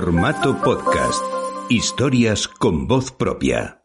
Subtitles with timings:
[0.00, 1.22] Formato podcast.
[1.68, 3.82] Historias con voz propia.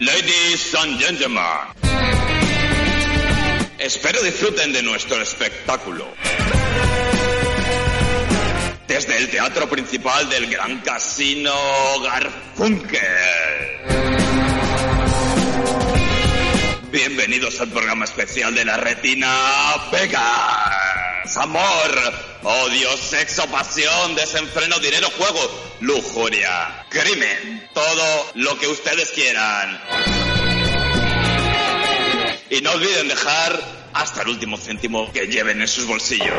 [0.00, 1.44] Ladies and gentlemen,
[3.78, 6.06] espero disfruten de nuestro espectáculo.
[8.88, 11.54] Desde el teatro principal del Gran Casino
[12.02, 13.49] Garfunkel.
[16.92, 19.28] Bienvenidos al programa especial de la Retina
[19.92, 21.36] Vegas.
[21.36, 21.62] Amor,
[22.42, 25.38] odio, sexo, pasión, desenfreno, dinero, juego,
[25.80, 29.80] lujuria, crimen, todo lo que ustedes quieran.
[32.50, 33.60] Y no olviden dejar
[33.92, 36.34] hasta el último céntimo que lleven en sus bolsillos.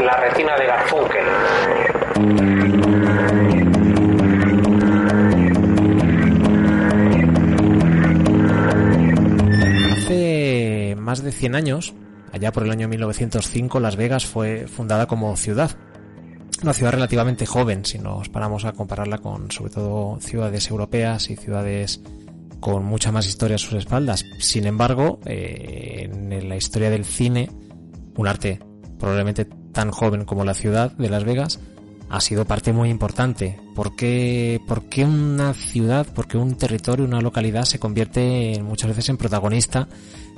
[0.00, 2.51] La retina de Garfunkel.
[11.12, 11.92] Más de 100 años,
[12.32, 15.70] allá por el año 1905, Las Vegas fue fundada como ciudad.
[16.62, 21.36] Una ciudad relativamente joven, si nos paramos a compararla con sobre todo ciudades europeas y
[21.36, 22.00] ciudades
[22.60, 24.24] con mucha más historia a sus espaldas.
[24.38, 27.50] Sin embargo, eh, en la historia del cine,
[28.16, 28.60] un arte
[28.98, 31.60] probablemente tan joven como la ciudad de Las Vegas
[32.08, 33.58] ha sido parte muy importante.
[33.74, 38.88] ¿Por qué, por qué una ciudad, por qué un territorio, una localidad se convierte muchas
[38.88, 39.88] veces en protagonista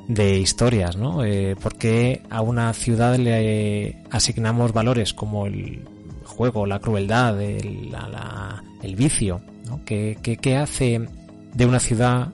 [0.08, 1.24] de historias, ¿no?
[1.24, 5.82] Eh, ¿Por qué a una ciudad le asignamos valores como el
[6.24, 9.80] juego, la crueldad, el, la- la- el vicio, ¿no?
[9.84, 11.08] ¿Qué, qué, qué hace
[11.54, 12.32] de una ciudad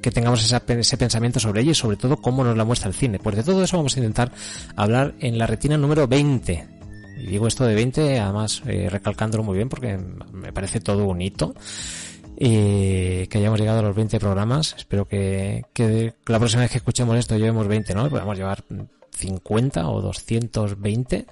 [0.00, 2.94] que tengamos esa- ese pensamiento sobre ella y sobre todo cómo nos la muestra el
[2.94, 3.18] cine?
[3.18, 4.32] Pues de todo eso vamos a intentar
[4.76, 6.66] hablar en la retina número 20.
[7.18, 9.98] Y digo esto de 20, además eh, recalcándolo muy bien porque
[10.32, 11.54] me parece todo un hito.
[12.42, 14.74] Y que hayamos llegado a los 20 programas.
[14.78, 18.08] Espero que, que la próxima vez que escuchemos esto llevemos 20, ¿no?
[18.08, 18.64] Podemos llevar
[19.10, 21.26] 50 o 220.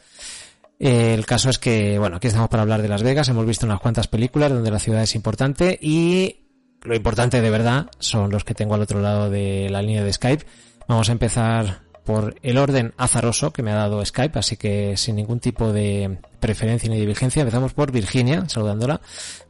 [0.81, 3.27] Eh, el caso es que, bueno, aquí estamos para hablar de Las Vegas.
[3.31, 6.41] Hemos visto unas cuantas películas donde la ciudad es importante y
[6.83, 10.13] lo importante de verdad son los que tengo al otro lado de la línea de
[10.13, 10.45] Skype.
[10.89, 15.17] Vamos a empezar por el orden azaroso que me ha dado Skype, así que sin
[15.17, 19.01] ningún tipo de preferencia ni divergencia, empezamos por Virginia, saludándola.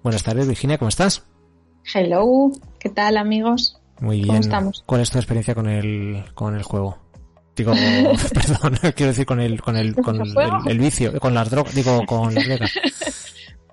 [0.02, 1.22] Buenas tardes, Virginia, ¿cómo estás?
[1.92, 3.80] Hello, ¿qué tal amigos?
[4.00, 4.42] Muy ¿Cómo bien.
[4.42, 4.82] estamos?
[4.86, 6.98] ¿Cuál es tu experiencia con el, con el juego?
[7.56, 7.72] Digo,
[8.34, 10.58] perdón, quiero decir con el, con el, con ¿El el, juego?
[10.66, 12.72] el vicio, con las drogas, digo, con las drogas.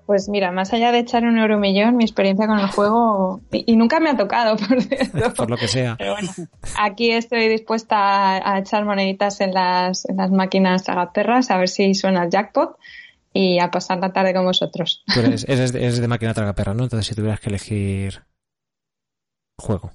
[0.06, 3.76] Pues mira, más allá de echar un euromillón, mi experiencia con el juego, y, y
[3.76, 5.34] nunca me ha tocado, por cierto.
[5.34, 5.96] por lo que sea.
[5.98, 6.30] Pero bueno,
[6.78, 11.68] aquí estoy dispuesta a, a echar moneditas en las, en las máquinas tragaperras, a ver
[11.68, 12.76] si suena el jackpot
[13.36, 15.04] y a pasar la tarde con vosotros.
[15.12, 16.84] Tú eres, eres, de- eres de máquina tragaperra, ¿no?
[16.84, 18.22] Entonces si tuvieras que elegir
[19.58, 19.90] juego.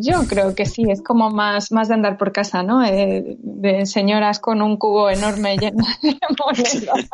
[0.00, 2.82] Yo creo que sí, es como más, más de andar por casa, ¿no?
[2.84, 7.08] Eh, de señoras con un cubo enorme lleno de monedas.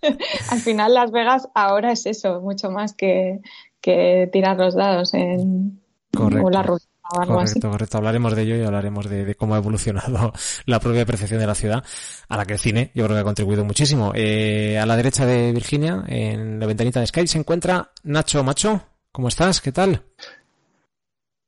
[0.50, 3.40] Al final Las Vegas ahora es eso, mucho más que,
[3.82, 5.80] que tirar los dados en
[6.16, 6.46] Correcto.
[6.46, 7.54] o la ruta o algo así.
[7.54, 7.98] Correcto, correcto.
[7.98, 10.32] Hablaremos de ello y hablaremos de, de cómo ha evolucionado
[10.66, 11.84] la propia percepción de la ciudad,
[12.28, 14.12] a la que el cine yo creo que ha contribuido muchísimo.
[14.14, 18.82] Eh, a la derecha de Virginia, en la ventanita de Skype, se encuentra Nacho Macho.
[19.12, 19.60] ¿Cómo estás?
[19.60, 20.04] ¿Qué tal?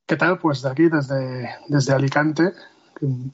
[0.07, 0.39] ¿Qué tal?
[0.39, 2.53] Pues de aquí, desde, desde Alicante,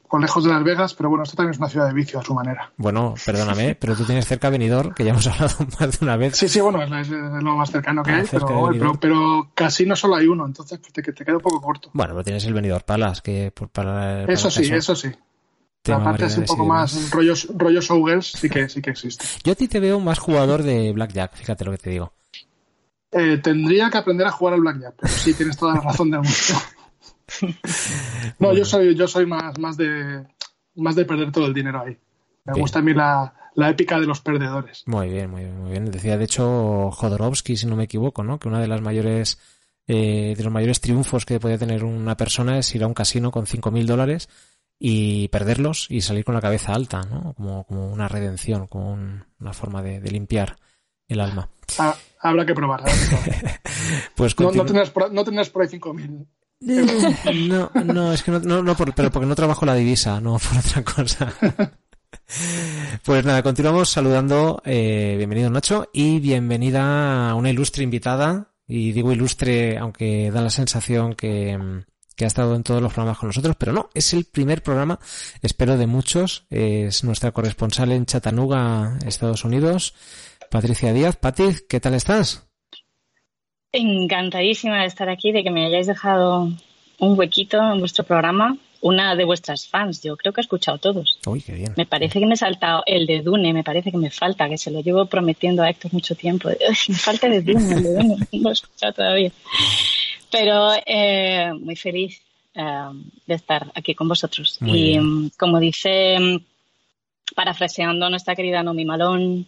[0.03, 2.23] poco lejos de Las Vegas, pero bueno, esto también es una ciudad de vicio a
[2.23, 2.73] su manera.
[2.77, 6.37] Bueno, perdóname, pero tú tienes cerca Benidorm, que ya hemos hablado más de una vez.
[6.37, 8.27] Sí, sí, bueno, es, es lo más cercano que Ah, hay,
[9.01, 11.91] pero, casi no solo hay uno, entonces te, te queda un poco corto.
[11.93, 15.09] Bueno, pero tienes el Benidorm Palace, que por- para, para Eso sí, caso, eso sí.
[15.85, 19.25] La parte así un poco más rollo, rollo showgirls sí que, sí que existe.
[19.45, 22.13] Yo a ti te veo más jugador de Blackjack, fíjate lo que te digo.
[23.13, 26.21] Eh, tendría que aprender a jugar al blackjack, pero sí, tienes toda la razón del
[26.21, 26.35] mundo.
[28.39, 30.27] No, yo soy, yo soy más, más de
[30.77, 31.97] más de perder todo el dinero ahí.
[32.45, 32.61] Me Bien.
[32.63, 34.83] gusta a mí la, la épica de los perdedores.
[34.87, 35.91] Muy bien, muy bien, muy bien.
[35.91, 38.39] Decía, de hecho, Jodorowsky, si no me equivoco, ¿no?
[38.39, 39.39] Que una de las mayores,
[39.87, 43.31] eh, de los mayores triunfos que podía tener una persona es ir a un casino
[43.31, 44.29] con 5.000 dólares
[44.79, 47.33] y perderlos y salir con la cabeza alta, ¿no?
[47.35, 50.57] Como, como una redención, como un- una forma de, de limpiar
[51.09, 51.49] el alma.
[51.79, 52.81] Ah, habrá que probar.
[52.81, 53.61] habrá que probar.
[54.15, 56.27] Pues No, no, tendrás por, no tendrás por ahí 5.000.
[56.61, 60.39] No, no, es que no, no, no por- pero porque no trabajo la divisa, no
[60.39, 61.33] por otra cosa.
[63.05, 69.13] Pues nada, continuamos saludando, eh, bienvenido Nacho y bienvenida a una ilustre invitada, y digo
[69.13, 71.85] ilustre aunque da la sensación que,
[72.17, 74.99] que ha estado en todos los programas con nosotros, pero no, es el primer programa,
[75.43, 79.95] espero de muchos, es nuestra corresponsal en Chattanooga, Estados Unidos,
[80.51, 81.17] Patricia Díaz.
[81.17, 82.49] Pati, ¿qué tal estás?
[83.73, 86.51] Encantadísima de estar aquí, de que me hayáis dejado
[86.99, 88.57] un huequito en vuestro programa.
[88.83, 91.19] Una de vuestras fans, yo creo que he escuchado todos.
[91.27, 91.73] Uy, qué bien.
[91.77, 94.59] Me parece que me he saltado el de Dune, me parece que me falta, que
[94.59, 96.51] se lo llevo prometiendo a Héctor mucho tiempo.
[96.89, 99.33] me falta el de Dune, el de Dune, no lo he escuchado todavía.
[100.31, 102.21] Pero eh, muy feliz
[102.55, 102.63] eh,
[103.27, 104.59] de estar aquí con vosotros.
[104.61, 105.31] Muy y bien.
[105.39, 106.19] como dice,
[107.35, 109.47] parafraseando a nuestra querida Nomi Malón,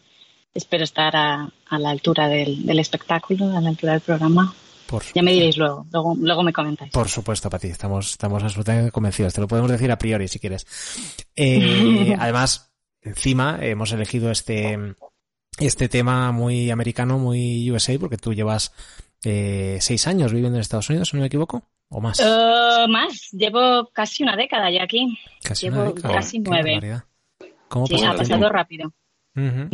[0.54, 4.54] espero estar a, a la altura del, del espectáculo, a la altura del programa.
[4.86, 6.90] Por, Ya me diréis luego, luego, luego me comentáis.
[6.92, 9.34] por supuesto, Pati, estamos, estamos absolutamente convencidos.
[9.34, 10.66] Te lo podemos decir a priori si quieres.
[11.36, 12.72] Eh, además,
[13.02, 14.78] encima hemos elegido este,
[15.58, 18.72] este tema muy americano, muy USA, porque tú llevas
[19.24, 22.18] eh, seis años viviendo en Estados Unidos, si no me equivoco, o más.
[22.20, 25.18] Eh, más, llevo casi una década ya aquí.
[25.42, 26.14] casi llevo una década.
[26.14, 27.02] casi nueve.
[27.68, 28.48] ¿Cómo Sí, pasa ha pasado
[29.34, 29.68] Ujú.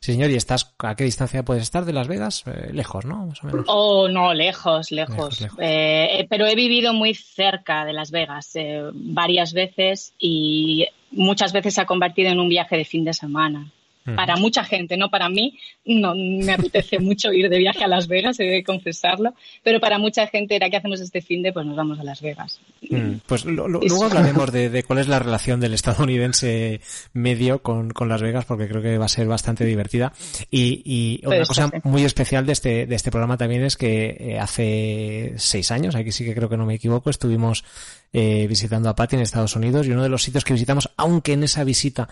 [0.00, 2.44] Sí, señor, ¿y estás a qué distancia puedes estar de Las Vegas?
[2.46, 3.26] Eh, lejos, ¿no?
[3.26, 3.64] Más o menos.
[3.68, 5.16] Oh, no, lejos, lejos.
[5.16, 5.58] Lejos, lejos.
[5.60, 11.52] Eh, eh, pero he vivido muy cerca de Las Vegas eh, varias veces y muchas
[11.52, 13.70] veces se ha convertido en un viaje de fin de semana.
[14.16, 18.08] Para mucha gente, no para mí, no me apetece mucho ir de viaje a Las
[18.08, 21.66] Vegas, he de confesarlo, pero para mucha gente era que hacemos este fin de, pues
[21.66, 22.60] nos vamos a Las Vegas.
[22.88, 26.80] Mm, Pues lo- luego hablaremos de, de cuál es la relación del estadounidense
[27.12, 30.12] medio con, con Las Vegas, porque creo que va a ser bastante divertida.
[30.50, 31.76] Y, y una Pues, cosa sí.
[31.84, 36.12] muy especial de este, de este programa también es que eh, hace seis años, aquí
[36.12, 37.64] sí que creo que no me equivoco, estuvimos
[38.12, 41.32] eh, visitando a Patty en Estados Unidos y uno de los sitios que visitamos, aunque
[41.32, 42.08] en esa visita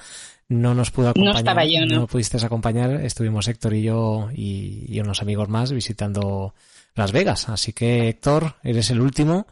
[0.49, 2.07] no nos pudo acompañar, estaba yo, ¿no?
[2.07, 6.55] pudiste acompañar, estuvimos Héctor y yo y, y unos amigos más visitando
[6.95, 7.49] Las Vegas.
[7.49, 9.47] Así que Héctor, eres el último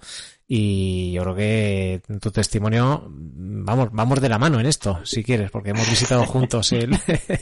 [0.48, 5.50] y yo creo que tu testimonio, vamos, vamos de la mano en esto, si quieres,
[5.50, 6.96] porque hemos visitado juntos el,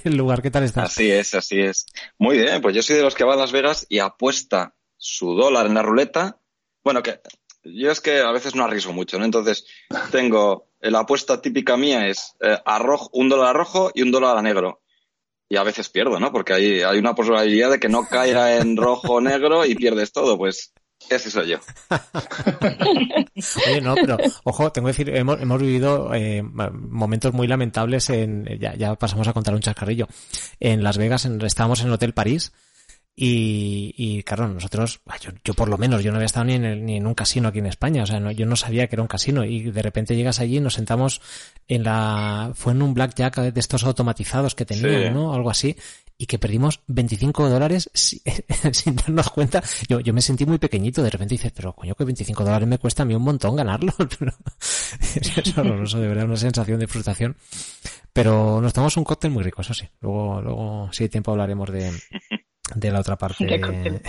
[0.04, 0.40] el lugar.
[0.40, 0.90] ¿Qué tal estás?
[0.90, 1.86] Así es, así es.
[2.18, 5.34] Muy bien, pues yo soy de los que va a Las Vegas y apuesta su
[5.34, 6.40] dólar en la ruleta.
[6.82, 7.20] Bueno, que
[7.62, 9.24] yo es que a veces no arriesgo mucho, ¿no?
[9.26, 9.66] Entonces
[10.10, 12.58] tengo, la apuesta típica mía es eh,
[13.12, 14.80] un dólar a rojo y un dólar a negro.
[15.48, 16.32] Y a veces pierdo, ¿no?
[16.32, 20.12] Porque hay, hay una probabilidad de que no caiga en rojo o negro y pierdes
[20.12, 20.38] todo.
[20.38, 20.72] Pues
[21.10, 21.58] ese soy yo.
[23.68, 28.46] Oye, no, pero ojo, tengo que decir, hemos, hemos vivido eh, momentos muy lamentables en,
[28.58, 30.08] ya, ya pasamos a contar un chascarrillo.
[30.60, 32.52] En Las Vegas, en, estábamos en el Hotel París
[33.16, 36.64] y, y claro, nosotros, yo, yo por lo menos, yo no había estado ni en,
[36.64, 38.96] el- ni en un casino aquí en España, o sea, no- yo no sabía que
[38.96, 41.20] era un casino y de repente llegas allí y nos sentamos
[41.68, 45.10] en la, fue en un blackjack de estos automatizados que tenían, Sí.
[45.14, 45.32] ¿no?
[45.34, 45.76] Algo así.
[46.16, 48.22] Y que perdimos 25 dólares si-
[48.72, 49.62] sin darnos cuenta.
[49.88, 51.02] Yo, yo me sentí muy pequeñito.
[51.02, 53.92] De repente dices, pero coño, que 25 dólares me cuesta a mí un montón ganarlo.
[55.00, 57.36] Es horroroso, de verdad, una sensación de frustración.
[58.12, 59.86] Pero nos tomamos un cóctel muy rico, eso sí.
[60.00, 61.90] Luego, luego, si hay tiempo, hablaremos de,
[62.74, 63.44] de la otra parte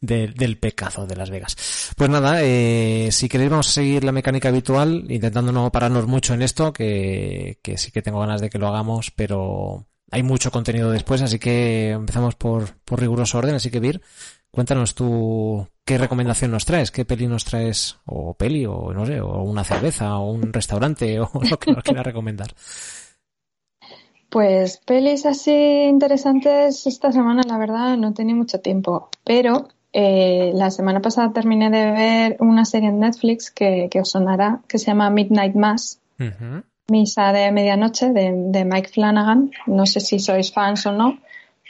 [0.00, 1.92] del pecado de Las Vegas.
[1.96, 6.34] Pues nada, eh, si queréis vamos a seguir la mecánica habitual, intentando no pararnos mucho
[6.34, 10.50] en esto, que, que sí que tengo ganas de que lo hagamos, pero hay mucho
[10.50, 14.02] contenido después, así que empezamos por, por riguroso orden, así que Vir,
[14.50, 19.20] cuéntanos tú qué recomendación nos traes, qué peli nos traes, o peli, o no sé,
[19.20, 22.54] o una cerveza, o un restaurante, o lo que nos quieras recomendar.
[24.30, 29.10] Pues pelis así interesantes esta semana, la verdad, no tenía mucho tiempo.
[29.24, 34.10] Pero eh, la semana pasada terminé de ver una serie en Netflix que, que os
[34.10, 36.62] sonará, que se llama Midnight Mass, Ujú.
[36.88, 39.50] Misa de Medianoche, de, de Mike Flanagan.
[39.66, 41.18] No sé si sois fans o no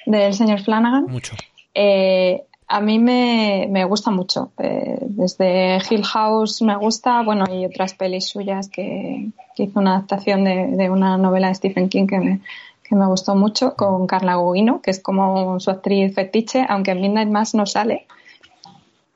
[0.07, 1.07] del señor Flanagan.
[1.09, 1.37] Mucho.
[1.75, 4.53] Eh, a mí me, me gusta mucho.
[4.59, 9.97] Eh, desde Hill House me gusta, bueno, y otras pelis suyas que, que hizo una
[9.97, 12.41] adaptación de, de una novela de Stephen King que me,
[12.85, 17.01] que me gustó mucho, con Carla Gugino, que es como su actriz fetiche, aunque en
[17.01, 18.07] Midnight Mass no sale.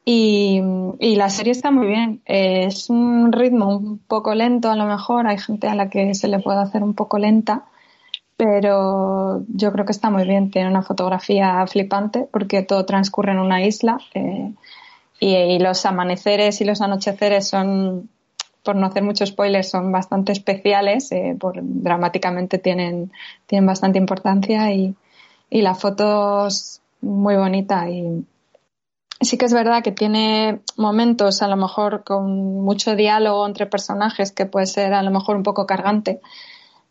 [0.04, 0.61] Y,
[0.99, 2.23] y la serie está muy bien.
[2.25, 5.28] Es un ritmo un poco lento, a lo mejor.
[5.28, 7.66] Hay gente a la que se le puede hacer un poco lenta
[8.36, 10.50] pero yo creo que está muy bien.
[10.50, 14.52] Tiene una fotografía flipante porque todo transcurre en una isla eh,
[15.20, 18.10] y, los amaneceres y los anocheceres son,
[18.62, 23.12] por no hacer muchos spoilers, son bastante especiales, eh, dramáticamente tienen,
[23.46, 24.94] tienen bastante importancia y,
[25.50, 28.24] y la foto es muy bonita y
[29.20, 34.32] sí que es verdad que tiene momentos a lo mejor con mucho diálogo entre personajes
[34.32, 36.20] que puede ser a lo mejor un poco cargante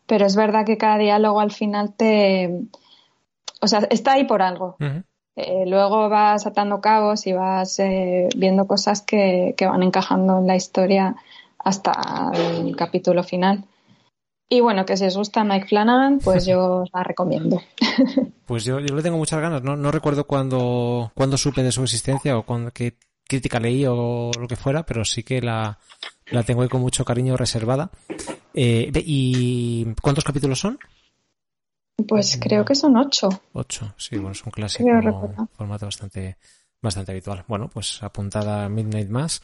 [0.06, 2.62] pero es verdad que cada diálogo al final te...
[3.62, 4.76] O sea, está ahí por algo.
[5.36, 10.48] Eh, luego vas atando cabos y vas eh, viendo cosas que, que van encajando en
[10.48, 11.16] la historia
[11.58, 13.66] hasta el capítulo final.
[14.50, 17.62] Y bueno, que si os gusta Mike Flanagan, pues yo os la recomiendo.
[18.46, 19.64] Pues yo, yo le tengo muchas ganas.
[19.64, 24.32] No, no recuerdo cuándo, cuándo supe de su existencia o cuándo, qué crítica leí o
[24.38, 25.80] lo que fuera, pero sí que la,
[26.28, 27.90] la tengo ahí con mucho cariño reservada.
[28.54, 30.78] Eh, ve, ¿Y cuántos capítulos son?
[32.08, 33.30] Pues creo que son ocho.
[33.54, 34.90] Ocho, sí, bueno, es un clásico,
[35.54, 36.38] formato bastante,
[36.82, 37.44] bastante habitual.
[37.48, 39.42] Bueno, pues apuntada a Midnight Mass.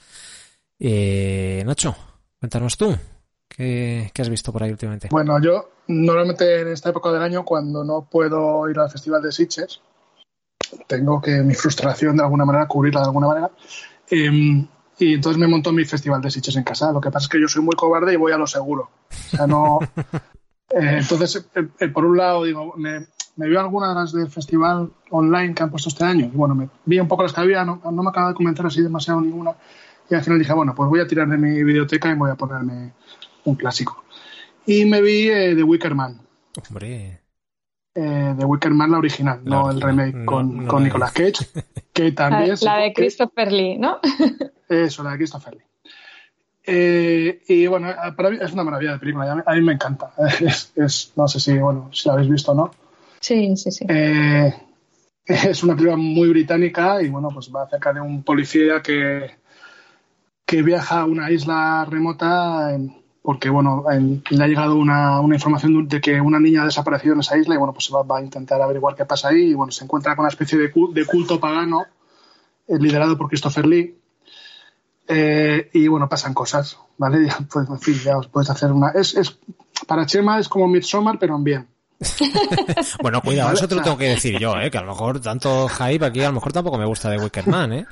[0.80, 1.96] Eh, Nacho,
[2.40, 2.96] cuéntanos tú.
[3.48, 5.10] ¿Qué, ¿Qué has visto por ahí últimamente?
[5.12, 9.32] Bueno, yo normalmente en esta época del año, cuando no puedo ir al Festival de
[9.32, 9.82] Sitges,
[10.88, 13.52] tengo que mi frustración de alguna manera cubrirla de alguna manera.
[14.10, 14.66] Eh,
[15.00, 16.92] y entonces me montó mi Festival de Sitges en casa.
[16.92, 18.90] Lo que pasa es que yo soy muy cobarde y voy a lo seguro.
[19.10, 19.80] O sea, no.
[20.72, 24.92] Eh, entonces, eh, eh, por un lado, digo, me, me algunas de las del festival
[25.10, 26.26] online que han puesto este año.
[26.32, 28.68] Y bueno, me vi un poco las que había, no, no me acaba de comentar
[28.68, 29.56] así demasiado ninguna.
[30.10, 32.36] Y al final dije, bueno, pues voy a tirar de mi biblioteca y voy a
[32.36, 32.94] ponerme
[33.46, 34.04] un clásico.
[34.66, 36.22] Y me vi eh, The Wicker Man.
[36.68, 37.22] Hombre,
[37.96, 40.86] Eh, The Wicker Man, la original, La no el remake No, con, no con la
[40.88, 41.48] Nicolas Cage,
[41.92, 42.56] que La, también...
[42.62, 44.00] la de que- Christopher Lee, ¿no?
[44.70, 45.64] Eso, la de Christopher Lee.
[46.64, 49.74] Eh, y bueno, para mí es una maravilla de película, a mí, a mí me
[49.74, 50.12] encanta.
[50.40, 52.72] Es, es- no sé si, bueno, si la habéis visto o no.
[53.20, 53.86] Sí, sí, sí.
[53.90, 54.54] Eh,
[55.26, 59.32] es una película muy británica y bueno, pues va acerca de un policía que,
[60.46, 65.36] que viaja a una isla remota en- porque bueno, en- le ha llegado una, una
[65.36, 68.04] información de que una niña ha desaparecido en esa isla y bueno, pues se va,
[68.04, 70.72] va a intentar averiguar qué pasa ahí y bueno, se encuentra con una especie de,
[70.94, 71.86] de culto pagano
[72.68, 73.96] eh, liderado por Christopher Lee.
[75.08, 77.26] Eh, y bueno, pasan cosas, ¿vale?
[77.28, 78.90] Ya, pues, en fin, ya os podéis hacer una.
[78.90, 79.38] Es, es,
[79.88, 81.68] para Chema es como Midsommar, pero en bien.
[83.02, 84.70] bueno, cuidado, Vale, eso te lo tengo que decir yo, ¿eh?
[84.72, 87.48] Que a lo mejor tanto hype aquí, a lo mejor tampoco me gusta de Wicker
[87.48, 87.86] Man, ¿eh?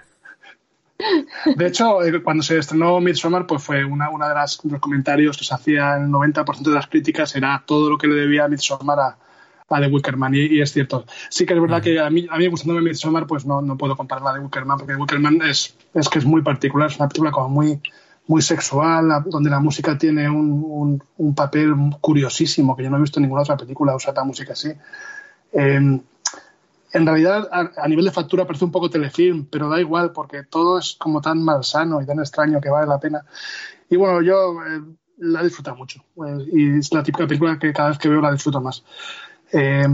[1.56, 5.44] De hecho, cuando se estrenó Midsommar, pues fue una, una de las los comentarios que
[5.44, 9.18] se hacía, el 90% de las críticas era todo lo que le debía Midsommar a,
[9.70, 11.06] a The Wicker Man, y, es cierto.
[11.30, 13.96] Sí que es verdad que a mí, a mí gustándome Midsommar, pues no, no puedo
[13.96, 16.98] compararla de Wicker Man, porque The Wicker Man es, es que es muy particular, es
[16.98, 17.80] una película como muy,
[18.26, 23.20] muy sexual, donde la música tiene un, un, papel curiosísimo, que yo no he visto
[23.20, 24.72] en ninguna otra película usar la música así.
[25.54, 26.00] Eh,
[26.98, 30.44] en realidad, a, a nivel de factura parece un poco telefilm, pero da igual, porque
[30.44, 33.24] todo es como tan malsano y tan extraño que vale la pena.
[33.90, 34.82] Y bueno, yo eh,
[35.20, 36.04] la he disfrutado mucho.
[36.18, 38.84] eh, y es la típica película que cada vez que veo la disfruto más.
[39.52, 39.88] Eh,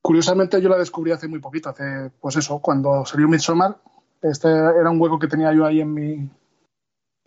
[0.00, 3.76] curiosamente, yo la descubrí hace muy poquito, hace, pues eso, cuando salió Midsommar.
[4.22, 6.28] Este era un hueco que tenía yo ahí en mi.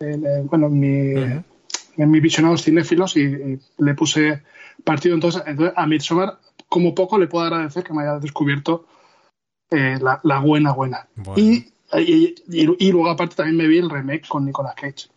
[0.00, 1.42] en, bueno, en mi.
[1.96, 4.42] En mi visionados cinéfilos y, y le puse
[4.84, 5.16] partido.
[5.16, 8.86] Entonces, entonces, a Midsommar, como poco, le puedo agradecer que me haya descubierto
[9.70, 11.06] eh, la, la buena, buena.
[11.16, 11.38] Bueno.
[11.40, 11.66] Y,
[11.98, 15.08] y, y- y luego, aparte, también me vi el remake con Nicolas Cage.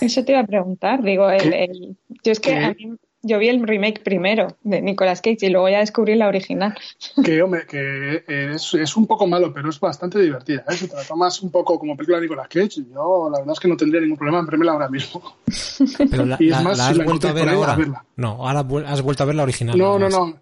[0.00, 1.02] Eso te iba a preguntar.
[1.02, 5.46] Digo, el, yo es que a mí- yo vi el remake primero de Nicolas Cage
[5.46, 6.74] y luego ya descubrí la original.
[7.24, 10.64] Que, hombre, que es, es un poco malo, pero es bastante divertida.
[10.68, 10.72] ¿eh?
[10.76, 13.60] Si te la tomas un poco como película de Nicolas Cage, yo la verdad es
[13.60, 15.22] que no tendría ningún problema en verla ahora mismo.
[16.10, 17.48] Pero la, Y es la- más, la si has la vuelto a encontré ver por
[17.48, 17.72] ahí, ahora.
[17.72, 18.04] a verla.
[18.16, 19.78] No, ahora has vuelto a ver la original.
[19.78, 20.36] No, no, no.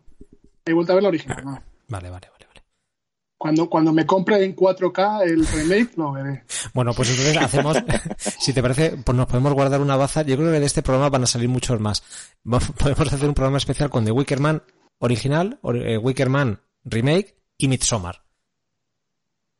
[0.64, 1.42] He vuelto a ver la original.
[1.44, 1.62] no.
[1.88, 2.39] Vale, vale, vale.
[3.42, 6.44] Cuando, cuando me compre en 4K el remake, lo veré.
[6.74, 7.74] Bueno, pues entonces hacemos,
[8.18, 10.20] si te parece, pues nos podemos guardar una baza.
[10.20, 12.02] Yo creo que de este programa van a salir muchos más.
[12.44, 14.62] Podemos hacer un programa especial con The Wicker Man
[14.98, 18.22] original, or- eh, Wicker Man remake y Midsommar.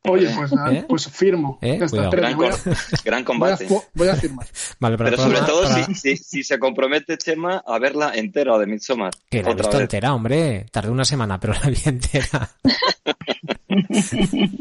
[0.09, 0.85] Oye, pues, nada, ¿Eh?
[0.87, 1.59] pues firmo.
[1.61, 1.77] ¿Eh?
[1.81, 2.57] Está, Gran, voy, a, co-
[3.05, 3.67] gran voy, a, combate.
[3.93, 4.47] voy a firmar.
[4.79, 8.65] Vale, Pero sobre todo para- si, si, si se compromete Chema a verla entera de
[8.65, 9.11] Midsommar.
[9.29, 9.81] Que la he visto vez.
[9.81, 10.65] entera, hombre.
[10.71, 12.49] Tardé una semana, pero la vi entera.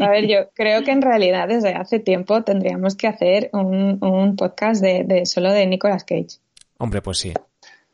[0.00, 4.36] A ver, yo creo que en realidad desde hace tiempo tendríamos que hacer un, un
[4.36, 6.38] podcast de, de solo de Nicolas Cage.
[6.78, 7.32] Hombre, pues sí.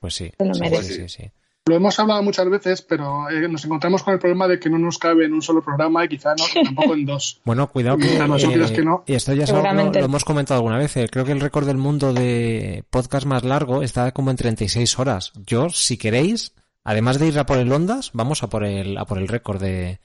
[0.01, 0.31] Pues sí.
[0.37, 0.87] Te lo Sí, mereces.
[0.87, 1.31] sí, sí, sí.
[1.69, 4.79] Lo hemos hablado muchas veces, pero eh, nos encontramos con el problema de que no
[4.79, 7.41] nos cabe en un solo programa y quizá no, tampoco en dos.
[7.45, 9.03] Bueno, cuidado que, eh, que no.
[9.05, 10.97] y esto ya lo, lo hemos comentado alguna vez.
[10.97, 14.97] eh, Creo que el récord del mundo de podcast más largo está como en 36
[15.01, 15.33] horas.
[15.45, 16.55] Yo, si queréis,
[16.85, 19.61] además de ir a por el Ondas, vamos a por el, a por el récord
[19.61, 19.99] de,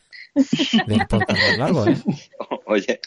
[0.87, 1.95] del podcast más largo, ¿eh?
[2.65, 2.99] Oye,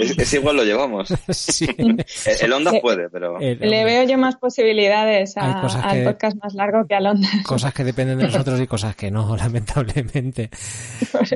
[0.00, 1.08] es, es igual lo llevamos.
[1.30, 1.66] Sí.
[1.78, 2.04] El,
[2.40, 6.04] el Onda Eh, puede, pero El- Le veo yo más posibilidades a- cosas al que-
[6.04, 7.28] podcast más largo que al Onda.
[7.44, 10.50] Cosas que dependen de nosotros y cosas que no, lamentablemente.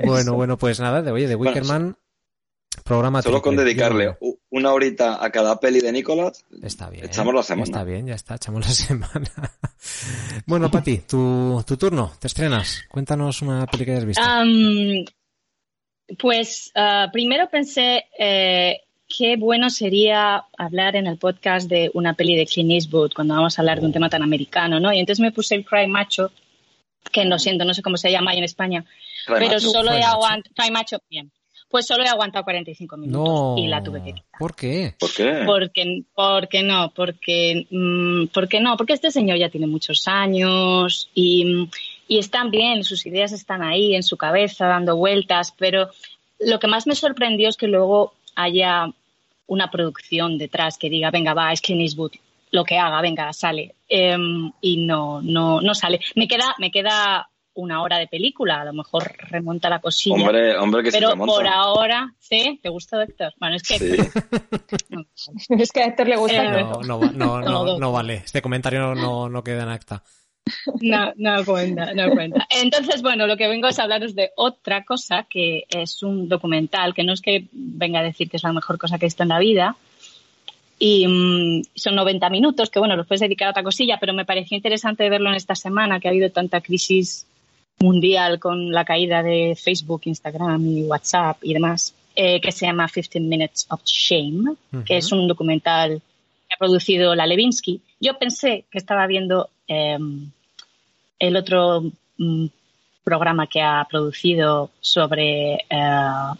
[0.04, 1.97] Bueno, bueno, pues nada, de, oye, de Bueno, Wickerman,
[2.85, 7.06] programa solo con dedicarle Yo- una horita a cada peli de Nicolas, Está bien.
[7.06, 7.64] Echamos la semana.
[7.64, 9.30] Está bien, ya está, echamos la semana.
[10.47, 12.82] bueno, Pati, tu, tu turno, te estrenas.
[12.90, 14.23] Cuéntanos una peli que hayas visto.
[16.19, 22.37] Pues ah, primero pensé eh, qué bueno sería hablar en el podcast de una peli
[22.37, 24.92] de Clint Eastwood cuando vamos a hablar de un tema tan americano, ¿no?
[24.92, 26.33] Y entonces me puse el Cry Macho,
[27.11, 28.85] que no siento, no sé cómo se llama ahí en España,
[29.26, 29.71] Cry pero Macho.
[29.71, 31.31] solo Cry he aguantado, Cry Macho, bien,
[31.69, 33.54] pues solo he aguantado 45 minutos No.
[33.59, 34.38] y la tuve que quitar.
[34.38, 34.95] ¿Por qué?
[34.99, 35.42] ¿Por qué?
[35.47, 41.69] Porque, porque no, porque, mm, porque no, porque este señor ya tiene muchos años y,
[42.12, 45.88] y están bien, sus ideas están ahí en su cabeza dando vueltas, pero
[46.40, 48.87] lo que más me sorprendió es que luego haya
[49.47, 52.12] una producción detrás que diga, venga, va, es Clint Eastwood,
[52.50, 53.75] lo que haga, venga, sale.
[53.88, 56.00] Em, y no, no, no sale.
[56.16, 60.16] Me queda, me queda una hora de película, a lo mejor remonta la cosilla.
[60.16, 62.59] Hombre, hombre, que pero por ahora, ¿sí?
[62.62, 63.33] ¿Te gustó, Héctor?
[63.40, 63.97] Bueno, es que Sí.
[64.90, 65.04] no,
[65.59, 68.16] Es que a Héctor le gusta Eh, No, no, va- no, no vale.
[68.25, 70.02] Este comentario no, no queda en acta.
[70.81, 72.47] No, no cuenta, no cuenta.
[72.63, 76.95] Entonces, bueno, lo que vengo es a hablaros de otra cosa, que es un documental,
[76.95, 79.23] que no es que venga a decir que es la mejor cosa que he visto
[79.23, 79.77] en la vida,
[80.85, 84.25] y mm, son 90 minutos, que bueno, los puedes dedicar a otra cosilla, pero me
[84.25, 87.25] pareció interesante verlo en esta semana, que ha habido tanta crisis
[87.79, 92.89] mundial con la caída de Facebook, Instagram y WhatsApp y demás, eh, que se llama
[92.93, 96.03] 15 Minutes of Shame, que es un documental
[96.49, 97.81] que ha producido la Levinsky.
[98.01, 99.99] Yo pensé que estaba viendo eh,
[101.19, 101.83] el otro
[102.19, 102.47] mm,
[103.05, 106.33] programa que ha producido sobre eh,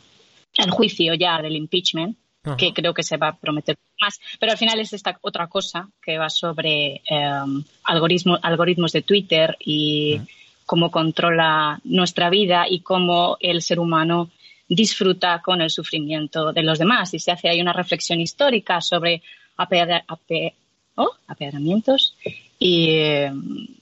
[0.59, 2.57] el juicio ya del impeachment, Ajá.
[2.57, 5.89] que creo que se va a prometer más, pero al final es esta otra cosa
[6.05, 7.41] que va sobre eh,
[7.85, 10.21] algoritmo- algoritmos de Twitter y
[10.67, 14.31] cómo controla nuestra vida y cómo el ser humano
[14.69, 17.13] disfruta con el sufrimiento de los demás.
[17.15, 19.23] Y se hace ahí una reflexión histórica sobre
[19.57, 20.55] apedra- ape-
[20.97, 22.17] oh, apedramientos
[22.65, 23.33] y eh,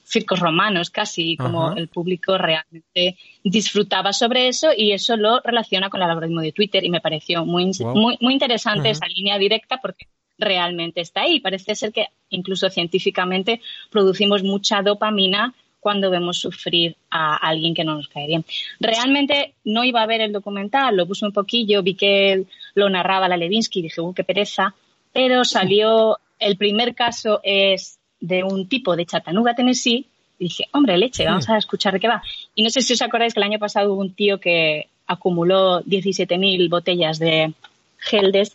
[0.05, 1.79] circos romanos casi, como Ajá.
[1.79, 6.83] el público realmente disfrutaba sobre eso y eso lo relaciona con el algoritmo de Twitter
[6.83, 7.95] y me pareció muy, Wow.
[7.95, 10.07] muy, muy interesante esa línea directa porque
[10.39, 11.41] realmente está ahí.
[11.41, 13.61] Parece ser que incluso científicamente
[13.91, 18.47] producimos mucha dopamina cuando vemos sufrir a alguien que no nos cae bien.
[18.81, 23.29] Realmente no iba a ver el documental, lo puse un poquillo, vi que lo narraba
[23.29, 24.75] la Levinsky y dije, uh, qué pereza,
[25.13, 30.07] pero salió, el primer caso es de un tipo de Chattanooga, Tennessee,
[30.39, 32.23] y dije, hombre, leche, vamos a escuchar de qué va.
[32.55, 35.83] Y no sé si os acordáis que el año pasado hubo un tío que acumuló
[35.83, 37.53] 17.000 botellas de
[37.99, 38.49] gel, de,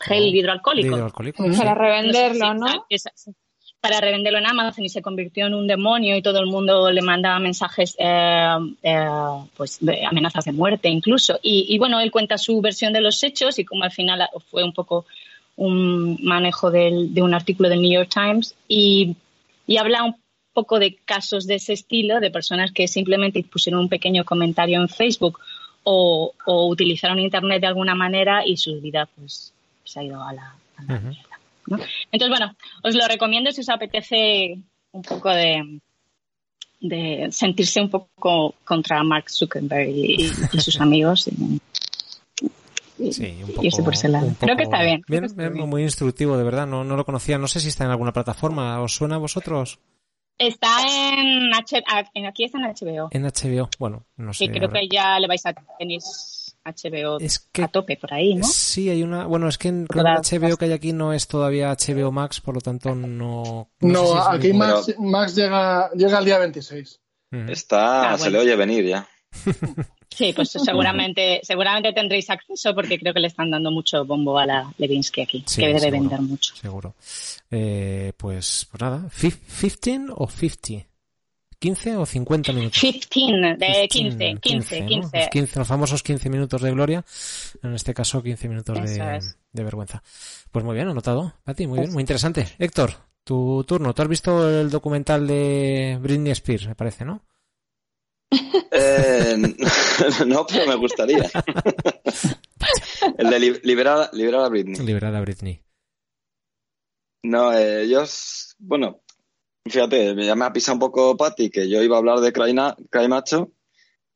[0.00, 0.96] gel hidroalcohólico.
[0.96, 1.78] Hidroalcohólico, Para sí.
[1.78, 2.84] revenderlo, No sé si ¿no?
[2.88, 3.34] sabes, es-
[3.80, 7.02] para revenderlo en Amazon y se convirtió en un demonio y todo el mundo le
[7.02, 9.06] mandaba mensajes, eh, eh,
[9.56, 11.36] pues de amenazas de muerte incluso.
[11.42, 14.62] Y, y bueno, él cuenta su versión de los hechos y como al final fue
[14.62, 15.04] un poco
[15.56, 19.16] un manejo del- de un artículo del New York Times y,
[19.66, 20.16] y habla un
[20.52, 24.88] poco de casos de ese estilo, de personas que simplemente pusieron un pequeño comentario en
[24.88, 25.38] Facebook
[25.84, 29.52] o, o utilizaron Internet de alguna manera y su vida pues
[29.84, 31.08] se ha ido a la, a la Ujú.
[31.08, 31.40] mierda.
[31.66, 31.78] ¿no?
[32.10, 34.58] Entonces, bueno, os lo recomiendo si os apetece
[34.92, 35.80] un poco de,
[36.80, 41.28] de sentirse un poco contra Mark Zuckerberg y, y sus amigos.
[41.28, 41.60] Y,
[43.02, 44.28] y- Sí, un y poco, irse por ese lado.
[44.40, 45.02] Creo que está bien.
[45.08, 45.68] Bien, que está bien, bien.
[45.68, 46.66] muy instructivo, de verdad.
[46.66, 47.38] No, no lo conocía.
[47.38, 48.80] No sé si está en alguna plataforma.
[48.80, 49.80] ¿Os suena a vosotros?
[50.38, 53.08] Está en, aquí está en HBO.
[53.12, 53.68] En HBO.
[53.78, 54.48] Bueno, no sé.
[54.50, 58.34] creo ahora- que ya le vais a tenéis HBO Es que a tope por ahí,
[58.36, 58.44] ¿no?
[58.46, 59.26] Sí, hay una.
[59.26, 61.70] Bueno, es que en creo que Todas- el HBO que hay aquí no es todavía
[61.72, 63.70] HBO Max, por lo tanto no.
[63.80, 64.52] No, sé si aquí.
[64.52, 67.00] Max, Max llega, llega el día 26.
[67.32, 67.50] Ujú.
[67.52, 69.06] Está, Ah, se le oye venir ya.
[70.16, 74.46] Sí, pues seguramente, seguramente tendréis acceso porque creo que le están dando mucho bombo a
[74.46, 76.00] la Levinsky aquí, Sí, que debe seguro.
[76.00, 76.54] vender mucho.
[76.56, 76.94] Seguro.
[77.50, 79.08] Eh, pues, pues nada.
[79.08, 80.86] Fif- ¿15 o 50?
[81.60, 82.80] ¿15 o 50 minutos?
[82.80, 84.86] 15, de 15, 15, 15, ¿no?
[84.88, 85.18] 15.
[85.18, 87.04] Los 15, los famosos 15 minutos de gloria.
[87.62, 89.20] En este caso, 15 minutos de,
[89.52, 90.02] de vergüenza.
[90.50, 91.34] Pues muy bien, anotado.
[91.44, 92.48] Pati, muy bien, muy interesante.
[92.58, 93.94] Héctor, tu turno.
[93.94, 97.22] ¿Tú has visto el documental de Britney Spears, me parece, no?
[98.70, 99.36] Eh,
[100.26, 101.30] no, pero me gustaría.
[103.18, 104.84] El de li- liberar, liberar a Britney.
[104.86, 105.60] Liberar a Britney.
[107.24, 108.02] No, eh, yo,
[108.58, 109.02] bueno,
[109.68, 112.52] fíjate, ya me ha pisado un poco Patti, que yo iba a hablar de Cry,
[113.08, 113.52] Macho,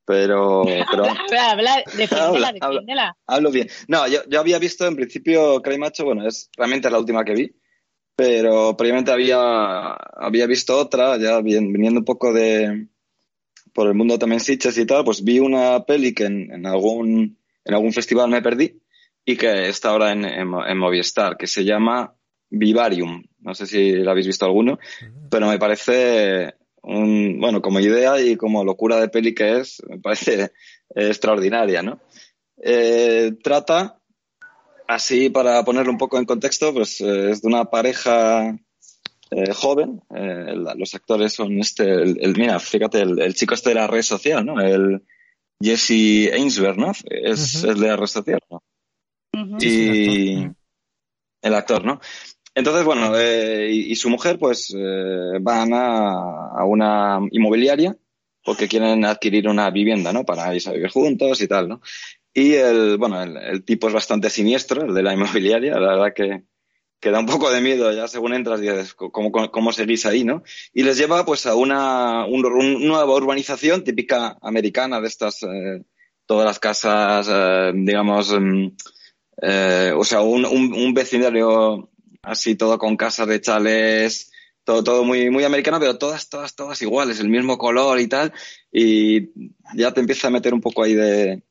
[0.04, 2.52] pero, pero Habla, habla, habla, defiéndela, Habla, habla.
[2.52, 3.16] defiéndela.
[3.26, 3.68] hablo bien.
[3.88, 7.34] No, yo, yo había visto en principio Cry Macho, bueno, es realmente la última que
[7.34, 7.56] vi,
[8.16, 12.88] pero previamente había, había visto otra, ya bien- viniendo un poco de
[13.76, 17.38] por el mundo también Sitges y tal, pues vi una peli que en, en algún
[17.66, 18.80] en algún festival me perdí
[19.24, 22.14] y que está ahora en, en, en Movistar, que se llama
[22.48, 23.24] Vivarium.
[23.40, 24.78] No sé si la habéis visto alguno,
[25.30, 29.98] pero me parece un, bueno, como idea y como locura de peli que es, me
[29.98, 30.50] parece eh,
[30.94, 32.00] extraordinaria, ¿no?
[32.62, 34.00] Eh, trata
[34.88, 38.56] así para ponerlo un poco en contexto, pues eh, es de una pareja
[39.30, 40.00] eh, joven.
[40.14, 43.86] eh, los actores son este, el, el- mira, fíjate, el, el chico este de la
[43.86, 44.60] red social, ¿no?
[44.60, 45.02] El
[45.62, 46.92] Jesse Ainsworth, ¿no?
[47.10, 48.62] Es, es de la red social, ¿no?
[49.62, 50.46] Y
[51.42, 52.00] el actor, ¿no?
[52.54, 54.74] Entonces, bueno, eh, y, y su mujer, pues,
[55.40, 57.96] van a, a una inmobiliaria
[58.44, 60.24] porque quieren adquirir una vivienda, ¿no?
[60.24, 61.80] Para irse a vivir juntos y tal, ¿no?
[62.32, 66.12] Y el, bueno, el, el tipo es bastante siniestro, el de la inmobiliaria, la verdad
[66.14, 66.44] que,
[67.00, 70.24] que da un poco de miedo ya según entras y dices, ¿cómo, cómo, seguís ahí,
[70.24, 70.42] no?
[70.72, 75.82] Y les lleva, pues, a una, un- un- nueva urbanización típica americana de estas, eh,
[76.26, 78.66] todas las casas, eh, digamos, mm,
[79.42, 81.90] eh, o sea, un, un, un vecindario
[82.22, 84.32] así todo con casas de chales,
[84.64, 88.32] todo, todo muy, muy americano, pero todas, todas, todas iguales, el mismo color y tal,
[88.72, 89.30] y
[89.76, 91.42] ya te empieza a meter un poco ahí de,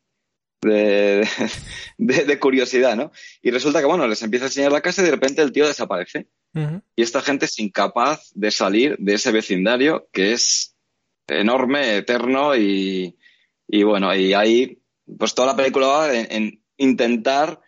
[0.65, 1.28] de,
[1.97, 3.12] de, de curiosidad, ¿no?
[3.41, 5.67] Y resulta que, bueno, les empieza a enseñar la casa y de repente el tío
[5.67, 6.28] desaparece.
[6.95, 10.75] Y esta gente es incapaz de salir de ese vecindario que es
[11.28, 13.17] enorme, eterno y,
[13.67, 14.82] y bueno, y ahí,
[15.17, 17.60] pues toda la película va en, en intentar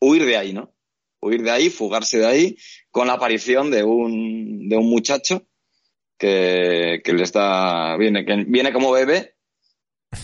[0.00, 0.74] huir de ahí, ¿no?
[1.20, 2.56] Huir de ahí, fugarse de ahí,
[2.90, 5.46] con la aparición de un, de un muchacho
[6.18, 9.36] que, que les da, viene, que viene como bebé,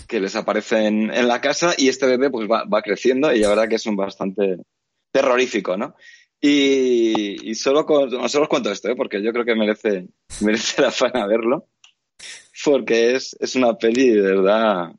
[0.09, 3.51] que les aparece en, la casa y este bebé pues va, va creciendo y la
[3.51, 4.59] verdad que es un bastante
[5.13, 5.95] terrorífico, ¿no?
[6.41, 8.97] Y, y solo, con, solo os cuento esto, ¿eh?
[8.97, 10.09] porque yo creo que merece,
[10.43, 11.69] merece la pena verlo,
[12.65, 14.93] porque es, es una peli de verdad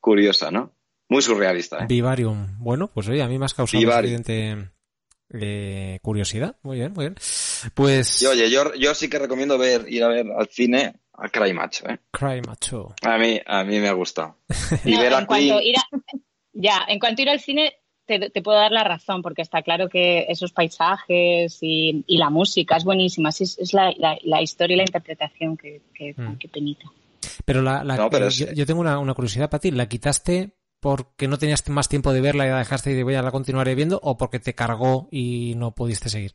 [0.00, 0.72] curiosa, ¿no?
[1.08, 1.78] Muy surrealista.
[1.78, 1.86] ¿eh?
[1.88, 2.58] Vivarium.
[2.58, 4.70] Bueno, pues oye, a mí me has causado suficiente
[5.32, 6.56] eh, curiosidad.
[6.62, 7.16] Muy bien, muy bien.
[7.74, 11.28] Pues Y oye, yo, yo sí que recomiendo ver, ir a ver al cine a
[11.28, 11.98] Cry Macho, ¿eh?
[12.10, 12.94] Cry Macho.
[13.02, 14.36] A mí, a mí me ha gustado.
[14.84, 15.82] Y No, ver a en cuanto ir a,
[16.52, 17.74] ya, en cuanto ir al cine
[18.06, 22.30] te, te puedo dar la razón porque está claro que esos paisajes y, y la
[22.30, 23.32] música es buenísima.
[23.32, 26.36] Sí, es, es la, la- la historia y la interpretación que, que, Mm.
[26.38, 26.84] que penita.
[27.44, 29.70] Pero la, la- No, pero es- yo, yo tengo una, una curiosidad para ti.
[29.72, 33.14] ¿La quitaste porque no tenías más tiempo de verla y la dejaste y de voy
[33.16, 36.34] a la continuaré viendo o porque te cargó y no pudiste seguir?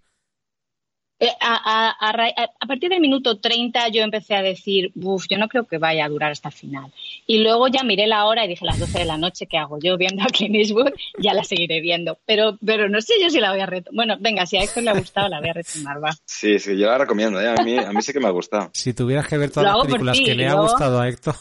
[1.24, 4.92] Eh, a, a- a ra- a- a partir del minuto 30 yo empecé a decir,
[4.96, 6.92] uff, yo no creo que vaya a durar hasta el final.
[7.28, 9.78] Y luego ya miré la hora y dije, las 12 de la noche, ¿qué hago
[9.80, 10.92] yo viendo a Clint Eastwood?
[11.20, 12.18] Ya la seguiré viendo.
[12.26, 13.96] Pero, pero no sé yo si la voy a retomar.
[13.96, 16.10] Bueno, venga, si a Héctor le ha gustado, la voy a retomar, va.
[16.26, 17.50] Sí, sí, yo la recomiendo, ¿eh?
[17.50, 18.72] A mí, a mí sí que me ha gustado.
[18.74, 21.36] Si tuvieras que ver todas Lo las películas ti, que le ha gustado a Héctor,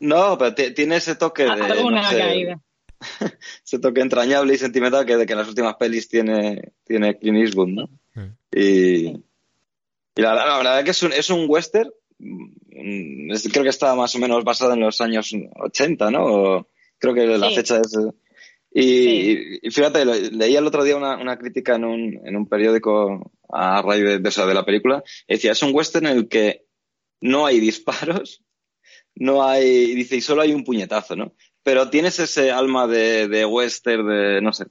[0.00, 1.50] No, pero ti- tiene ese toque de...
[1.50, 2.60] Alguna no sé, caída.
[3.64, 7.68] ese toque entrañable y sentimental que, que en las últimas pelis tiene, tiene Clint Eastwood,
[7.68, 7.88] ¿no?
[8.14, 8.26] Mm.
[8.54, 9.06] Y,
[10.16, 13.94] y la, la- verdad que es un, es un western, mm, es- creo que está
[13.94, 16.24] más o menos basado en los años 80, ¿no?
[16.24, 17.56] O creo que la Sí.
[17.56, 17.96] fecha es...
[18.72, 22.46] Y, y fíjate, le- leí el otro día una, una crítica en un, en un
[22.48, 25.02] periódico a raíz de, de, de la película.
[25.26, 26.66] y Decía, es un western en el que
[27.20, 28.44] no hay disparos,
[29.16, 31.34] no hay, dice, y solo hay un puñetazo, ¿no?
[31.62, 34.66] Pero tienes ese alma de, de western, de, no sé.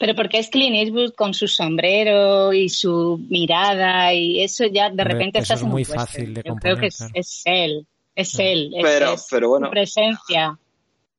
[0.00, 5.04] Pero porque es Clint Eastwood con su sombrero y su mirada y eso ya de
[5.04, 7.12] repente eso estás es en un muy fácil de Yo componer, creo que es, claro.
[7.14, 7.86] es él,
[8.16, 9.66] es él, es, Pero- es pero bueno.
[9.66, 10.58] su presencia.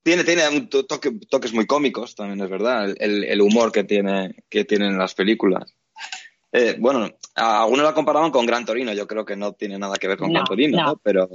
[0.04, 3.84] Tiene, tiene un to- toque- toques muy cómicos, también es verdad, el, el- humor que
[3.86, 5.74] tiene, que tienen las películas.
[6.52, 10.08] Eh, bueno, algunos la comparaban con Gran Torino, yo creo que no tiene nada que
[10.08, 10.86] ver con No, Gran Torino, no.
[10.88, 11.02] ¿no?
[11.04, 11.30] Pero,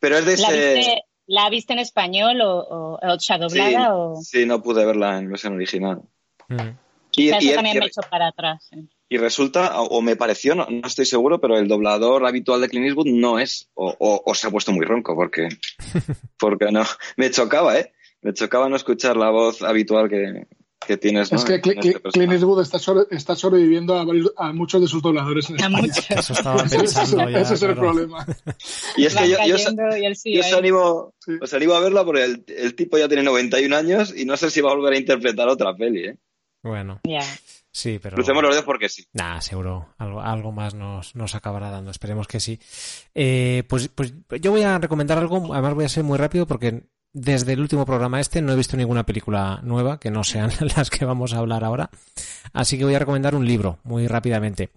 [0.00, 0.74] pero es de ¿La ese...
[0.74, 3.94] viste, ¿La viste en español o, o, o Sí, doblada?
[3.96, 4.16] o...
[4.22, 6.02] sí, no pude verla en versión original.
[6.48, 6.56] Mm.
[7.14, 8.68] Y, O sea, eso y- también y- me echó para atrás.
[8.72, 8.84] ¿eh?
[9.08, 12.68] y resulta, o, o me pareció, no, no estoy seguro, pero el doblador habitual de
[12.70, 15.48] Clint Eastwood no es, o, o- o se ha puesto muy ronco, porque,
[16.38, 16.82] porque no,
[17.16, 17.92] me chocaba, ¿eh?
[18.22, 20.46] Me chocaba no escuchar la voz habitual que,
[20.84, 21.38] que tienes, ¿no?
[21.38, 21.74] Es que este.
[22.12, 25.66] Clint Eastwood está, sobre- está sobreviviendo a, varios- a muchos de sus dobladores en A
[25.66, 25.80] España.
[25.82, 26.10] muchos.
[26.10, 27.40] Eso estaba Ese, pensando ya.
[27.40, 27.80] ese es el claro.
[27.80, 28.26] problema.
[28.96, 31.32] Y es que yo, yo, yo os animo, Sí.
[31.40, 34.50] os animo a verla porque el, el tipo ya tiene 91 años y no sé
[34.50, 36.16] si va a volver a interpretar otra peli, ¿eh?
[36.62, 37.22] Bueno, Ya.
[37.72, 38.14] sí, pero...
[38.14, 39.04] Crucemos los dedos porque sí.
[39.14, 39.94] Nah, seguro.
[39.98, 41.90] Algo, algo más nos, nos acabará dando.
[41.90, 42.60] Esperemos que sí.
[43.14, 45.52] Eh, pues, pues yo voy a recomendar algo.
[45.52, 48.76] Además voy a ser muy rápido porque desde el último programa este no he visto
[48.76, 51.90] ninguna película nueva que no sean las que vamos a hablar ahora.
[52.52, 54.70] Así que voy a recomendar un libro muy rápidamente.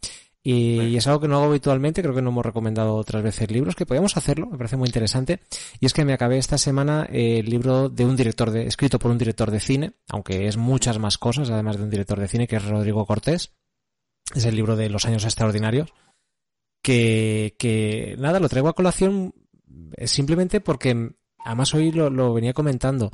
[0.47, 3.49] Y, y es algo que no hago habitualmente, creo que no hemos recomendado otras veces
[3.49, 5.39] libros, que podíamos hacerlo, me parece muy interesante.
[5.79, 8.99] Y es que me acabé esta semana eh, el libro de un director de, escrito
[8.99, 12.27] por un director de cine, aunque es muchas más cosas, además de un director de
[12.27, 13.53] cine, que es Rodrigo Cortés.
[14.35, 15.91] Es el libro de los años extraordinarios.
[16.83, 19.33] Que, que nada, lo traigo a colación
[19.97, 23.11] eh, simplemente porque, además hoy lo, lo venía comentando,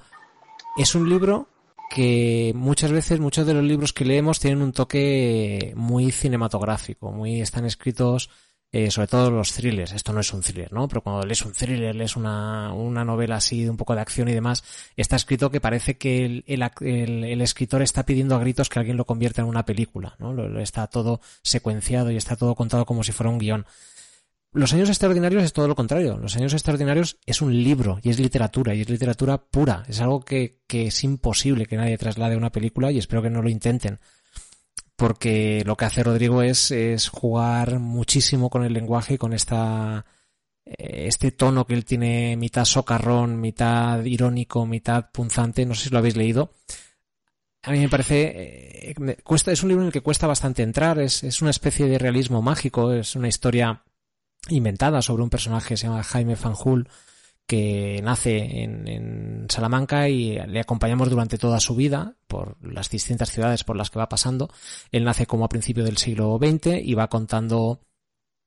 [0.77, 1.47] es un libro
[1.89, 7.41] que muchas veces muchos de los libros que leemos tienen un toque muy cinematográfico, muy
[7.41, 8.29] están escritos
[8.73, 9.91] eh, sobre todo los thrillers.
[9.91, 10.87] Esto no es un thriller, ¿no?
[10.87, 12.69] Pero cuando lees un thriller, lees una,
[13.03, 14.63] novela así de un poco de acción y demás,
[14.95, 18.95] está escrito que parece que el, el, el, escritor está pidiendo a gritos que alguien
[18.95, 20.31] lo convierta en una película, ¿no?
[20.31, 23.65] Lo, está todo secuenciado y está todo contado como si fuera un guion.
[24.53, 26.17] Los años extraordinarios es todo lo contrario.
[26.17, 29.83] Los años extraordinarios es un libro y es literatura y es literatura pura.
[29.87, 33.41] Es algo que, es imposible que nadie traslade a una película y espero que no
[33.41, 33.99] lo intenten
[34.97, 40.05] porque lo que hace Rodrigo es, es jugar muchísimo con el lenguaje y con esta
[40.63, 45.89] eh, este tono que él tiene mitad socarrón, mitad irónico, mitad punzante, no sé si
[45.89, 46.53] lo habéis leído.
[47.63, 50.99] A mí me parece, eh, cuesta, es un libro en el que cuesta bastante entrar,
[50.99, 53.83] es, es una especie de realismo mágico, es una historia
[54.49, 56.89] inventada sobre un personaje que se llama Jaime Fanjul,
[57.45, 63.65] que nace en, Salamanca y le acompañamos durante toda su vida por las distintas ciudades
[63.65, 64.49] por las que va pasando.
[64.91, 67.82] Él nace como a principios del siglo XX y va contando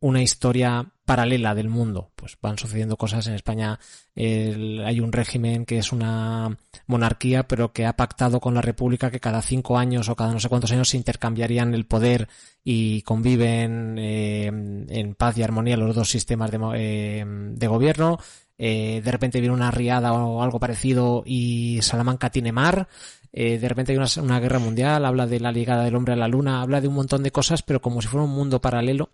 [0.05, 2.11] una historia paralela del mundo.
[2.15, 3.79] Pues van sucediendo cosas en España.
[4.15, 9.19] hay un régimen que es una monarquía, pero que ha pactado con la República que
[9.19, 12.29] cada cinco años o cada no sé cuántos años se intercambiarían el poder
[12.63, 18.19] y conviven eh, en paz y armonía los dos sistemas de, eh, de gobierno.
[18.59, 22.89] Eh, de repente viene una riada o algo parecido y Salamanca tiene mar,
[23.33, 26.29] eh, de repente hay una, guerra mundial, habla de la llegada del hombre a la
[26.29, 29.11] luna, habla de un montón de cosas, pero como si fuera un mundo paralelo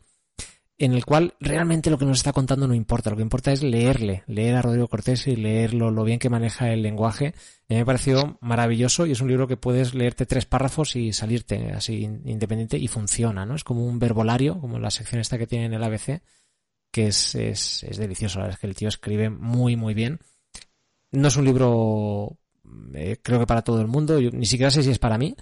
[0.81, 3.63] en el cual realmente lo que nos está contando no importa, lo que importa es
[3.63, 7.35] leerle, leer a Rodrigo Cortés y leerlo, lo bien que maneja el lenguaje.
[7.69, 11.73] me ha parecido maravilloso y es un libro que puedes leerte tres párrafos y salirte
[11.73, 13.57] así independiente y funciona, ¿no?
[13.57, 16.23] Es como un verbolario, como la sección esta que tiene en el ABC,
[16.91, 18.39] que es, es, es delicioso.
[18.39, 20.19] La verdad es que el tío escribe muy, muy bien.
[21.13, 22.39] No es un libro,
[22.95, 25.37] eh, creo que para todo el mundo, Yo ni siquiera sé si es para mí,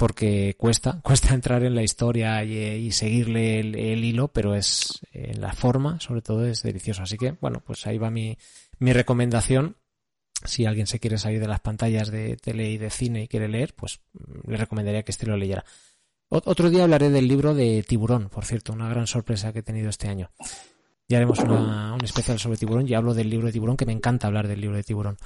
[0.00, 5.52] porque cuesta, cuesta entrar en la historia y, seguirle el, hilo, pero es en la
[5.52, 7.02] forma, sobre todo, es delicioso.
[7.02, 8.38] Así que, bueno, pues ahí va mi,
[8.78, 9.76] mi recomendación.
[10.42, 13.46] Si alguien se quiere salir de las pantallas de tele y de cine y quiere
[13.46, 14.00] leer, pues
[14.46, 15.66] le recomendaría que este lo leyera.
[16.30, 19.90] Otro día hablaré del libro de Tiburón, por cierto, una gran sorpresa que he tenido
[19.90, 20.30] este año.
[21.08, 23.92] Ya haremos una, un especial sobre tiburón y hablo del libro de tiburón, que me
[23.92, 25.18] encanta hablar del libro de tiburón.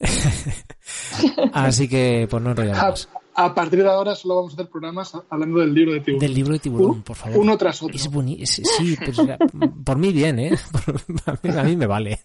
[1.52, 3.08] Así que, pues no enrollamos.
[3.34, 6.20] A, partir de ahora solo vamos a hacer programas hablando del libro de tiburón.
[6.20, 7.38] Del libro de tiburón, por favor.
[7.38, 7.96] Uno tras otro.
[7.96, 9.18] Es sí, pues,
[9.84, 10.56] por mí bien, ¿eh?
[11.26, 12.20] a, mí, me vale.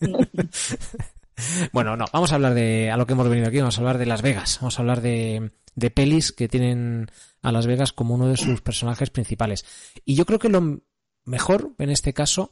[1.72, 3.98] bueno, no, vamos a hablar de a lo que hemos venido aquí, vamos a hablar
[3.98, 7.08] de Las Vegas, vamos a hablar de, de pelis que tienen
[7.42, 9.66] a Las Vegas como uno de sus personajes principales.
[10.06, 10.82] Y yo creo que lo
[11.26, 12.52] mejor en este caso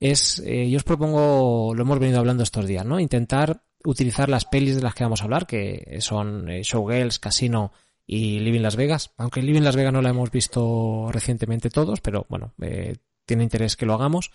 [0.00, 3.00] es, eh, yo os propongo, lo hemos venido hablando estos días, ¿no?
[3.00, 7.72] Intentar utilizar las pelis de las que vamos a hablar, que son eh, Showgirls, Casino
[8.06, 9.12] y Living Las Vegas.
[9.16, 13.76] Aunque Living Las Vegas no la hemos visto recientemente todos, pero bueno, eh, tiene interés
[13.76, 14.30] que lo hagamos.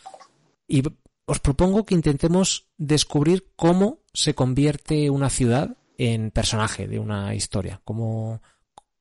[0.68, 0.84] Y
[1.26, 7.82] os propongo que intentemos descubrir cómo se convierte una ciudad en personaje de una historia,
[7.84, 8.42] cómo,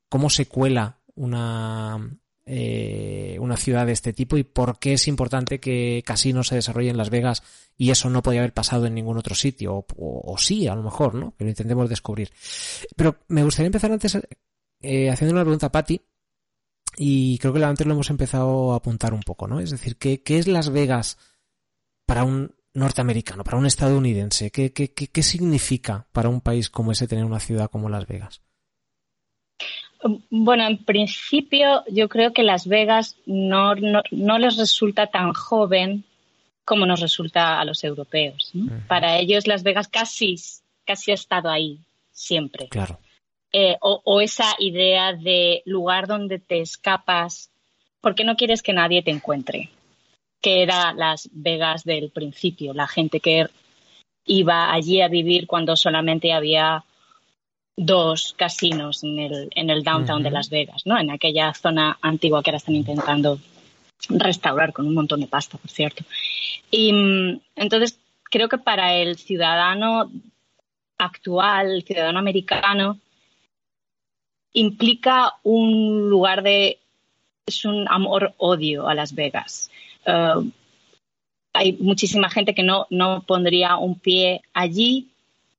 [0.09, 5.61] cómo se cuela una, eh, una ciudad de este tipo y por qué es importante
[5.61, 7.43] que Casino se desarrolle en Las Vegas
[7.77, 11.15] y eso no podía haber pasado en ningún otro sitio, o, sí, a lo mejor,
[11.15, 11.35] ¿no?
[11.37, 12.31] Que lo intentemos descubrir.
[12.97, 14.19] Pero me gustaría empezar antes
[14.83, 16.01] eh, haciendo una pregunta a Patti,
[16.97, 19.61] y creo que antes lo hemos empezado a apuntar un poco, ¿no?
[19.61, 21.19] Es decir, ¿qué, qué es Las Vegas
[22.07, 24.51] para un norteamericano, para un estadounidense?
[24.51, 28.43] ¿Qué, qué, qué significa para un país como ese tener una ciudad como Las Vegas?
[30.31, 36.05] Bueno, en principio yo creo que Las Vegas no, no, les resulta tan joven
[36.64, 38.53] como nos resulta a los europeos.
[38.87, 40.37] Para ellos Las Vegas casi,
[40.85, 41.81] casi ha estado ahí,
[42.12, 42.69] siempre.
[42.69, 43.01] Claro.
[43.53, 47.51] Eh, o, o, esa idea de lugar donde te escapas
[48.03, 49.71] porque no quieres que nadie te encuentre,
[50.43, 53.47] que era Las Vegas del principio, la gente que
[54.27, 56.85] iba allí a vivir cuando solamente había
[57.77, 60.99] dos casinos en el, en el downtown de Las Vegas, ¿no?
[60.99, 63.39] En aquella zona antigua que ahora están intentando
[64.09, 66.05] restaurar con un montón de pasta, por cierto.
[66.71, 70.11] Y mm, entonces creo que para el ciudadano
[70.99, 72.99] actual, el ciudadano americano,
[74.53, 76.79] implica un lugar de
[77.47, 79.71] es un amor-odio a Las Vegas.
[80.07, 80.51] Uh,
[81.55, 85.09] hay muchísima gente que no, no pondría un pie allí,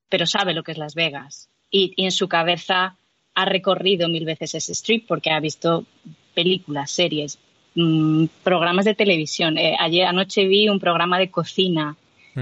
[0.07, 2.95] pero sabe lo que es Las Vegas y, en su cabeza
[3.35, 5.85] ha recorrido mil veces ese street porque ha visto
[6.33, 7.39] películas, series,
[7.75, 9.57] mm, programas de televisión.
[9.57, 11.95] Eh, ayer anoche vi un programa de cocina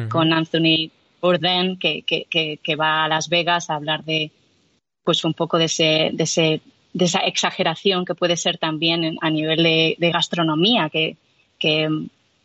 [0.10, 4.32] con Anthony Bourdain que, que, que, va a Las Vegas a hablar de
[5.08, 9.30] pues un poco de ese, de ese de esa exageración que puede ser también a
[9.30, 11.16] nivel de, gastronomía, que,
[11.58, 11.88] que,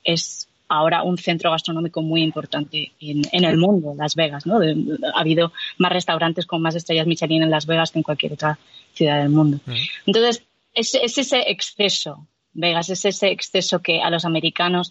[0.05, 4.47] es ahora un centro gastronómico muy importante en, el mundo, Las Vegas.
[4.47, 4.61] ¿no?
[4.61, 8.57] ha habido más restaurantes con más estrellas Michelin en Las Vegas que en cualquier otra
[8.95, 9.59] ciudad del mundo.
[10.07, 14.91] Entonces, es, es, ese exceso, Vegas, es ese exceso que a los americanos,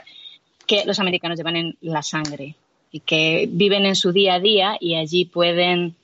[0.67, 2.55] que los americanos llevan en la sangre
[2.91, 5.95] y que viven en su día a día y allí pueden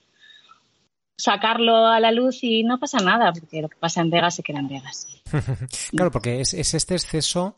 [1.17, 4.43] sacarlo a la luz y no pasa nada, porque lo que pasa en Vegas se
[4.43, 5.08] queda en Vegas.
[5.91, 7.56] claro, porque es, este exceso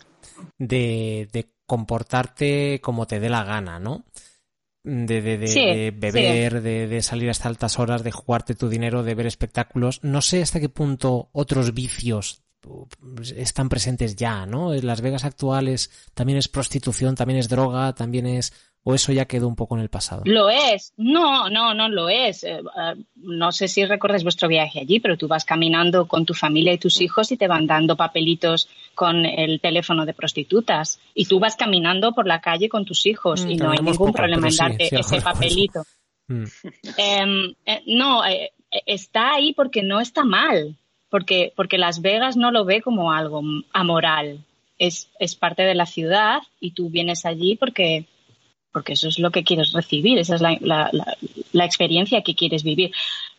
[0.58, 4.06] de, comportarte como te dé la gana, ¿no?
[4.82, 10.04] De, de, beber, de, salir hasta altas horas, de jugarte tu dinero, de ver espectáculos.
[10.04, 12.43] No sé hasta qué punto otros vicios
[13.36, 14.74] están presentes ya, ¿no?
[14.74, 19.26] En Las Vegas actuales también es prostitución, también es droga, también es ¿O eso ya
[19.26, 20.22] quedó un poco en el pasado?
[20.26, 20.94] Lo es.
[20.96, 22.44] No, no, no lo es.
[22.44, 26.34] Eh, eh, no sé si recuerdas vuestro viaje allí, pero tú vas caminando con tu
[26.34, 31.00] familia y tus hijos y te van dando papelitos con el teléfono de prostitutas.
[31.13, 34.13] Y tú vas caminando por la calle con tus hijos y mm, no hay ningún
[34.13, 35.84] problema en darte ese papelito.
[36.28, 36.44] Mm.
[36.98, 38.22] Em, eh, no,
[38.86, 40.78] está ahí porque no está mal.
[41.10, 43.42] Porque, porque Las Vegas no lo ve como algo
[43.74, 44.46] amoral.
[44.78, 48.06] Es, es parte de la ciudad y tú vienes allí porque
[48.80, 52.94] porque eso es lo que quieres recibir, esa es la, experiencia que quieres vivir.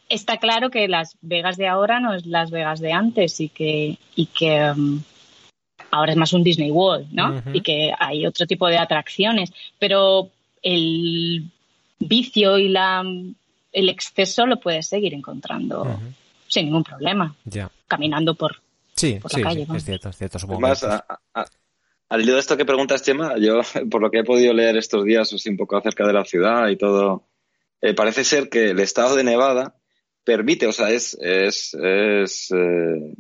[0.07, 3.97] Está claro que Las Vegas de ahora no es Las Vegas de antes y que,
[4.15, 5.03] y que um,
[5.91, 7.43] ahora es más un Disney World, ¿no?
[7.55, 10.29] Y que hay otro tipo de atracciones, pero
[10.63, 11.51] el
[11.99, 13.03] vicio y la,
[13.73, 15.99] el exceso lo puedes seguir encontrando
[16.49, 17.35] sin ningún problema,
[17.89, 18.61] caminando por,
[18.95, 19.65] sí, la calle.
[19.65, 20.39] Sí, es cierto, es cierto.
[22.11, 25.05] Al hilo de esto que preguntas, Chema, yo, por lo que he podido leer estos
[25.05, 27.29] días, un poco acerca de la ciudad y todo,
[27.81, 29.77] eh, parece ser que el estado de Nevada
[30.25, 33.15] permite, o sea, es, es, es eh,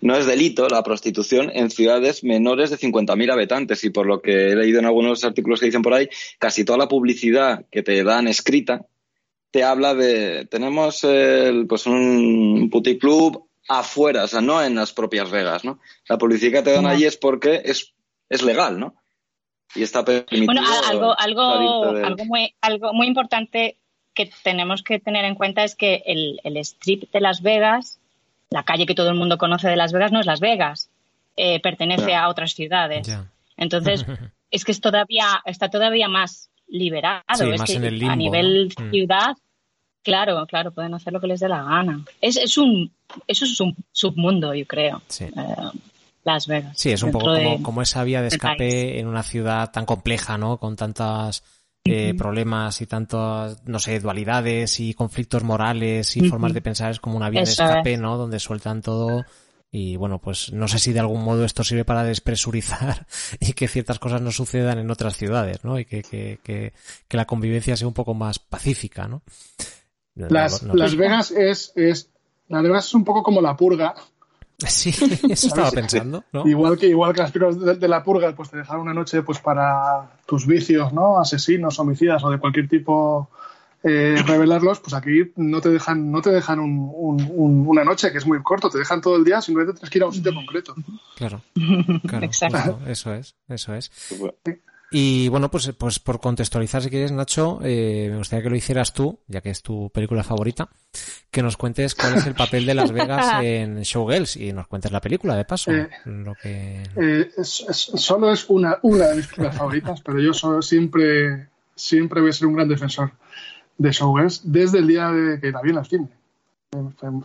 [0.00, 4.48] no es delito la prostitución en ciudades menores de 50.000 habitantes y por lo que
[4.48, 8.02] he leído en algunos artículos que dicen por ahí, casi toda la publicidad que te
[8.02, 8.86] dan escrita
[9.52, 15.30] te habla de, tenemos el, pues un puticlub afuera, o sea, no en las propias
[15.30, 15.80] Vegas, ¿no?
[16.08, 17.92] La publicidad que te dan allí es porque es
[18.30, 18.94] es legal, ¿no?
[19.74, 20.46] Y está permitido.
[20.46, 23.76] Bueno, algo, algo, algo, muy, algo muy importante
[24.14, 27.98] que tenemos que tener en cuenta es que el, el, strip de Las Vegas,
[28.50, 30.90] la calle que todo el mundo conoce de Las Vegas, no es Las Vegas,
[31.36, 33.08] eh, pertenece a otras ciudades.
[33.56, 34.04] Entonces,
[34.50, 37.22] es que es todavía, está todavía más liberado.
[37.52, 38.90] es que a nivel mm.
[38.90, 39.36] ciudad,
[40.02, 42.04] claro, claro, pueden hacer lo que les dé la gana.
[42.20, 42.92] Es, es un,
[43.26, 45.02] eso es un submundo, yo creo.
[45.08, 45.24] Sí.
[45.24, 45.30] Eh,
[46.24, 46.76] las Vegas.
[46.76, 50.58] Sí, es un poco como, esa vía de escape en una ciudad tan compleja, ¿no?
[50.58, 51.42] Con tantos
[51.84, 56.90] eh, problemas y tantas, no sé, dualidades y conflictos morales y formas de pensar.
[56.90, 58.16] Es como una vía de escape, ¿no?
[58.16, 59.24] Donde sueltan todo.
[59.72, 63.06] Y bueno, pues no sé si de algún modo esto sirve para despresurizar
[63.40, 65.78] y que ciertas cosas no sucedan en otras ciudades, ¿no?
[65.78, 66.72] Y que, que, que,
[67.06, 69.22] que la convivencia sea un poco más pacífica, ¿no?
[70.14, 72.10] Las, Las Vegas es, es,
[72.48, 73.94] Las Vegas es un poco como la purga,
[74.68, 74.90] Sí,
[75.28, 76.24] eso estaba pensando.
[76.44, 79.38] Igual que igual que las películas de, la purga, pues te dejaron una noche pues
[79.38, 81.18] para tus vicios, ¿no?
[81.18, 83.30] Asesinos, homicidas o de cualquier tipo
[83.82, 88.42] eh, revelarlos, pues aquí no te dejan, no te dejan una noche que es muy
[88.42, 90.74] corto, te dejan todo el día, simplemente tienes que ir a un sitio concreto.
[91.16, 91.42] Claro,
[92.06, 92.80] claro, Exacto.
[92.86, 93.90] eso es, eso es.
[94.92, 98.92] Y bueno, pues, pues por contextualizar, si quieres, Nacho, eh, me gustaría que lo hicieras
[98.92, 100.68] tú, ya que es tu película favorita,
[101.30, 104.90] que nos cuentes cuál es el papel de Las Vegas en Showgirls y nos cuentes
[104.90, 105.70] la película, de paso.
[105.70, 106.82] Eh, lo que...
[106.96, 112.32] Eh, solo es una, una de mis películas favoritas, pero yo siempre, siempre voy a
[112.32, 113.12] ser un gran defensor
[113.78, 116.08] de Showgirls desde el día de que la vi en la cine.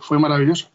[0.00, 0.68] fue maravilloso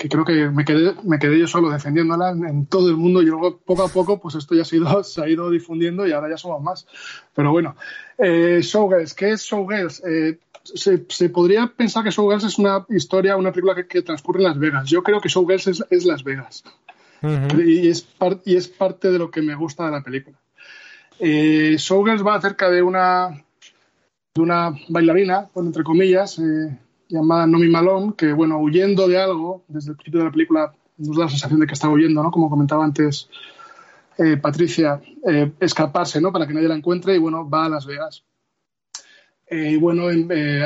[0.00, 3.26] que creo que me quedé, me quedé yo solo defendiéndola en, todo el mundo y
[3.26, 6.12] luego poco a poco pues esto ya se ha ido, se ha ido difundiendo y
[6.12, 6.86] ahora ya somos más.
[7.34, 7.76] Pero bueno,
[8.16, 10.02] eh, Showgirls, ¿qué es Showgirls?
[10.06, 14.58] Eh, se, podría pensar que Showgirls es una historia, una película que, transcurre en Las
[14.58, 14.88] Vegas.
[14.88, 16.64] Yo creo que Showgirls es, es Las Vegas.
[17.22, 18.08] y, es
[18.46, 20.38] y es parte de lo que me gusta de la película.
[21.18, 23.44] Eh, Showgirls va acerca de una,
[24.34, 26.78] de una bailarina, entre comillas, eh,
[27.10, 31.16] llamada Nomi Malone, que, bueno, huyendo de algo, desde el principio de la película nos
[31.16, 32.30] da la sensación de que está huyendo, ¿no?
[32.30, 33.28] Como comentaba antes
[34.18, 36.32] eh, Patricia, eh, escaparse, ¿no?
[36.32, 38.22] Para que nadie la encuentre y, bueno, va a Las Vegas.
[39.46, 40.04] Eh, y, bueno,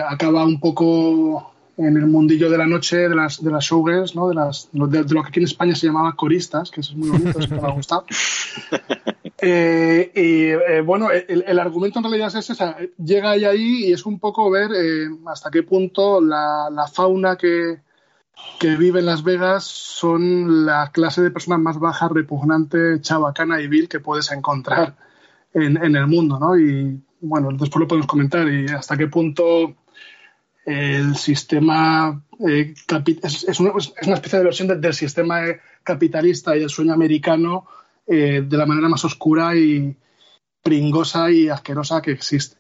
[0.09, 4.29] acaba un poco en el mundillo de la noche de las, de las showgirls, ¿no?
[4.29, 7.11] De, las, de, lo que aquí en España se llamaba coristas, que eso es muy
[7.11, 8.05] bonito, eso me ha gustado.
[9.39, 14.07] Eh, y eh, bueno, el, argumento en realidad es ese, llega ahí, ahí y es
[14.07, 17.81] un poco ver eh, hasta qué punto la, fauna que,
[18.61, 23.67] que, vive en Las Vegas son la clase de personas más baja, repugnante, chabacana y
[23.67, 24.95] vil que puedes encontrar
[25.53, 26.57] en, en el mundo, ¿no?
[26.57, 29.75] Y bueno, después lo podemos comentar y hasta qué punto
[30.65, 32.75] el sistema eh,
[33.23, 35.41] es, es, una, es, una, especie de versión de, del sistema
[35.83, 37.67] capitalista y el sueño americano
[38.07, 39.97] eh, de la manera más oscura y
[40.63, 42.57] pringosa y asquerosa que existe.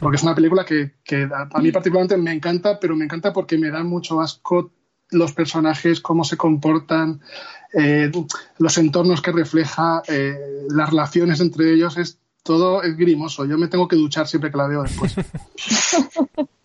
[0.00, 3.56] Porque es una película que, que a mí particularmente me encanta, pero me encanta porque
[3.56, 4.70] me dan mucho asco
[5.10, 7.20] los personajes, cómo se comportan,
[7.72, 8.10] eh,
[8.58, 13.44] los entornos que refleja, eh, las relaciones entre ellos, es todo es grimoso.
[13.44, 15.14] Yo me tengo que duchar siempre que la veo después.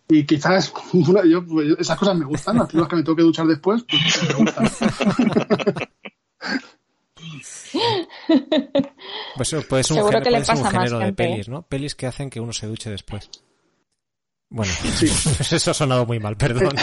[0.10, 3.48] y quizás yo, pues, esas cosas me gustan, las películas que me tengo que duchar
[3.48, 4.70] después, pues me gustan.
[9.36, 11.64] Pues ser un, género, que le pasa un género de pelis, ¿no?
[11.64, 13.30] Pelis que hacen que uno se duche después.
[14.54, 15.08] Bueno, sí.
[15.56, 16.76] eso ha sonado muy mal, perdón.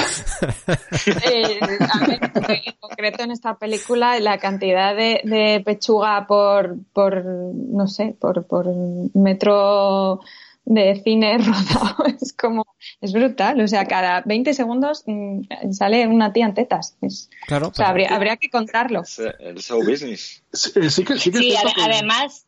[1.24, 7.24] Eh, a ver, en concreto en esta película, la cantidad de, de pechuga por, por,
[7.24, 8.66] no sé, por, por
[9.14, 10.20] metro
[10.64, 12.06] de cine rodado.
[12.20, 12.66] Es como
[13.00, 13.60] es brutal.
[13.60, 15.42] O sea cada 20 segundos mmm,
[15.72, 16.96] sale una tía en tetas.
[17.00, 19.02] Es, claro o sea, habría, habría, que contarlo.
[19.38, 20.42] El show business.
[20.52, 21.82] Sí, sí que, sí, que sí ad que...
[21.82, 22.46] además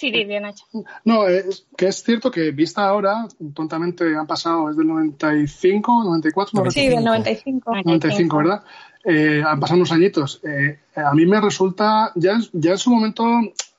[0.00, 0.64] sí bien Nacho.
[1.04, 6.56] No es, que es cierto que vista ahora tontamente han pasado es del 95 94
[6.56, 8.64] 95, sí del 95 95 verdad
[9.04, 10.40] eh, han pasado unos añitos.
[10.44, 13.24] Eh, a mí me resulta ya ya en su momento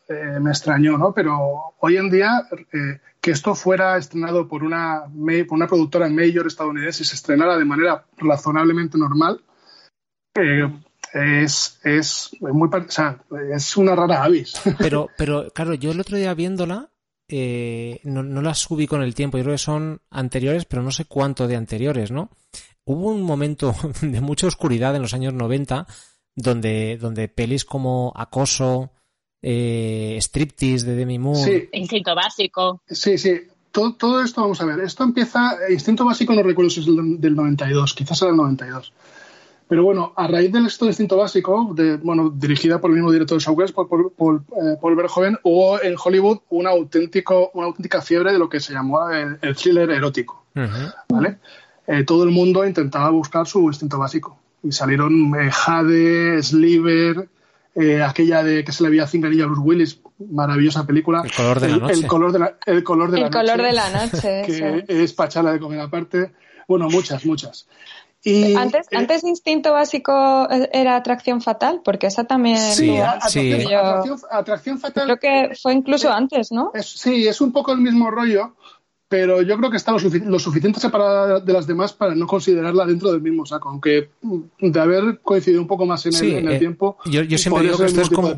[0.08, 5.04] eh, me extrañó no pero hoy en día eh, que esto fuera estrenado por una,
[5.48, 9.44] por una productora mayor estadounidense y se estrenara de manera razonablemente normal,
[10.36, 10.68] eh,
[11.14, 12.70] es, es, muy,
[13.54, 14.54] es una rara avis.
[14.80, 16.90] Pero, pero claro, yo el otro día viéndola,
[17.28, 20.92] eh, no, no las subí con el tiempo, yo creo que son anteriores, pero no
[20.92, 22.30] sé cuánto de anteriores, ¿no?
[22.84, 25.86] Hubo un momento de mucha oscuridad en los años 90
[26.36, 28.92] donde, donde pelis como Acoso,
[29.42, 31.44] eh, striptease de Demi Moore.
[31.44, 31.70] Sí.
[31.74, 32.82] Instinto básico.
[32.88, 33.42] Sí, sí.
[33.72, 37.22] Todo, todo, esto, vamos a ver, esto empieza, Instinto Básico no recuerdo si es del,
[37.22, 38.92] del 92, quizás era el 92.
[39.72, 43.10] Pero bueno, a raíz del esto de Instinto Básico, de, bueno, dirigida por el mismo
[43.10, 47.68] director de Showgirls, por, por, por eh, Paul Verhoeven, hubo en Hollywood un auténtico, una
[47.68, 50.44] auténtica fiebre de lo que se llamó el, el thriller erótico.
[50.56, 50.94] Uh -huh.
[51.08, 51.38] ¿vale?
[51.88, 54.38] Eh, todo el mundo intentaba buscar su instinto básico.
[54.62, 57.30] Y salieron eh, Jade, Sliver,
[57.76, 61.22] eh, aquella de que se le veía cinganilla a Bruce Willis, maravillosa película.
[61.24, 61.94] El color de la noche.
[61.94, 63.68] El, color de la, el color de el la color noche.
[63.68, 64.44] de la noche.
[64.88, 66.32] que es pachala de comer aparte.
[66.68, 67.68] Bueno, muchas, muchas.
[68.24, 72.60] Y, antes, eh, antes Instinto Básico era Atracción Fatal, porque esa también.
[72.60, 72.98] Sí, sí.
[72.98, 75.04] Atracción, atracción, atracción, Fatal.
[75.06, 76.72] Creo que fue incluso eh, antes, ¿no?
[76.74, 78.56] Es, sí, es un poco el mismo rollo,
[79.12, 82.26] pero yo creo que está lo, sufic lo, suficiente separada de las demás para no
[82.26, 84.12] considerarla dentro del mismo saco, aunque
[84.57, 86.95] de haber coincidido un poco más en el, sí, en el eh, tiempo.
[87.03, 88.34] Yo, yo siempre digo que esto es como,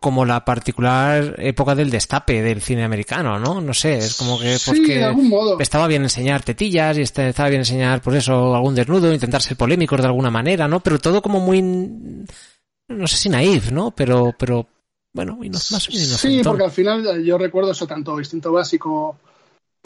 [0.00, 3.60] como la particular época del destape del cine americano, ¿no?
[3.60, 5.60] No sé, es como que, pues sí, que de algún modo.
[5.60, 9.56] estaba bien enseñar tetillas y este, estaba bien enseñar, pues eso, algún desnudo, intentar ser
[9.56, 10.80] polémicos de alguna manera, ¿no?
[10.80, 13.92] Pero todo como muy, no sé si naif, ¿no?
[13.92, 14.66] Pero, pero,
[15.12, 19.20] bueno, y no, más Sí, porque al final yo recuerdo eso tanto instinto básico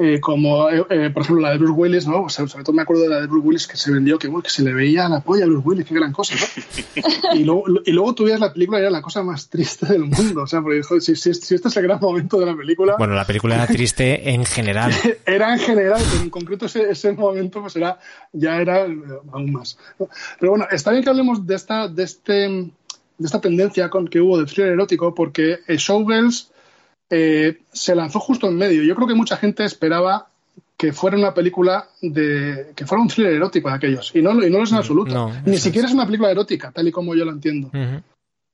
[0.02, 2.22] eh, como, eh, eh, por ejemplo, la de Bruce Willis, ¿no?
[2.22, 4.28] O sea, sobre todo me acuerdo de la de Bruce Willis que se vendió, que,
[4.28, 7.34] bueno, que se le veía la polla a Bruce Willis, qué gran cosa, ¿no?
[7.34, 10.04] y, luego, y luego tú veías la película y era la cosa más triste del
[10.04, 12.56] mundo, o sea, porque joder, si, si, si, este es el gran momento de la
[12.56, 12.94] película...
[12.96, 14.90] Bueno, la película era triste en general.
[15.26, 17.98] era en general, pero en concreto ese, ese momento pues era,
[18.32, 19.76] ya era aún más.
[20.38, 22.72] Pero bueno, está bien que hablemos de esta, de este, de
[23.18, 26.50] esta tendencia con que hubo de thriller erótico, porque Showgirls
[27.10, 28.82] eh, se lanzó justo en medio.
[28.82, 30.28] Yo creo que mucha gente esperaba
[30.76, 34.48] que fuera una película de que fuera un thriller erótico de aquellos y no, y
[34.48, 35.12] no lo es en absoluto.
[35.12, 35.90] No, Ni siquiera es.
[35.92, 37.68] es una película erótica, tal y como yo lo entiendo.
[37.68, 38.02] Uh -huh.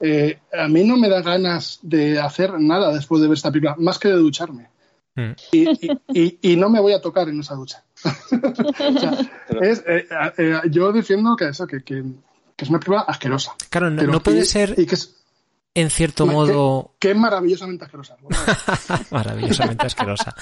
[0.00, 3.76] eh, a mí no me da ganas de hacer nada después de ver esta película,
[3.78, 4.68] más que de ducharme.
[5.16, 5.36] Uh -huh.
[5.52, 7.84] y, y, y, y, no me voy a tocar en esa ducha.
[8.04, 9.28] o sea,
[9.60, 10.06] es, eh,
[10.70, 12.02] yo defiendo que eso, que, que,
[12.56, 13.54] que, es una película asquerosa.
[13.70, 14.74] Claro, no, no puede ser.
[14.76, 15.14] Y que es,
[15.76, 16.96] en cierto modo.
[16.98, 18.16] Qué, qué maravillosamente asquerosa.
[18.88, 20.34] Bueno, maravillosamente asquerosa.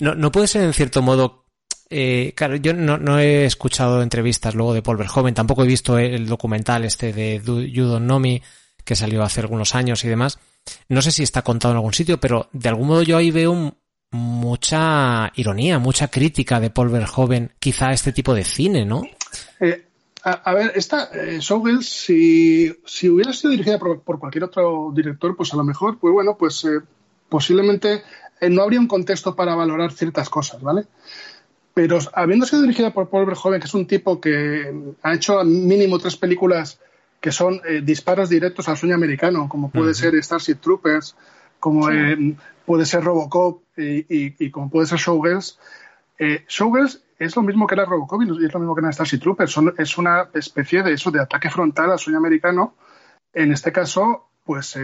[0.00, 1.44] No, no puede ser en cierto modo.
[1.90, 5.98] Eh, claro, yo no, no, he escuchado entrevistas luego de Paul Verhoeven, tampoco he visto
[5.98, 8.42] el documental este de Know Me
[8.84, 10.38] que salió hace algunos años y demás.
[10.88, 13.76] No sé si está contado en algún sitio, pero de algún modo yo ahí veo
[14.10, 19.02] mucha ironía, mucha crítica de Paul Verhoeven, quizá a este tipo de cine, ¿no?
[19.60, 19.87] Eh,
[20.22, 24.92] a, a, ver, esta eh, Showgirls, si, si hubiera sido dirigida por, por, cualquier otro
[24.94, 26.80] director, pues a lo mejor, pues bueno, pues eh,
[27.28, 28.02] posiblemente
[28.40, 30.86] eh, no habría un contexto para valorar ciertas cosas, ¿vale?
[31.74, 35.98] Pero habiendo sido dirigida por Paul Verhoeven, que es un tipo que ha hecho mínimo
[35.98, 36.80] tres películas
[37.20, 41.16] que son eh, disparos directos al sueño americano, como puede ser Starship Troopers,
[41.58, 45.58] como eh, puede ser Robocop y, como puede ser Showgirls.
[46.18, 49.18] Eh, Showgirls es lo mismo que era Robocop y es lo mismo que era Starship
[49.18, 49.58] Troopers.
[49.76, 52.74] es una especie de eso, de ataque frontal al sueño americano.
[53.32, 54.76] En este caso, pues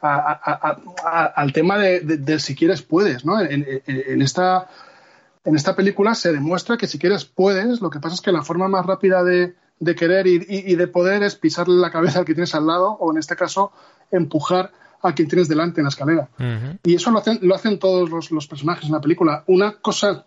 [0.00, 3.40] al tema de, si quieres puedes, ¿no?
[3.40, 4.68] En, esta,
[5.44, 8.42] en esta película se demuestra que si quieres puedes, lo que pasa es que la
[8.42, 9.54] forma más rápida de,
[9.96, 13.12] querer y, y, de poder es pisarle la cabeza al que tienes al lado o
[13.12, 13.72] en este caso
[14.10, 14.72] empujar
[15.02, 16.28] a quien tienes delante en la escalera.
[16.82, 19.44] Y eso lo hacen, lo hacen todos los, personajes en la película.
[19.46, 20.26] Una cosa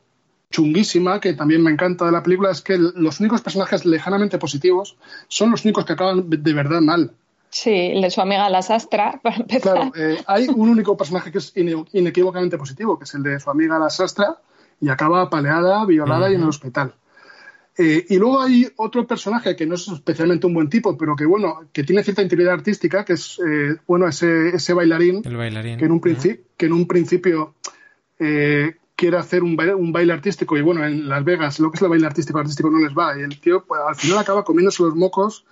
[0.52, 4.98] chunguísima que también me encanta de la película es que los únicos personajes lejanamente positivos
[5.28, 7.12] son los únicos que acaban de verdad mal.
[7.52, 9.74] Sí, el de su amiga la sastra, para empezar.
[9.74, 13.50] Claro, eh, hay un único personaje que es inequívocamente positivo, que es el de su
[13.50, 14.38] amiga la sastra,
[14.82, 16.94] y acaba apaleada, violada y en el hospital.
[17.78, 21.26] Eh, y luego hay otro personaje que no es especialmente un buen tipo, pero que
[21.26, 25.78] bueno, que tiene cierta integridad artística, que es eh, bueno ese, ese bailarín, el bailarín,
[25.78, 27.56] que en un, principio que en un principio
[28.20, 31.78] eh, quiere hacer un baile, un baile, artístico y bueno, en Las Vegas lo que
[31.78, 34.44] es el baile artístico artístico no les va y el tío pues, al final acaba
[34.44, 35.46] comiéndose los mocos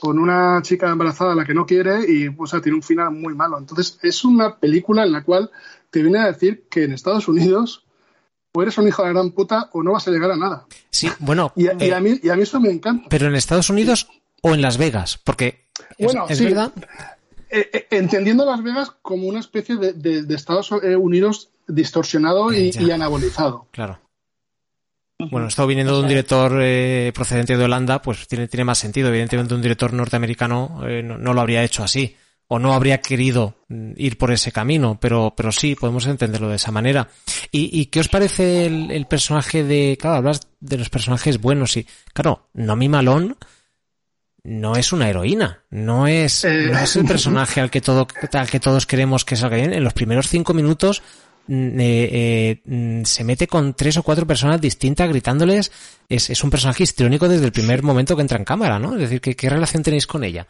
[0.00, 3.34] con una chica embarazada a la que no quiere y pues, tiene un final muy
[3.34, 3.56] malo.
[3.56, 5.48] Entonces es una película en la cual
[5.90, 7.84] te viene a decir que en Estados Unidos
[8.52, 10.66] o eres un hijo de la gran puta o no vas a llegar a nada.
[10.90, 11.52] Sí, bueno.
[11.54, 13.06] Y, a, eh, mí, y a mí eso me encanta.
[13.08, 14.08] Pero en Estados Unidos
[14.42, 15.68] o en Las Vegas, porque
[16.00, 16.72] bueno, es, verdad.
[17.50, 23.66] Eh, eh, entendiendo Las Vegas como una especie de, Estados Unidos distorsionado y, anabolizado.
[23.70, 24.00] Claro.
[25.30, 26.50] Bueno, esto viniendo de un director
[27.12, 29.08] procedente de Holanda, pues tiene, tiene más sentido.
[29.08, 32.14] Evidentemente, un director norteamericano no, lo habría hecho así
[32.48, 36.56] o no habría querido mm, ir por ese camino, pero, pero sí, podemos entenderlo de
[36.56, 37.08] esa manera.
[37.52, 42.48] ¿Y, qué os parece el, personaje de, claro, hablas de los personajes buenos y, claro,
[42.54, 43.34] Nomi Malone
[44.48, 46.68] no es una heroína, no es, eh.
[46.72, 49.72] no es el personaje al que todo, al que todos queremos que salga bien.
[49.72, 51.02] En los primeros cinco minutos
[51.46, 55.70] mm, eh, eh, mm, se mete con tres o cuatro personas distintas gritándoles.
[56.08, 58.94] Es, es un personaje histriónico desde el primer momento que entra en cámara, ¿no?
[58.94, 60.46] Es decir, ¿qué, qué relación tenéis con ella?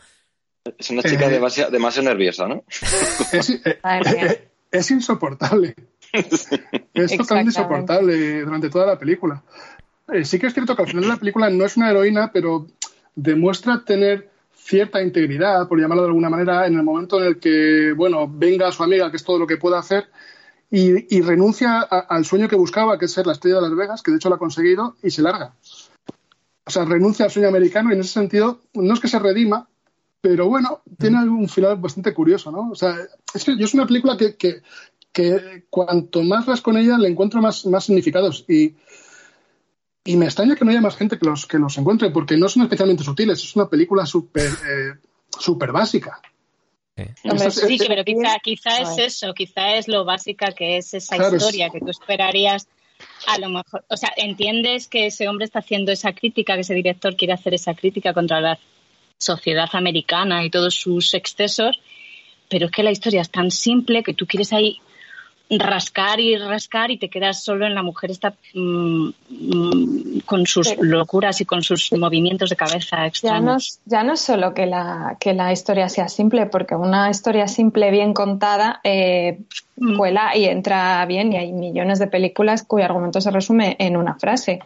[0.77, 2.65] Es una chica demasiado, demasiado, nerviosa, ¿no?
[4.71, 5.75] Es, insoportable.
[6.13, 6.47] es
[7.17, 9.43] totalmente insoportable durante toda la película.
[10.13, 12.31] Eh, sí que es cierto que al final de la película no es una heroína,
[12.33, 12.67] pero
[13.19, 17.93] demuestra tener cierta integridad, por llamarlo de alguna manera, en el momento en el que,
[17.97, 20.09] bueno, venga su amiga, que es todo lo que puede hacer,
[20.71, 24.11] y, renuncia al sueño que buscaba, que es ser la estrella de Las Vegas, que
[24.11, 25.55] de hecho lo ha conseguido, y se larga.
[26.67, 29.67] O sea, renuncia al sueño americano y en ese sentido no es que se redima,
[30.21, 31.39] pero bueno, tiene mm.
[31.39, 32.71] un final bastante curioso, ¿no?
[32.71, 32.95] O sea,
[33.35, 34.61] es que yo es una película que, que,
[35.11, 38.77] que cuanto más vas con ella le encuentro más, más significados y,
[40.05, 42.49] y me extraña que no haya más gente que los, que los encuentre porque no
[42.49, 44.95] son especialmente sutiles, es una película súper eh,
[45.39, 46.21] super básica.
[46.97, 51.81] Sí, pero quizá, quizá es eso, quizá es lo básica que es esa historia que
[51.81, 52.69] tú esperarías.
[53.29, 56.75] A lo mejor, o sea, entiendes que ese hombre está haciendo esa crítica, que ese
[56.75, 58.59] director quiere hacer esa crítica contra la
[59.17, 61.81] sociedad americana y todos sus excesos,
[62.49, 64.81] pero es que la historia es tan simple que tú quieres ahí
[65.51, 70.77] rascar y rascar y te quedas solo en la mujer esta mm, mm, con sus
[70.79, 73.81] locuras y con sus movimientos de cabeza extraños.
[73.87, 77.91] Ya no, es solo que la, que la historia sea simple, porque una historia simple
[77.91, 79.39] bien contada eh,
[79.77, 79.97] mm.
[79.97, 84.15] cuela y entra bien y hay millones de películas cuyo argumento se resume en una
[84.17, 84.61] frase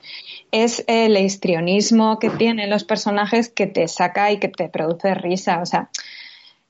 [0.52, 5.60] es el histrionismo que tienen los personajes que te saca y que te produce risa.
[5.62, 5.88] O sea,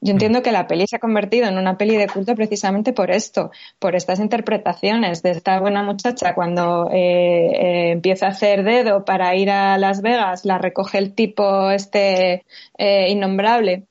[0.02, 3.10] yo entiendo que la peli se ha convertido en una peli de culto precisamente por
[3.10, 9.04] esto, por estas interpretaciones de esta buena muchacha cuando eh, eh, empieza a hacer dedo
[9.04, 12.44] para ir a Las Vegas, la recoge el tipo este
[12.76, 13.86] eh, innombrable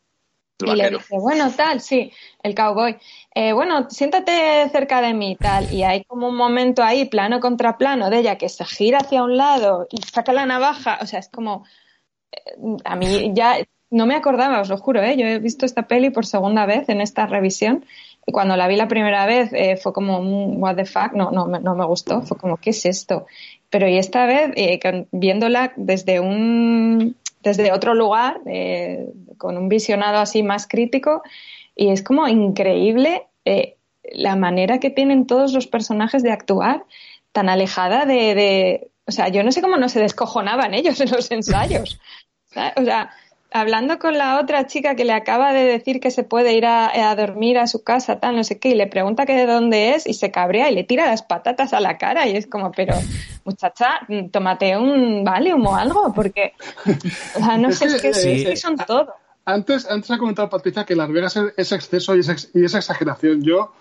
[0.66, 2.12] y le dice, bueno, tal, sí,
[2.44, 2.98] el cowboy.
[3.34, 5.72] Eh, bueno, siéntate cerca de mí, tal.
[5.74, 9.24] Y hay como un momento ahí, plano contra plano, de ella que se gira hacia
[9.24, 11.00] un lado y saca la navaja.
[11.02, 11.66] O sea, es como.
[12.32, 13.58] Eh, a mí ya
[13.92, 15.16] no me acordaba, os lo juro, ¿eh?
[15.18, 17.86] Yo he visto esta peli por segunda vez en esta revisión.
[18.26, 20.20] Y cuando la vi la primera vez eh, fue como,
[20.58, 22.22] what the fuck, no, no, no me gustó.
[22.22, 23.26] Fue como, ¿qué es esto?
[23.70, 24.52] Pero y esta vez,
[25.12, 28.40] viéndola desde un desde otro lugar,
[29.38, 31.24] con un visionado así más crítico,
[31.76, 33.78] y es como increíble eh,
[34.14, 36.86] la manera que tienen todos los personajes de actuar
[37.32, 41.32] tan alejada de, O sea, yo no sé cómo no se descojonaban ellos en los
[41.32, 42.00] ensayos.
[42.76, 43.12] O sea,
[43.52, 47.10] hablando con la otra chica que le acaba de decir que se puede ir a,
[47.10, 49.96] a, dormir a su casa, tal, no sé qué, y le pregunta que de dónde
[49.96, 52.72] es y se cabrea y le tira las patatas a la cara y es como,
[52.72, 52.96] pero
[53.44, 56.54] muchacha, tómate un Valium o algo, porque,
[57.36, 58.32] o sea, no sé, es que, sí.
[58.32, 59.14] es que son todo.
[59.44, 63.42] Antes, antes ha comentado Patricia que Las Vegas es exceso y es, y es exageración.
[63.44, 63.74] Yo,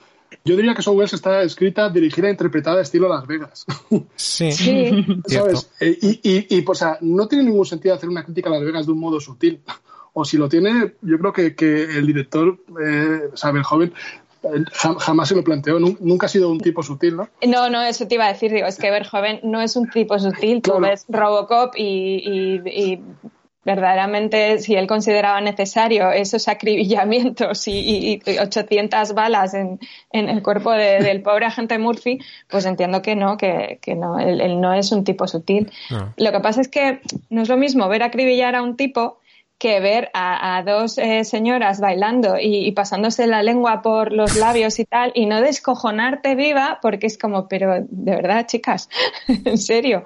[0.44, 3.66] yo diría que Software está escrita, dirigida e interpretada estilo Las Vegas.
[4.16, 4.52] Sí.
[4.52, 5.06] Sí.
[5.26, 5.70] ¿Sabes?
[5.80, 8.52] Eh, y, y, y, pues, o sea, no tiene ningún sentido hacer una crítica a
[8.52, 9.60] Las Vegas de un modo sutil.
[10.12, 13.94] O si lo tiene, yo creo que, que el director, eh, el joven,
[14.98, 17.28] jamás se lo planteó, nunca ha sido un tipo sutil, ¿no?
[17.46, 20.18] No, no, eso te iba a decir, digo, es que Verhoeven no es un tipo
[20.18, 20.80] sutil, tú Claro.
[20.88, 23.00] ves Robocop y, y- y
[23.64, 29.78] verdaderamente si él consideraba necesario esos acribillamientos y, y- y 800 balas en,
[30.12, 34.18] en el cuerpo de- del pobre agente Murphy, pues entiendo que no, que, que no,
[34.18, 35.70] él, él no es un tipo sutil.
[35.90, 36.14] No.
[36.16, 39.18] Lo que pasa es que no es lo mismo ver acribillar a un tipo
[39.58, 44.34] que ver a, a dos eh, señoras bailando y, y pasándose la lengua por los
[44.36, 48.88] labios y tal, y no descojonarte viva, porque es como, pero de verdad, chicas,
[49.28, 50.04] en serio.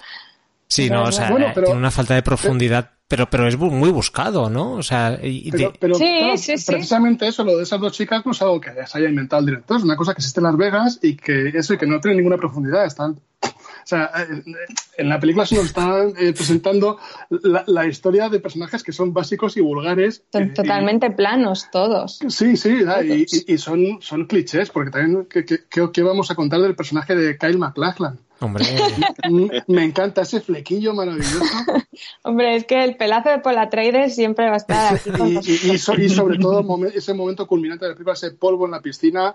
[0.74, 3.90] Sí, no, o sea, Bueno, pero- tiene una falta de profundidad, pero, pero es muy
[3.90, 4.72] buscado, ¿no?
[4.72, 6.64] O sea, y- Pero, pero, Sí, claro, sí, sí.
[6.72, 9.46] precisamente eso, lo de esas dos chicas, no es algo que se haya inventado el
[9.46, 12.00] director, es una cosa que existe en Las Vegas y que eso y que no
[12.00, 12.84] tiene ninguna profundidad.
[12.86, 14.42] Están, o sea, eh,
[14.96, 16.98] en la película se nos están eh, presentando
[17.28, 20.24] la, la historia de personajes que son básicos y vulgares.
[20.32, 22.18] Son eh, totalmente planos todos.
[22.28, 22.78] sí, sí,
[23.46, 27.14] y, son, son clichés, porque también, ¿qué, qué, qué- qué vamos a contar del personaje
[27.14, 28.18] de Kyle MacLachlan?
[28.40, 28.64] Hombre,
[29.68, 31.44] Me encanta ese flequillo maravilloso.
[32.22, 35.70] Hombre, es que el pelazo de Polatreides siempre va a estar aquí con Y, y-
[35.72, 38.72] y so- y sobre todo momen- ese momento culminante de la película, ese polvo en
[38.72, 39.34] la piscina,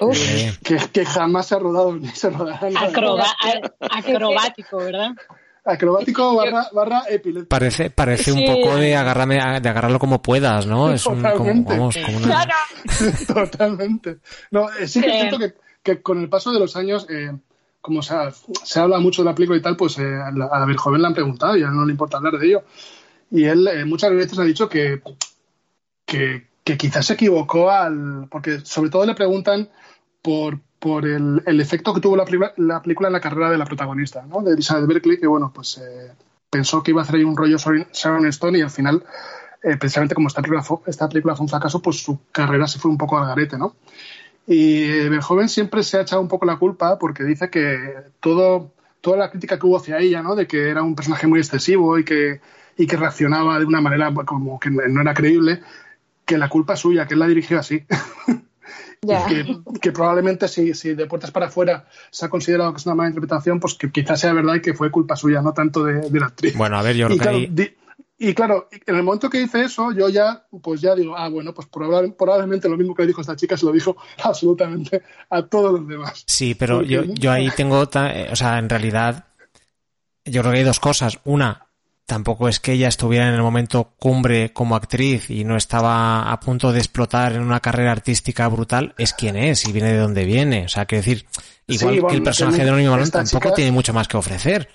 [0.00, 2.68] Uf, eh, que, que jamás se ha rodado ni se rodará.
[2.68, 3.34] Acroba-
[3.90, 5.10] acrobático, ¿verdad?
[5.64, 7.48] Acrobático barra, barra epiléptico.
[7.48, 8.46] parece, parece un Sí.
[8.46, 10.92] poco de agárrame, de agarrarlo como puedas, ¿no?
[10.92, 11.72] Es un, como, Totalmente.
[11.72, 12.54] vamos, como una, claro.
[13.26, 14.18] Totalmente.
[14.52, 17.32] No, eh, sí que cierto que, que con el paso de los años, eh,
[17.86, 18.14] como se,
[18.64, 21.14] se habla mucho de la película y tal, pues eh, a a Verjoven le han
[21.14, 22.64] preguntado y a él no le importa hablar de ello.
[23.30, 25.00] Y él eh, muchas veces ha dicho que,
[26.04, 28.26] que, que quizás se equivocó al.
[28.28, 29.68] Porque sobre todo le preguntan
[30.20, 32.24] por, por el, el efecto que tuvo la,
[32.56, 34.42] la película en la carrera de la protagonista, ¿no?
[34.42, 36.12] De Elizabeth Berkley, que bueno, pues eh,
[36.50, 39.04] pensó que iba a hacer ahí un rollo Sharon Stone y al final,
[39.62, 42.90] eh, precisamente como esta película, esta película fue un fracaso, pues su carrera se fue
[42.90, 43.76] un poco al garete, ¿no?
[44.46, 49.16] Y Verhoeven siempre se ha echado un poco la culpa porque dice que todo, toda
[49.16, 50.36] la crítica que hubo hacia ella, ¿no?
[50.36, 52.40] De que era un personaje muy excesivo y que,
[52.76, 55.60] y que reaccionaba de una manera como que no era creíble,
[56.24, 57.84] que la culpa es suya, que él la dirigió así.
[59.02, 59.26] Ya.
[59.26, 59.44] que,
[59.80, 63.10] que probablemente si, si de puertas para afuera se ha considerado que es una mala
[63.10, 66.18] interpretación, pues que quizás sea verdad y que fue culpa suya, no tanto de, de
[66.18, 66.56] la actriz.
[66.56, 67.74] Bueno, a ver, yo creo y, que claro, ahí- di-
[68.18, 71.52] y claro, en el momento que dice eso, yo ya, pues ya digo, ah, bueno,
[71.52, 75.42] pues probable- probablemente lo mismo que le dijo esta chica se lo dijo absolutamente a
[75.42, 76.24] todos los demás.
[76.26, 79.26] Sí, pero yo, yo ahí tengo, eh, o sea, en realidad,
[80.24, 81.18] yo creo que hay dos cosas.
[81.24, 81.66] Una,
[82.06, 86.40] tampoco es que ella estuviera en el momento cumbre como actriz y no estaba a
[86.40, 90.24] punto de explotar en una carrera artística brutal, es quien es y viene de donde
[90.24, 90.64] viene.
[90.64, 91.26] O sea, quiero decir,
[91.66, 94.68] igual Sí, que el personaje de Anónimo esta tampoco chica- tiene mucho más que ofrecer.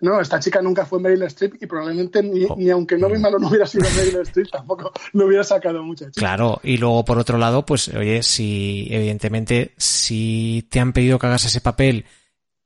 [0.00, 2.56] No, esta chica nunca fue Meryl Streep y probablemente ni, Oh.
[2.58, 6.20] ni aunque no misma no hubiera sido Meryl Streep, tampoco lo hubiera sacado mucha chica.
[6.20, 11.26] Claro, y luego por otro lado, pues oye, si evidentemente si te han pedido que
[11.26, 12.04] hagas ese papel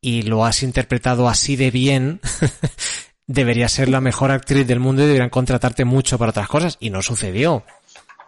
[0.01, 2.21] y lo has interpretado así de bien,
[3.27, 6.91] deberías ser la mejor actriz del mundo y deberían contratarte mucho para otras cosas y
[6.91, 7.65] no sucedió.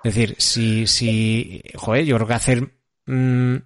[0.05, 2.75] Es decir, si, si, joder, yo creo que hacer
[3.07, 3.57] mm,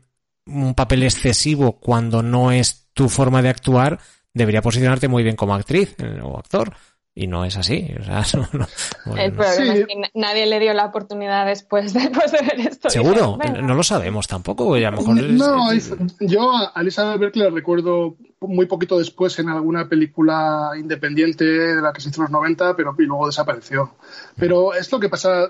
[0.46, 3.98] un papel excesivo cuando no es tu forma de actuar
[4.34, 6.74] debería posicionarte muy bien como actriz eh, o actor.
[7.16, 7.94] Y no es así.
[8.00, 8.66] O sea, no- no-
[9.06, 9.80] bueno, El problema Sí.
[9.82, 12.90] es que na- nadie le dio la oportunidad después, después de ver esto.
[12.90, 13.38] ¿Seguro?
[13.62, 14.76] No lo sabemos tampoco.
[14.76, 18.66] y a lo mejor es- No, es- es- yo a Elizabeth Berkley la recuerdo muy
[18.66, 22.94] poquito después en alguna película independiente de la que se hizo en los 90, pero
[22.98, 23.94] y luego desapareció.
[24.36, 25.48] Pero es lo que pasa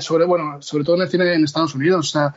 [0.00, 2.34] sobre, bueno, sobre todo en el cine en Estados Unidos, o sea,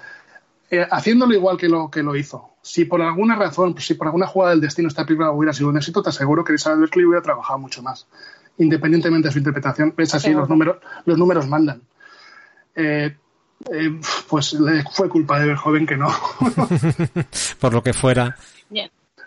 [0.69, 2.51] eh, haciéndolo igual que lo que lo hizo.
[2.61, 5.77] Si por alguna razón, si por alguna jugada del destino esta película hubiera sido un
[5.77, 8.07] éxito, te aseguro que Elizabeth Berkley hubiera trabajado mucho más,
[8.57, 9.93] independientemente de su interpretación.
[9.97, 11.81] Es así, los números, los números mandan.
[12.75, 13.15] Eh,
[13.71, 13.99] eh,
[14.29, 16.09] pues le fue culpa de Verhoeven que no.
[17.59, 18.35] por lo que fuera.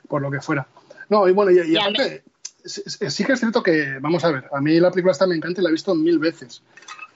[0.09, 0.67] Por lo que fuera.
[1.09, 2.23] No, y bueno, y, aparte,
[2.65, 5.37] sí, sí que es cierto que, vamos a ver, a mí la película esta me
[5.37, 6.63] encanta y la he visto mil veces.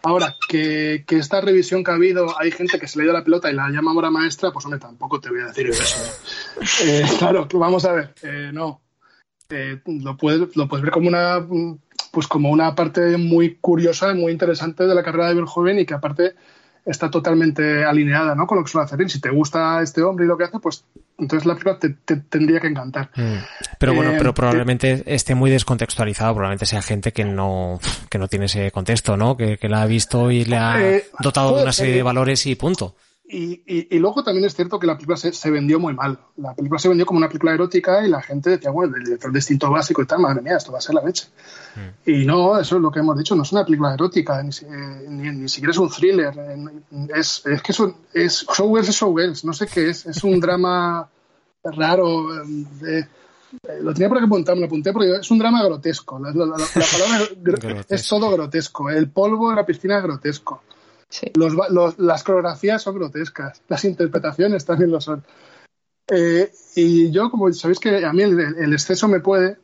[0.04, 3.14] Ahora, que, que esta revisión que ha habido, hay gente que se le ha ido
[3.14, 5.98] la pelota y la llama obra maestra, pues hombre, tampoco te voy a decir eso.
[6.84, 7.04] ¿eh?
[7.18, 8.82] Claro, vamos a ver, eh, no.
[9.48, 11.46] Eh, lo, puedes, lo puedes ver como una,
[12.12, 15.94] pues como una parte muy curiosa muy interesante de la carrera de Verhoeven y que
[15.94, 16.34] aparte
[16.86, 18.46] está totalmente alineada ¿no?
[18.46, 19.00] con lo que suele hacer.
[19.02, 20.84] Y si te gusta este hombre y lo que hace, pues
[21.18, 23.10] entonces la película te, te tendría que encantar.
[23.16, 23.36] Mm.
[23.78, 27.80] Pero bueno, Eh, pero probablemente esté muy descontextualizado, probablemente sea gente que no,
[28.10, 29.36] que no tiene ese contexto, ¿no?
[29.36, 31.98] Que, que la ha visto y le ha Eh, dotado de una serie ser.
[31.98, 32.96] de valores y punto.
[33.26, 36.18] Y, y- y luego también es cierto que la película se, se vendió muy mal.
[36.36, 39.32] La película se vendió como una película erótica y la gente decía, bueno, el director
[39.32, 41.28] de instinto básico y tal, madre mía, esto va a ser la leche.
[42.04, 45.04] Y no, eso es lo que hemos dicho, no es una película erótica, ni, eh,
[45.08, 46.34] ni, ni siquiera es un thriller.
[46.38, 50.04] eh, Es, es que es, un- es Showgirls es Showgirls, no sé qué es.
[50.04, 51.08] Es un drama
[51.64, 52.42] raro.
[52.42, 52.46] eh,
[52.80, 53.08] de-
[53.82, 56.18] lo tenía por aquí apuntado, me lo apunté porque es un drama grotesco.
[56.18, 57.30] La, la- la- la palabra es
[57.88, 58.90] es todo grotesco.
[58.90, 60.62] El polvo de la piscina es grotesco.
[61.14, 61.30] Sí.
[61.36, 65.22] Los, los- las coreografías son grotescas, las interpretaciones también lo son.
[66.08, 69.56] Eh, y yo, como sabéis que a mí el, el exceso me puede,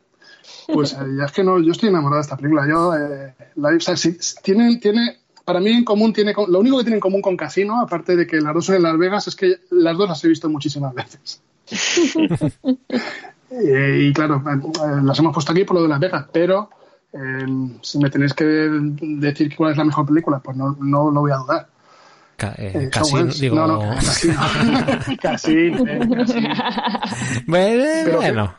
[0.73, 2.69] pues eh, ya es que no, yo estoy enamorado de esta película.
[2.69, 6.79] Yo, eh, la- o sea, si- tienen, tiene, para mí en común, tiene, lo único
[6.79, 9.27] que tiene en común con Casino, aparte de que las dos son en Las Vegas,
[9.27, 11.43] es que las dos las he visto muchísimas veces.
[13.53, 16.71] Eh, y claro, eh, las hemos puesto aquí por lo de Las Vegas, pero
[17.13, 17.47] eh,
[17.83, 21.33] si me tenéis que decir cuál es la mejor película, pues no, no lo voy
[21.33, 21.67] a dudar.
[22.37, 23.57] Ca- eh, Eh, casi, digo.
[23.57, 24.35] No, no, casi no.
[25.21, 26.41] casi, eh, casi.
[27.47, 28.55] Bueno.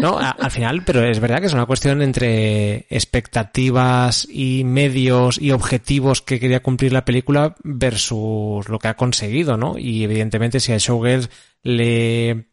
[0.00, 5.40] No, a- al final, pero es verdad que es una cuestión entre expectativas y medios
[5.40, 9.78] y objetivos que quería cumplir la película versus lo que ha conseguido, ¿no?
[9.78, 11.30] Y evidentemente si a Showgirls
[11.62, 12.48] le,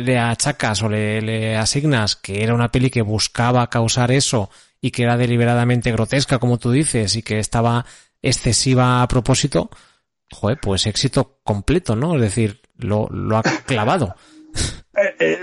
[0.00, 4.50] le achacas o le, le asignas que era una peli que buscaba causar eso
[4.80, 7.84] y que era deliberadamente grotesca, como tú dices, y que estaba
[8.22, 9.70] excesiva a propósito,
[10.30, 12.14] joder, pues éxito completo, ¿no?
[12.16, 14.14] Es decir, lo, lo ha clavado.
[15.00, 15.38] Eh, eh,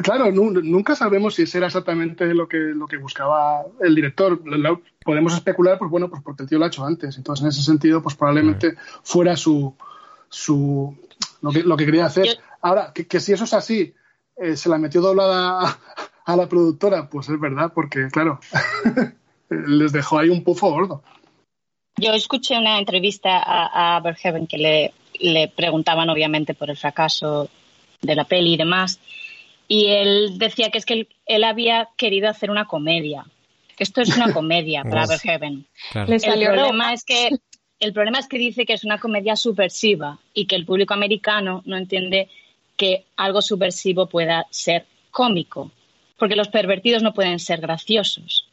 [0.00, 4.40] claro, nu- nunca sabemos si ese era exactamente lo que, lo que buscaba el director.
[4.44, 7.16] Lo- lo- podemos especular, pues bueno, pues porque el tío lo ha hecho antes.
[7.16, 9.74] Entonces, en ese sentido, pues probablemente fuera su,
[10.28, 10.96] su
[11.40, 12.26] lo, que, lo que quería hacer.
[12.26, 12.32] Yo-
[12.62, 13.94] Ahora, que, que si eso es así,
[14.36, 15.78] eh, se la metió doblada a,
[16.24, 18.40] a la productora, pues es verdad, porque claro,
[19.50, 21.02] les dejó ahí un pufo gordo.
[21.96, 24.14] Yo escuché una entrevista a, a
[24.48, 27.50] que le, le preguntaban obviamente por el fracaso
[28.00, 28.98] de la peli y demás.
[29.68, 33.26] Y él decía que es que él, él había querido hacer una comedia.
[33.76, 35.10] Que esto es una comedia para Uf.
[35.10, 35.66] Verhoeven.
[35.92, 36.12] Claro.
[36.12, 37.30] El problema es que
[37.78, 41.62] el problema es que dice que es una comedia subversiva y que el público americano
[41.64, 42.28] no entiende
[42.82, 45.70] que algo subversivo pueda ser cómico,
[46.18, 48.48] porque los pervertidos no pueden ser graciosos.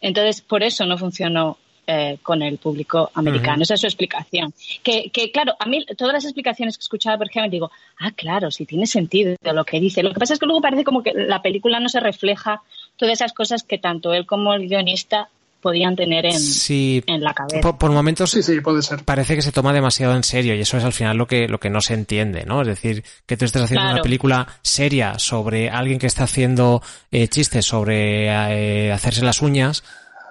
[0.00, 3.62] Entonces, por eso no funcionó eh, con el público americano.
[3.62, 4.54] Esa es su explicación.
[4.82, 8.50] Que, que, claro, a mí todas las explicaciones que escuchaba por ejemplo, digo, ah, claro,
[8.50, 10.02] sí tiene sentido lo que dice.
[10.02, 12.62] Lo que pasa es que luego parece como que la película no se refleja
[12.96, 15.28] todas esas cosas que tanto él como el guionista
[15.64, 17.60] podían tener en, Sí, en la cabeza.
[17.60, 19.02] por, por momentos Sí, sí, puede ser.
[19.04, 21.58] parece que se toma demasiado en serio y eso es al final lo que, lo
[21.58, 22.60] que no se entiende, ¿no?
[22.60, 23.94] Es decir, que tú estés haciendo Claro.
[23.96, 29.82] una película seria sobre alguien que está haciendo eh, chistes sobre eh, hacerse las uñas,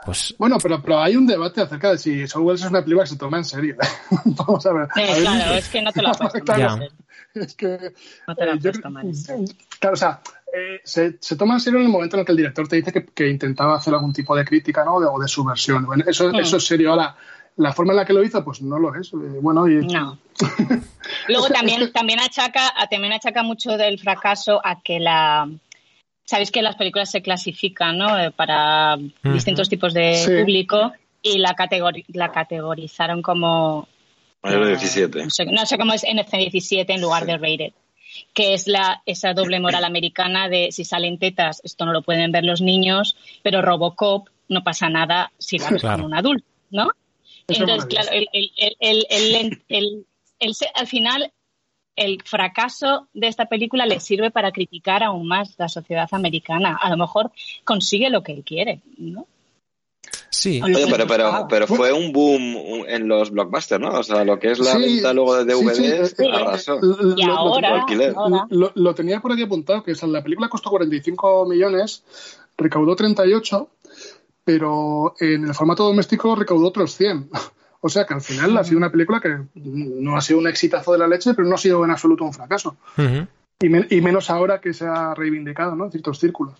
[0.05, 3.09] pues Bueno, pero, pero hay un debate acerca de si Showgirls es una película que
[3.11, 3.75] se toma en serio.
[4.25, 4.87] Vamos a ver.
[4.93, 6.89] A ver, claro, es que no te lo puedes tomar.
[7.33, 7.93] Es que.
[8.27, 9.05] No te la eh, puedes tomar.
[9.79, 10.19] Claro, o sea,
[10.53, 12.75] eh, se, se toma en serio en el momento en el que el director te
[12.77, 14.95] dice que, que intentaba hacer algún tipo de crítica, ¿no?
[14.95, 15.85] O de, o de subversión.
[15.85, 16.35] Bueno, eso, Mm.
[16.35, 16.91] eso es serio.
[16.91, 17.15] Ahora,
[17.57, 19.07] la forma en la que lo hizo, pues no lo es.
[19.13, 19.85] Eh, bueno, y.
[19.87, 20.17] No.
[21.27, 25.49] Luego también, también achaca, a- también achaca mucho del fracaso a que la
[26.25, 28.17] sabéis que las películas se clasifican, ¿no?
[28.17, 30.31] Eh, para distintos tipos de Sí.
[30.39, 33.87] público y la categori- la categorizaron como
[34.41, 35.23] Mayor de eh, 17.
[35.23, 37.73] No sé, no sé cómo es NC17 en lugar de rated.
[38.33, 42.31] Que es la, esa doble moral americana de si salen tetas, esto no lo pueden
[42.31, 45.97] ver los niños, pero Robocop no pasa nada si la ves Claro.
[46.03, 46.89] con un adulto, ¿no?
[47.47, 50.05] Eso Entonces, claro, el, el, el, el, el- el-
[50.39, 51.31] el se- al final
[51.95, 56.75] el fracaso de esta película le sirve para criticar aún más la sociedad americana.
[56.81, 57.31] A lo mejor
[57.63, 59.27] consigue lo que él quiere, ¿no?
[60.33, 60.61] Sí.
[60.63, 61.83] Oye, pero, pero, Ah, pero bueno.
[61.83, 63.89] fue un boom en los blockbusters, ¿no?
[63.99, 66.29] O sea, lo que es la Sí, venta luego de sí, sí, DVDs eh, eh,
[66.33, 66.79] arrasó.
[66.81, 70.23] lo- Y lo- lo- ahora, Lo, lo tenía por aquí apuntado, que o sea, la
[70.23, 72.03] película costó 45 millones,
[72.57, 73.69] recaudó 38,
[74.43, 77.29] pero en el formato doméstico recaudó otros 100.
[77.85, 80.93] O sea que al final ha sido una película que no ha sido un exitazo
[80.93, 82.77] de la leche, pero no ha sido en absoluto un fracaso.
[83.61, 85.85] Y, men- y menos ahora que se ha reivindicado ¿no?
[85.85, 86.53] en ciertos círculos.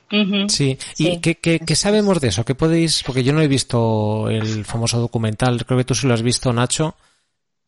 [0.47, 1.19] Sí, ¿y Sí.
[1.21, 2.45] qué, qué- qué sabemos de eso?
[2.45, 3.03] ¿Qué podéis?
[3.03, 6.53] Porque yo no he visto el famoso documental, creo que tú sí lo has visto,
[6.53, 6.95] Nacho.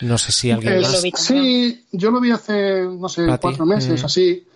[0.01, 1.03] No sé si alguien Es- lo más.
[1.03, 4.05] vi sí, yo lo vi hace, no sé, cuatro meses, Mm.
[4.05, 4.47] así.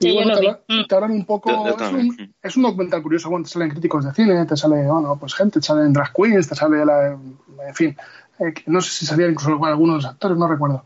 [0.00, 0.46] Y Sí, bueno, lo te, vi.
[0.48, 0.86] habla- Mm.
[0.88, 1.50] te hablan un poco.
[1.50, 3.30] Yo- yo es, un, es un documental curioso.
[3.30, 6.48] Bueno, te salen críticos de cine, te sale, bueno, pues gente, te salen drag queens,
[6.48, 7.10] te sale la.
[7.12, 7.96] En fin,
[8.40, 10.84] eh, no sé si salían incluso algunos de los actores, no recuerdo.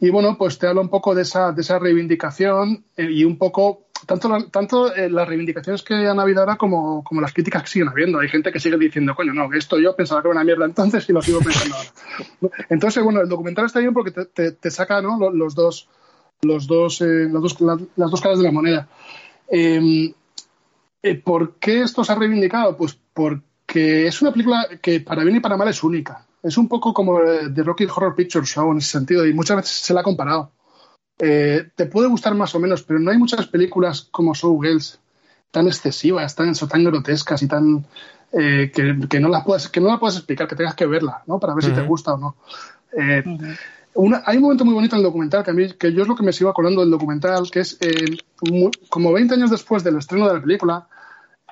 [0.00, 3.36] Y bueno, pues te habla un poco de esa, de esa reivindicación eh, y un
[3.38, 3.84] poco.
[4.06, 7.88] Tanto, tanto eh, las reivindicaciones que han habido ahora como, como las críticas que siguen
[7.88, 8.20] habiendo.
[8.20, 11.08] Hay gente que sigue diciendo, coño, no, esto yo pensaba que era una mierda entonces
[11.08, 11.90] y lo sigo pensando ahora.
[12.68, 15.18] Entonces, bueno, el documental está bien porque te, te- saca ¿no?
[15.18, 15.88] Lo- los dos,
[16.42, 18.88] los dos, eh, las, dos, la- las dos caras de la moneda.
[19.50, 20.14] Eh,
[21.02, 22.76] eh, ¿Por qué esto se ha reivindicado?
[22.76, 26.24] Pues porque es una película que para bien y para mal es única.
[26.42, 27.18] Es un poco como
[27.54, 30.52] The Rocky Horror Picture Show en ese sentido y muchas veces se la ha comparado.
[31.18, 35.00] Eh, te puede gustar más o menos, pero no hay muchas películas como Showgirls
[35.50, 37.84] tan excesivas, tan, tan grotescas y tan
[38.32, 41.22] eh, que, que no las puedes que no la puedes explicar, que tengas que verla,
[41.26, 41.40] ¿no?
[41.40, 42.36] Para ver si te gusta o no.
[42.96, 43.22] Eh,
[43.94, 46.08] una- hay un momento muy bonito en el documental que a mí, que yo es
[46.08, 49.82] lo que me sigo acordando del documental, que es eh, mu- como 20 años después
[49.82, 50.86] del estreno de la película,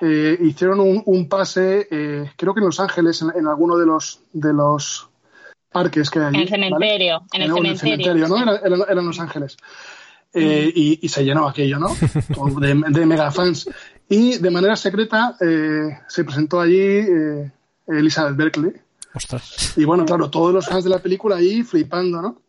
[0.01, 3.85] eh, hicieron un, un pase, eh, creo que en Los Ángeles, en, en alguno de
[3.85, 5.09] los de los
[5.71, 6.35] parques que hay allí.
[6.37, 7.27] En el cementerio, ¿vale?
[7.33, 8.27] en el No, cementerio.
[8.27, 8.35] ¿no?
[8.37, 8.41] sí.
[8.43, 9.57] Era, era- era en Los Ángeles.
[10.33, 11.87] Eh, y, y se llenó aquello, ¿no?
[12.59, 13.69] De, de mega fans.
[14.09, 17.51] Y de manera secreta eh, se presentó allí eh,
[17.87, 18.73] Elizabeth Berkley.
[19.15, 19.73] Ostras.
[19.77, 22.41] Y bueno, claro, todos los fans de la película ahí flipando, ¿no?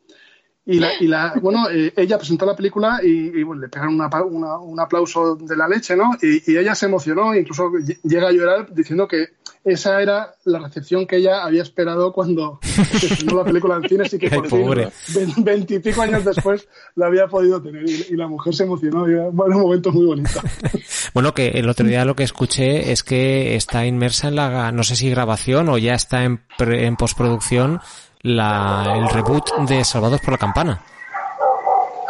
[0.71, 3.09] Y, la, y la, bueno, eh, ella presentó la película y,
[3.39, 6.11] y, bueno, le pegaron una una- un aplauso de la leche, ¿no?
[6.21, 9.29] Y, y ella se emocionó, incluso ll- llega a llorar diciendo que
[9.65, 12.61] esa era la recepción que ella había esperado cuando
[13.03, 17.63] estrenó la película en cines y que por fin, veintipico años después, la había podido
[17.63, 17.89] tener.
[17.89, 20.41] Y, y la mujer se emocionó, y era bueno, un momento muy bonito.
[21.15, 24.83] Bueno, que el otro día lo que escuché es que está inmersa en la, no
[24.85, 27.81] sé si grabación o ya está en, pre- en postproducción
[28.29, 30.81] la, el reboot de Salvados por la Campana.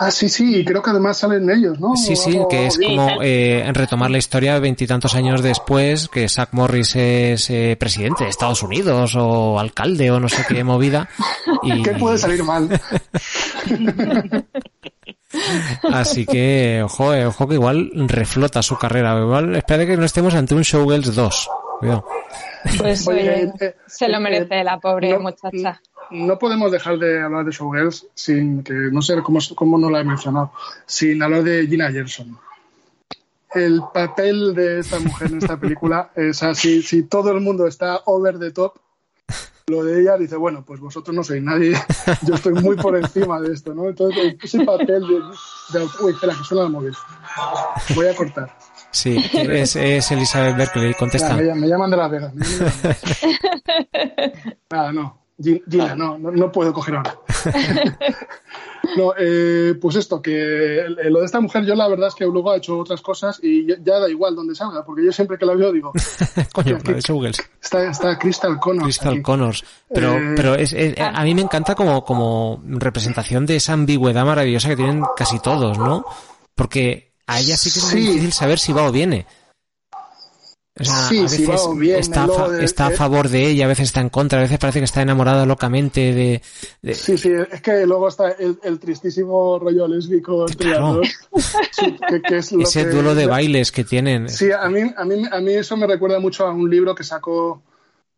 [0.01, 1.97] Ah, sí, sí, y creo que además salen ellos, ¿no?
[1.97, 6.95] Sí, sí, que es como eh, retomar la historia veintitantos años después, que Zach Morris
[6.95, 11.09] es eh, presidente de Estados Unidos o alcalde o no sé qué movida.
[11.65, 12.69] Y, ¿Qué puede salir mal?
[15.93, 19.19] Así que, ojo, eh, ojo que igual reflota su carrera.
[19.19, 21.49] Igual, espera que no estemos ante un Showgirls 2.
[21.81, 22.05] Cuidado.
[22.79, 25.81] Pues Oye, eh, eh, se lo merece la pobre no- muchacha.
[26.11, 30.01] No podemos dejar de hablar de Showgirls sin que, no sé cómo, cómo no la
[30.01, 30.53] he mencionado,
[30.87, 32.39] sin hablar de Gina Gerson.
[33.55, 37.67] El papel de esta mujer en esta película, o sea, si, si todo el mundo
[37.67, 38.75] está over the top,
[39.69, 41.75] lo de ella dice, bueno, pues vosotros no sois nadie,
[42.27, 43.89] yo estoy muy por encima de esto, ¿no?
[43.89, 45.79] Entonces, ese papel de...
[45.79, 46.95] de uy, espera, que suena el móvil.
[47.95, 48.57] Voy a cortar.
[48.91, 51.37] Sí, es, es Elizabeth Berkeley, contesta.
[51.37, 52.35] Me, me llaman de Las Vegas.
[52.35, 54.57] me llaman de Las Vegas.
[54.71, 55.28] Nada, no.
[55.41, 57.15] Gi- Gina, no, no, no puedo coger ahora.
[58.97, 62.51] No, eh, pues esto, que lo de esta mujer, yo la verdad es que luego
[62.53, 65.55] ha hecho otras cosas y ya, da igual donde salga, porque yo siempre que la
[65.55, 65.93] veo digo,
[66.55, 67.41] Coño, que- Showgirls.
[67.63, 68.85] está, está Crystal Connors.
[68.85, 69.23] Crystal aquí.
[69.23, 69.65] Connors.
[69.93, 74.25] Pero, Eh, pero es, es- a mí me encanta como, como representación de esa ambigüedad
[74.25, 76.05] maravillosa que tienen casi todos, ¿no?
[76.55, 78.09] Porque a ella sí que es muy Sí.
[78.09, 79.27] difícil saber si va o viene.
[80.81, 83.47] O sea, Sí, a si veces va o viene, está, a de- está favor de
[83.47, 86.43] ella, a veces está en contra, a veces parece que está enamorada locamente de...
[86.83, 91.01] de- Sí, sí, es que luego está el, el tristísimo rollo lésbico entre Claro.
[91.03, 91.53] las dos.
[91.73, 94.29] Sí, que, que es lo ese que- duelo de bailes que tienen.
[94.29, 97.03] Sí, a mí, a, mí, a mí eso me recuerda mucho a un libro que
[97.05, 97.63] sacó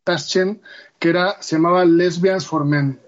[0.05, 0.61] Taschen,
[0.99, 2.99] que era, se llamaba Lesbians for Men.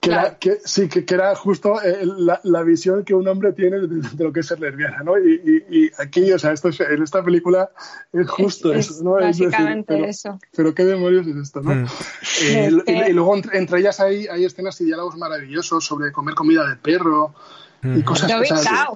[0.00, 3.52] Que era, que, sí, que, que era justo eh, la, la visión que un hombre
[3.52, 5.18] tiene de, de lo que es ser lesbiana, ¿no?
[5.18, 7.70] Y, y, y aquí, o sea, esto es- en esta película
[8.12, 9.18] es justo Es- eso, ¿no?
[9.18, 10.38] Es decir, básicamente pero, eso.
[10.56, 11.74] pero qué demonios es esto, ¿no?
[11.74, 11.84] Mm.
[11.84, 16.12] Eh, Es que- y, luego entre, entre ellas hay, hay escenas y diálogos maravillosos sobre
[16.12, 17.34] comer comida de perro
[17.82, 18.02] y Mm.
[18.02, 18.88] cosas o sea,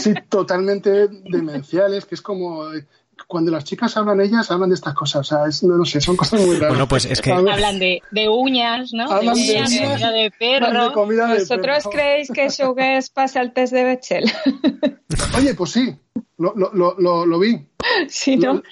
[0.00, 2.86] sí, totalmente demenciales, que es como eh,
[3.26, 6.00] cuando las chicas hablan ellas, hablan de estas cosas, o sea, es, no, no sé,
[6.00, 6.68] son cosas muy raras.
[6.70, 9.10] Bueno, pues es que- Hablan- de, de uñas, ¿no?
[9.10, 10.92] Hablan de uñas, de, uñas, comida de hablan de perro.
[10.92, 11.90] comida de ¿Vosotros perro.
[11.90, 14.32] creéis que Showgirls pasa el test de Bechdel?
[15.36, 15.96] Oye, pues sí,
[16.38, 17.66] lo, lo, lo, lo, lo vi.
[18.08, 18.54] sí, ¿no?
[18.54, 18.62] Lo-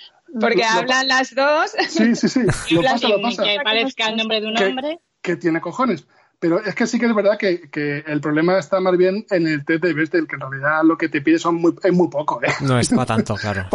[0.41, 1.73] Porque lo- lo- hablan las dos.
[1.89, 2.41] Sí, sí, sí,
[2.75, 3.45] lo pasa, lo pasa.
[3.45, 5.01] Que parezca el nombre de un Que- hombre.
[5.21, 6.07] que tiene cojones.
[6.43, 9.47] Pero es que sí que es verdad que, que el problema está más bien en
[9.47, 12.09] el test de Bechdel, que en realidad lo que te pide son muy, es muy
[12.09, 12.49] poco, ¿eh?
[12.63, 13.67] No es para tanto, claro.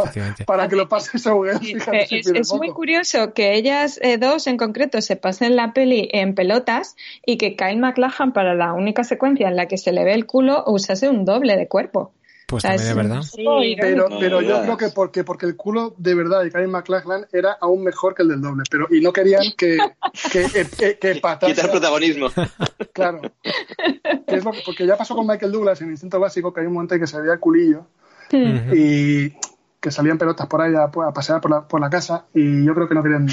[0.45, 4.17] Para que lo pases a Google, fíjate, Eh, si es, muy curioso que ellas eh,
[4.17, 8.73] dos en concreto se pasen la peli en pelotas y que Kyle MacLachlan para la
[8.73, 12.11] única secuencia en la que se le ve el culo usase un doble de cuerpo.
[12.47, 13.21] Pues también es verdad.
[13.79, 17.57] pero, pero yo creo que porque, porque el culo de verdad de Karen McLachlan era
[17.59, 18.63] aún mejor que el del doble.
[18.71, 19.77] Pero, y no querían que,
[20.31, 22.29] que, que, que Quitar protagonismo.
[22.93, 23.21] Claro.
[24.25, 26.95] es lo porque ya pasó con Michael Douglas en Instinto Básico, que hay un momento
[26.95, 27.85] en que se veía culillo.
[28.31, 29.29] Y
[29.79, 32.25] que salían pelotas por ahí a, a pasear por la, por la casa.
[32.33, 33.27] Y yo creo que no querían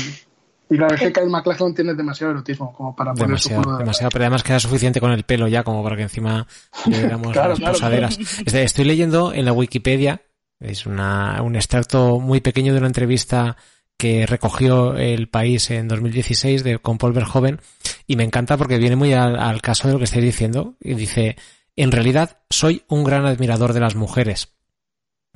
[0.71, 3.79] y claro, es que Kyle MacLachlan tiene demasiado erotismo como para poner demasiado, su culo
[3.79, 6.47] demasiado, pero además queda suficiente con el pelo ya como para que encima
[6.87, 8.17] le claro, las claro, posaderas.
[8.17, 8.59] Claro.
[8.59, 10.23] Estoy leyendo en la Wikipedia,
[10.61, 13.57] es una, un extracto muy pequeño de una entrevista
[13.97, 17.61] que recogió el país en 2016 de, con Paul Verhoeven
[18.07, 20.95] y me encanta porque viene muy al, al caso de lo que estáis diciendo y
[20.95, 21.37] dice,
[21.77, 24.55] en realidad soy un gran admirador de las mujeres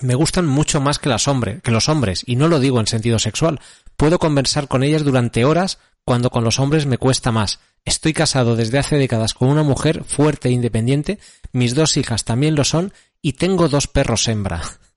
[0.01, 2.87] me gustan mucho más que, las hombre, que los hombres, y no lo digo en
[2.87, 3.61] sentido sexual.
[3.97, 7.61] Puedo conversar con ellas durante horas cuando con los hombres me cuesta más.
[7.85, 11.19] Estoy casado desde hace décadas con una mujer fuerte e independiente,
[11.53, 14.63] mis dos hijas también lo son, y tengo dos perros hembra.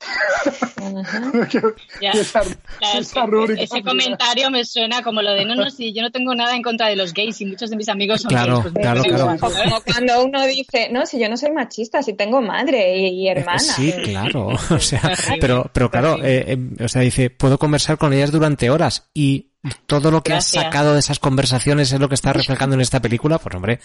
[2.00, 6.56] Ya, ese comentario me suena como lo de no, no, sí, yo no tengo nada
[6.56, 8.72] en contra de los gays y muchos de mis amigos son claro, gays.
[8.72, 9.36] Pues claro, claro.
[9.38, 13.28] Como cuando uno dice, no, si yo no soy machista, si tengo madre y, y
[13.28, 13.58] hermana.
[13.58, 14.50] Sí, claro.
[14.70, 18.70] O sea, pero, pero claro, eh, eh, o sea, dice, puedo conversar con ellas durante
[18.70, 19.50] horas y
[19.86, 20.56] todo lo que Gracias.
[20.56, 23.80] has sacado de esas conversaciones es lo que está reflejando en esta película, pues hombre,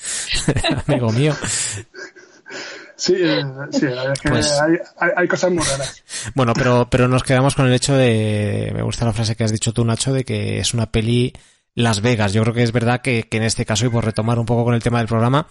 [0.88, 1.36] amigo mío.
[2.98, 6.04] Sí, eh, sí, es que pues, hay, hay, hay, cosas muy raras.
[6.36, 9.52] Bueno, pero, pero nos quedamos con el hecho de, me gusta la frase que has
[9.52, 11.34] dicho tú, Nacho, de que es una peli
[11.74, 12.34] Las Vegas.
[12.34, 14.64] Yo creo que es verdad que, que en este caso, y por retomar un poco
[14.64, 15.48] con el tema del programa,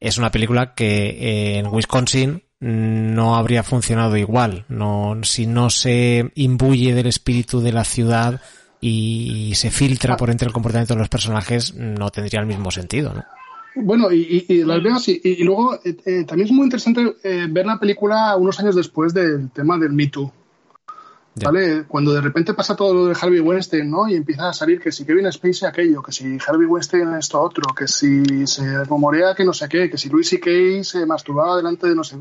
[0.00, 4.64] es una película que eh, en Wisconsin no habría funcionado igual.
[4.68, 8.40] No, si no se imbuye del espíritu de la ciudad
[8.80, 13.14] y se filtra por entre el comportamiento de los personajes, no tendría el mismo sentido,
[13.14, 13.24] ¿no?
[13.76, 17.16] Bueno, y, y, y Las Vegas, y, y luego eh, eh, también es muy interesante
[17.24, 20.32] eh, ver la película unos años después del tema del Me Too.
[21.42, 21.84] ¿Vale?
[21.88, 24.08] Cuando de repente pasa todo lo de Harvey Weinstein, ¿no?
[24.08, 27.74] Y empieza a salir que si Kevin Spacey aquello, que si Harvey Weinstein esto otro,
[27.74, 30.84] que si se rumorea que no sé qué, que si Louis C.K.
[30.84, 32.18] se masturbaba delante de no sé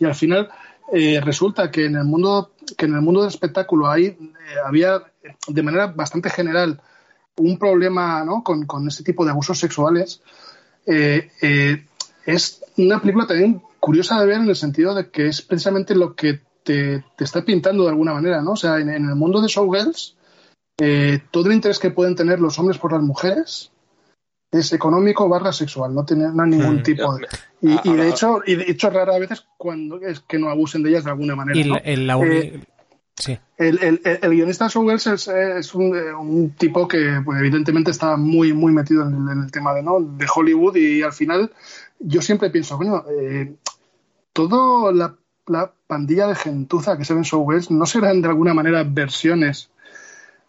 [0.00, 0.48] Y al final
[0.92, 4.18] eh, resulta que en el mundo que en el mundo del espectáculo hay eh,
[4.66, 5.00] había
[5.46, 6.80] de manera bastante general
[7.36, 8.42] un problema, ¿no?
[8.42, 10.22] Con, con este tipo de abusos sexuales
[10.86, 11.84] eh, eh,
[12.24, 16.14] es una película también curiosa de ver en el sentido de que es precisamente lo
[16.14, 18.52] que te, te está pintando de alguna manera, ¿no?
[18.52, 20.16] O sea, en, en el mundo de Showgirls,
[20.78, 23.70] eh, todo el interés que pueden tener los hombres por las mujeres
[24.50, 27.26] es económico barra sexual, no tiene no ningún mm, tipo de...
[27.62, 30.90] Y, y, de hecho, y de hecho rara veces cuando es que no abusen de
[30.90, 31.58] ellas de alguna manera.
[31.58, 32.60] Y la eh,
[33.18, 33.38] Sí.
[33.56, 38.52] El, el, el, guionista Showgirls es, es un, un, tipo que pues, evidentemente está muy
[38.52, 40.00] muy metido en el, en el, tema de, ¿no?
[40.00, 41.50] de Hollywood y al final
[41.98, 43.54] yo siempre pienso, bueno, eh,
[44.34, 48.52] toda la, la, pandilla de gentuza que se ve en Showgirls no serán de alguna
[48.52, 49.70] manera versiones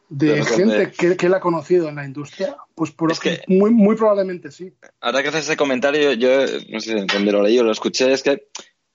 [0.09, 3.43] de, de gente que, que, él ha conocido en la industria, pues por es que,
[3.47, 4.73] muy, muy probablemente sí.
[4.99, 8.23] Ahora que haces ese comentario, yo no sé si lo leí o lo escuché, es
[8.23, 8.47] que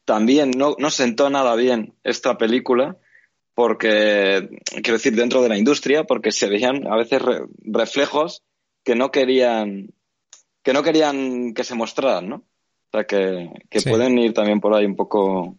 [0.04, 2.96] también no, no sentó nada bien esta película
[3.54, 8.42] porque, quiero decir, dentro de la industria, porque se veían a veces re reflejos
[8.84, 9.94] que no querían
[10.62, 12.36] que no querían que se mostraran, ¿no?
[12.36, 13.88] O sea, que, que sí.
[13.88, 15.56] pueden ir también por ahí un poco...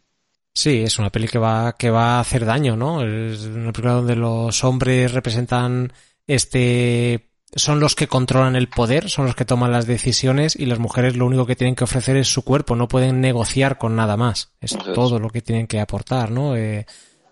[0.54, 3.04] Sí, es una peli que va, que va a hacer daño, ¿no?
[3.04, 5.92] Es una película donde los hombres representan
[6.28, 10.80] este son los que controlan el poder, son los que toman las decisiones y las
[10.80, 14.18] mujeres lo único que tienen que ofrecer es su cuerpo, no pueden negociar con nada
[14.18, 14.54] más.
[14.60, 16.56] Es Entonces, todo lo que tienen que aportar, ¿no?
[16.56, 16.86] Eh,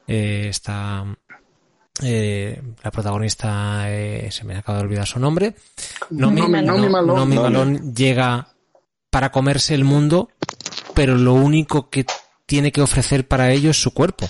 [0.08, 1.06] eh, está
[2.02, 5.56] eh, la protagonista eh, se me acaba de olvidar su nombre
[6.10, 8.48] Nomi, Nomi, no, Malone, Nomi Malone llega
[9.10, 10.30] para comerse el mundo
[10.94, 12.06] pero lo único que
[12.46, 14.28] tiene que ofrecer para ello es su cuerpo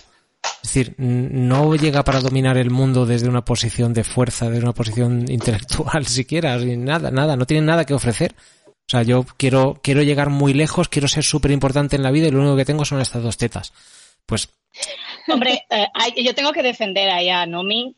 [0.64, 4.74] es decir, no llega para dominar el mundo desde una posición de fuerza, desde una
[4.74, 8.36] posición intelectual siquiera, nada, nada, no tiene nada que ofrecer.
[8.68, 12.28] O sea, yo quiero, quiero llegar muy lejos, quiero ser súper importante en la vida
[12.28, 13.74] y lo único que tengo son estas dos tetas.
[14.32, 14.48] Pues
[15.28, 17.94] Hombre, eh, yo tengo que defender ahí a Nomi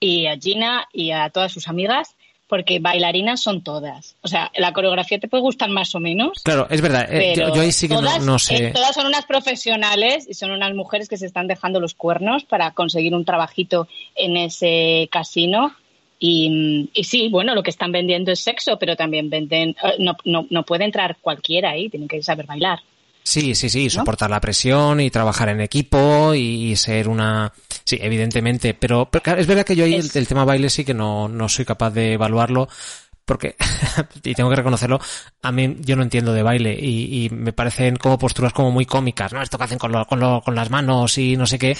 [0.00, 2.16] y a Gina y a todas sus amigas
[2.48, 4.16] porque bailarinas son todas.
[4.22, 6.42] O sea, la coreografía te puede gustar más o menos.
[6.42, 7.06] Claro, es verdad.
[7.08, 8.56] Eh, yo, yo, ahí sí que todas, no, no sé.
[8.56, 12.42] Eh, todas son unas profesionales y son unas mujeres que se están dejando los cuernos
[12.42, 15.76] para conseguir un trabajito en ese casino.
[16.18, 19.76] Y, y, sí, bueno, lo que están vendiendo es sexo, pero también venden.
[20.00, 22.80] No, no, no puede entrar cualquiera ahí, tienen que saber bailar.
[23.22, 24.36] Sí, sí, sí, soportar ¿no?
[24.36, 27.52] la presión y trabajar en equipo y, y, ser una...
[27.84, 30.94] Sí, evidentemente, pero, pero es verdad que yo ahí el, el, tema baile sí que
[30.94, 32.68] no, no soy capaz de evaluarlo
[33.30, 33.54] porque,
[34.24, 34.98] y tengo que reconocerlo,
[35.42, 38.86] a mí yo no entiendo de baile y, y me parecen como posturas como muy
[38.86, 39.40] cómicas, ¿no?
[39.40, 41.76] Esto que hacen con, lo, con, lo, con las manos y no sé qué.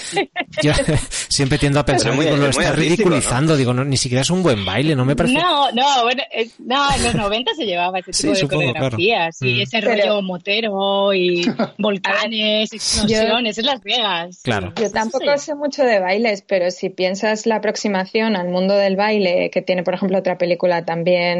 [0.62, 0.72] Yo
[1.28, 4.30] siempre tiendo a pensar, muy- digo, lo es está ridiculizando, digo, no, ni siquiera es
[4.30, 5.34] un buen baile, no me parece.
[5.34, 8.62] No, no, bueno, es- no, en los 90 se llevaba ese Sí, tipo de supongo,
[8.72, 9.52] coreografías claro.
[9.52, 9.62] y Mm.
[9.62, 11.44] ese Pero- rollo motero y
[11.78, 14.40] volcanes, explosiones, es Las Vegas.
[14.44, 14.72] Claro.
[14.80, 15.46] Yo tampoco sí.
[15.46, 19.82] sé mucho de bailes, pero si piensas la aproximación al mundo del baile, que tiene,
[19.82, 21.39] por ejemplo, otra película también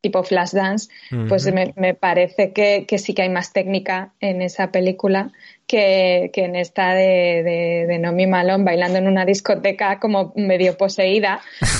[0.00, 0.90] tipo Flashdance,
[1.30, 1.54] pues Ujú.
[1.54, 5.32] me, me parece que, que sí que hay más técnica en esa película
[5.66, 10.76] que, que en esta de, de, de Nomi Malone bailando en una discoteca como medio
[10.76, 11.40] poseída.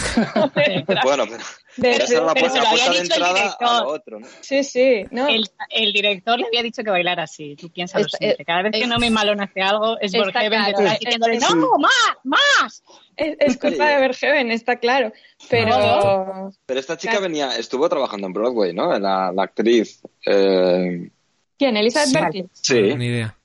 [1.05, 1.43] Bueno, pero,
[1.77, 4.21] De- esa era la pero puesta, se lo había puesta de entrada a lo otro,
[4.21, 4.27] ¿no?
[4.43, 5.27] Sí, sí, ¿no?
[5.27, 7.57] El, el director le había dicho que bailara así.
[7.57, 8.45] Tú piensas lo Está- siguiente.
[8.45, 11.93] Cada vez que es- no me malón hace algo, es detrás es- diciéndole, ¡No, más,
[12.23, 12.85] más!
[13.17, 15.13] Es, es culpa de Verheven, está claro.
[15.49, 17.27] Pero Pero esta chica Claro.
[17.29, 18.99] venía, estuvo trabajando en Broadway, ¿no?
[18.99, 20.01] La, la actriz.
[20.27, 21.11] eh,
[21.59, 21.77] ¿quién?
[21.77, 22.15] ¿Elizabeth Sí.
[22.15, 22.45] Berkley?
[22.53, 22.95] sí.
[22.97, 23.37] Ni idea.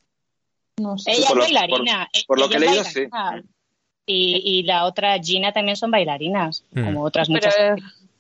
[0.78, 1.12] No sé.
[1.12, 2.10] Ella por es bailarina.
[2.12, 3.06] por- por lo que leído, sí.
[4.06, 6.84] Y, y la otra, Gina, también son bailarinas, Mm.
[6.86, 7.56] como otras Pero, muchas.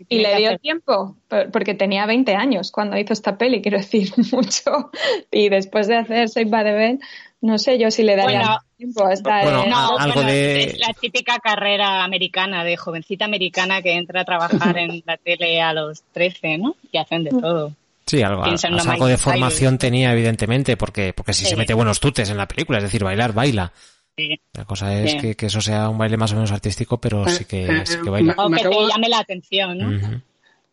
[0.07, 1.15] ¿Y le dio tiempo?
[1.27, 4.91] Por- Porque tenía 20 años cuando hizo esta peli, quiero decir, mucho.
[5.31, 6.99] Y después de hacer Save by the Bell,
[7.41, 10.29] no sé yo si le daría Bueno, tiempo hasta bueno, en- No, a- algo bueno,
[10.31, 15.17] de- es la típica carrera americana de jovencita americana que entra a trabajar en la
[15.17, 16.75] tele a los 13, ¿no?
[16.91, 17.73] Y hacen de todo.
[18.07, 21.51] Sí, algo, una algo de formación tenía, evidentemente, porque, porque si Sí.
[21.51, 23.71] se mete buenos tutes en la película, es decir, bailar, baila.
[24.17, 24.39] Sí.
[24.53, 25.17] La cosa es Sí.
[25.19, 27.97] que, que eso sea un baile más o menos artístico, pero sí que, eh, sí
[28.01, 28.33] que eh, baila.
[28.37, 30.21] O Me que te acabo de- llame la atención, ¿no?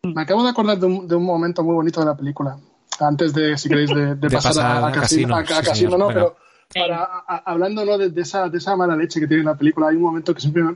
[0.03, 2.57] Me acabo de acordar de un, de un momento muy bonito de la película.
[2.99, 5.39] Antes de, si queréis, de, de De pasar, pasar a, a a casino, casino, a-
[5.59, 6.07] a sí, casino, ¿no?
[6.07, 6.37] Pero.
[6.73, 7.97] Para, a- hablando ¿no?
[7.97, 10.41] de, de esa, de esa mala leche que tiene la película, hay un momento que
[10.41, 10.75] siempre me,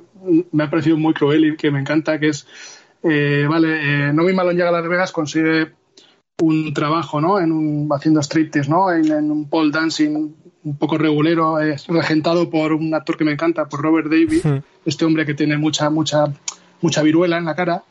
[0.51, 2.47] me ha parecido muy cruel y que me encanta, que es,
[3.03, 5.71] eh, vale, eh, Nomi Malone llega a Las Vegas, consigue
[6.41, 7.39] un trabajo, ¿no?
[7.39, 8.91] En un, haciendo striptease, ¿no?
[8.91, 10.33] En, en un pole dancing
[10.63, 14.59] un poco regulero, eh, regentado por un actor que me encanta, por Robert Davis, Hmm.
[14.85, 16.25] este hombre que tiene mucha, mucha,
[16.81, 17.83] mucha viruela en la cara.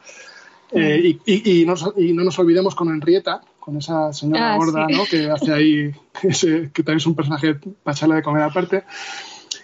[0.73, 4.57] Eh, y, y- y no, y no nos olvidemos con Henrietta, con esa señora Ah,
[4.57, 4.95] gorda, sí.
[4.97, 5.05] ¿no?
[5.05, 5.93] Que hace ahí,
[6.23, 8.85] ese- que también es un personaje para echarle de comer aparte.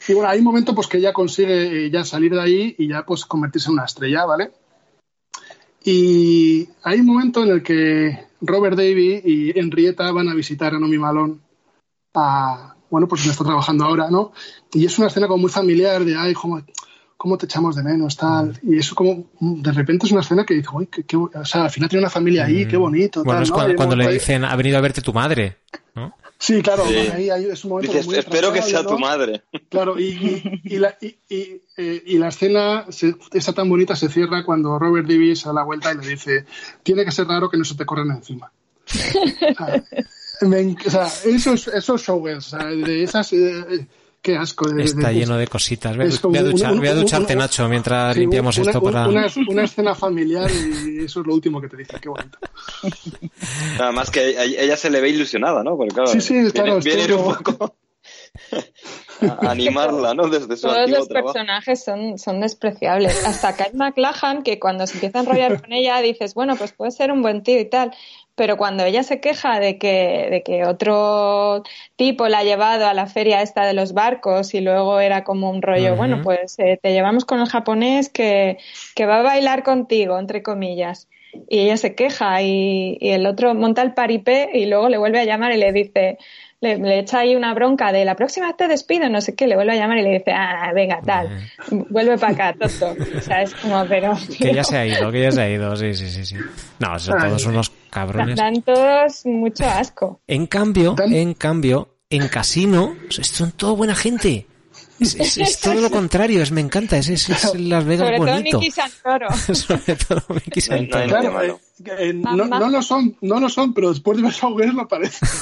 [0.09, 2.87] Y bueno, hay un momento pues que ella consigue eh, ya salir de ahí y
[2.89, 4.53] ya pues convertirse en una estrella, ¿vale?
[5.85, 10.79] Y hay un momento en el que Robert Davy y Henrietta van a visitar a
[10.79, 11.39] Nomi Malone
[12.15, 14.33] a, bueno, pues donde está trabajando ahora, ¿no?
[14.73, 16.61] Y es una escena como muy familiar de, ay, cómo,
[17.17, 18.59] cómo te echamos de menos, tal.
[18.62, 21.64] Y eso como, de repente es una escena que dice, uy, qué, qué- o sea,
[21.64, 23.77] al final tiene una familia ahí, qué bonito, Bueno, tal, es ¿no?
[23.77, 25.57] cuando, le dicen, ha venido a verte tu madre,
[25.95, 26.14] ¿no?
[26.39, 26.95] Sí, claro, Sí.
[26.95, 29.43] ahí, ahí es un momento Dices, muy espero que sea tu madre.
[29.71, 33.97] Claro, y, y, y la, y, y, eh, y la escena, se, esa tan bonita,
[33.97, 36.45] se cierra cuando Robert Davis se da la vuelta y le dice,
[36.83, 38.53] tiene que ser raro que no se te corran encima.
[38.85, 39.83] O sea,
[40.43, 43.33] me enc- o sea, esos, esos o sea, de esas...
[43.33, 43.87] eh,
[44.27, 44.68] qué asco.
[44.68, 45.97] De, Está de- lleno de cositas.
[45.97, 47.68] Voy a, es como voy a una- duchar- una- voy a una- ducharte, una- Nacho,
[47.68, 49.09] mientras sí, limpiamos una- esto para...
[49.09, 52.39] Una, una escena familiar y eso es lo último que te dice, qué bonito.
[53.81, 55.77] Además que a ella se le ve ilusionada, ¿no?
[55.77, 57.77] Porque claro, Sí, sí, viene, claro, viene un poco
[59.20, 60.29] a animarla, ¿no?
[60.29, 61.33] Desde su Todos los trabajo.
[61.33, 63.24] personajes son, son despreciables.
[63.24, 66.91] Hasta Kate McLachlan, que cuando se empieza a enrollar con ella dices, bueno, pues puede
[66.91, 67.93] ser un buen tío y tal.
[68.37, 71.62] Pero cuando ella se queja de que, de que otro
[71.97, 75.51] tipo la ha llevado a la feria esta de los barcos y luego era como
[75.51, 78.59] un rollo, bueno, pues eh, te llevamos con el japonés que,
[78.95, 81.09] que va a bailar contigo, entre comillas.
[81.49, 85.20] Y ella se queja y, y el otro monta el paripé y luego le vuelve
[85.20, 86.18] a llamar y le dice,
[86.67, 89.47] le, le echa ahí una bronca de la próxima vez te despido, no sé qué,
[89.47, 91.29] le vuelve a llamar y le dice, ah, venga, tal,
[91.91, 92.95] vuelve para acá, tonto.
[93.17, 94.14] O sea, es como, pero...
[94.39, 96.25] Que ya se ha ido, que ya se ha ido, sí, sí, sí.
[96.25, 96.37] sí.
[96.79, 98.37] No, son todos unos cabrones.
[98.37, 100.21] Dan todos mucho asco.
[100.27, 104.47] En cambio, en cambio, en Casino, son todo buena gente.
[105.01, 108.19] Es, es- es todo lo contrario, es, me encanta, es, es, es Las Vegas Sobre
[108.19, 108.59] todo bonito.
[108.61, 109.29] Nicky Santoro.
[109.55, 110.23] Sobre todo
[110.55, 111.07] hay Santoro.
[111.07, 111.57] Claro, eh,
[111.99, 115.27] eh, no, no lo son, no lo son, pero después de ver Showgirls lo parece.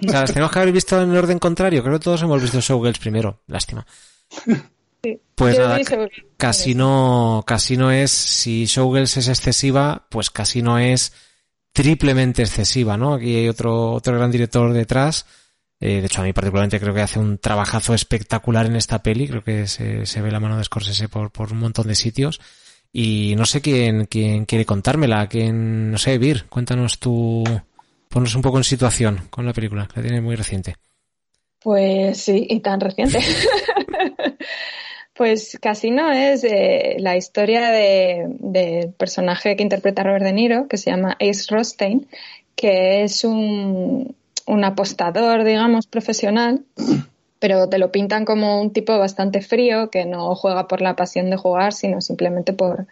[0.00, 1.82] O sea, las tenemos que haber visto en orden contrario.
[1.82, 3.40] Creo que todos hemos visto Showgirls primero.
[3.46, 3.84] Lástima.
[5.02, 5.20] Sí.
[5.34, 5.78] Pues nada,
[6.36, 11.12] Casino, Casino es, si Showgirls es excesiva, pues Casino es
[11.72, 13.14] triplemente excesiva, ¿no?
[13.14, 15.26] Aquí hay otro, otro gran director detrás.
[15.80, 19.28] Eh, de hecho, a mí particularmente creo que hace un trabajazo espectacular en esta peli.
[19.28, 22.40] Creo que se, se ve la mano de Scorsese por, por un montón de sitios.
[22.92, 25.28] Y no sé quién, quién quiere contármela.
[25.28, 27.44] Quién, no sé, Vir, cuéntanos tú.
[28.08, 30.76] Ponnos un poco en situación con la película, que la tiene muy reciente.
[31.60, 33.18] Pues sí, y tan reciente.
[35.18, 40.92] Pues Casino es eh, la historia del personaje que interpreta Robert De Niro, que se
[40.92, 42.06] llama Ace Rostein,
[42.54, 44.14] que es un,
[44.48, 46.64] un apostador, digamos, profesional,
[47.38, 51.30] pero te lo pintan como un tipo bastante frío, que no juega por la pasión
[51.30, 52.86] de jugar, sino simplemente por,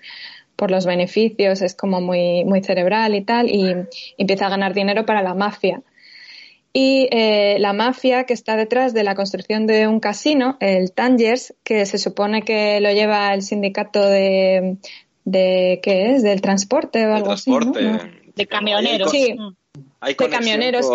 [0.54, 3.74] por los beneficios, es como muy, muy cerebral y tal, y
[4.18, 5.82] empieza a ganar dinero para la mafia.
[6.72, 11.54] Y eh, la mafia que está detrás de la construcción de un casino, el Tangers,
[11.64, 14.76] que se supone que lo lleva el sindicato de,
[15.24, 16.22] de ¿qué es?
[16.22, 17.50] Del transporte o algo así.
[18.34, 19.10] De camioneros.
[19.10, 19.34] Sí.
[20.06, 20.86] De camioneros,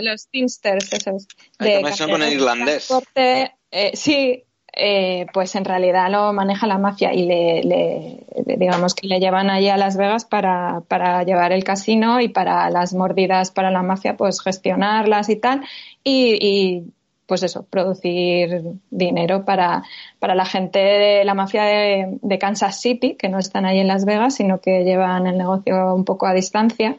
[0.00, 1.28] los Teamsters, esos.
[1.58, 2.88] Hay de conexión con el irlandés.
[3.14, 4.44] Eh, sí,
[4.78, 9.70] eh, pues en realidad lo maneja la mafia y le, digamos que le llevan allí
[9.70, 14.18] a Las Vegas para, para, llevar el casino y para las mordidas para la mafia,
[14.18, 15.62] pues gestionarlas y tal.
[16.04, 16.92] Y,
[17.24, 19.82] pues eso, producir dinero para,
[20.20, 24.04] para la gente de la mafia de, Kansas City, que no están ahí en Las
[24.04, 26.98] Vegas, sino que llevan el negocio un poco a distancia.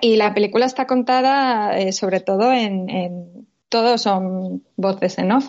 [0.00, 5.48] Y la película está contada eh, sobre todo en, en, todos son voces en off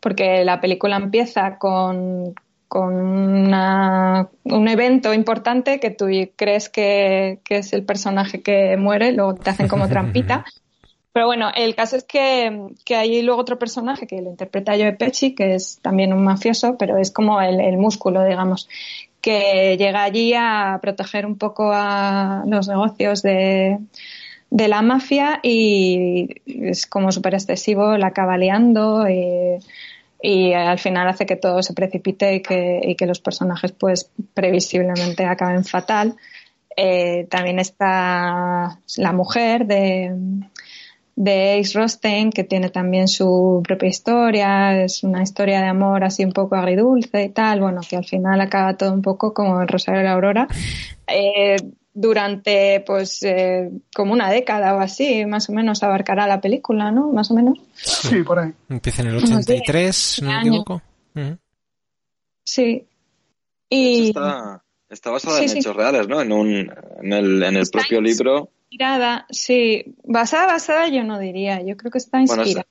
[0.00, 2.34] porque la película empieza con,
[2.68, 3.54] un
[4.68, 6.06] evento importante que tú
[6.36, 10.44] crees que, es el personaje que muere, luego te hacen como trampita.
[11.12, 15.34] Pero bueno, el caso es que, hay luego otro personaje que lo interpreta Joe Pesci,
[15.34, 18.68] que es también un mafioso, pero es como el, músculo, digamos,
[19.26, 23.76] que llega allí a proteger un poco a los negocios de,
[24.50, 31.34] la mafia y es como súper excesivo, la acaba liando y, al final hace que
[31.34, 36.14] todo se precipite y que, y que los personajes pues previsiblemente acaben fatal.
[36.76, 40.14] Eh, también está la mujer de,
[41.16, 46.24] de Ace Rostein, que tiene también su propia historia, es una historia de amor así
[46.24, 49.66] un poco agridulce y tal, bueno, que al final acaba todo un poco como el
[49.66, 50.46] Rosario de la Aurora.
[51.06, 51.56] Eh,
[51.94, 57.10] durante pues eh, como una década o así, más o menos abarcará la película, ¿no?
[57.10, 57.58] Más o menos.
[57.74, 58.52] Sí, por ahí.
[58.68, 60.82] Empieza en el 83, si no me equivoco.
[62.44, 62.86] Sí.
[63.70, 64.08] Y...
[64.08, 66.20] Está, está basada en hechos reales, ¿no?
[66.20, 66.70] En, un,
[67.02, 68.50] en el, en el propio libro.
[68.70, 69.96] Inspirada, sí.
[70.04, 71.62] Basada, basada yo no diría.
[71.62, 72.66] Yo creo que está inspirada.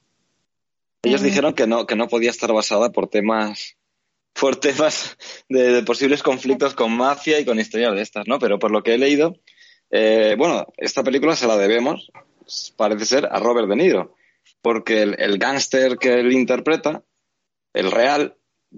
[1.04, 3.78] ellos dijeron que no, que no podía estar basada por temas
[4.40, 5.18] por temas
[5.48, 8.38] de, posibles conflictos con mafia y con historias de estas, ¿no?
[8.38, 9.38] Pero por lo que he leído,
[9.92, 12.12] eh, bueno, esta película se la debemos,
[12.76, 14.16] parece ser, a Robert De Niro,
[14.62, 17.04] porque el, el gángster que él interpreta,
[17.74, 18.36] el real,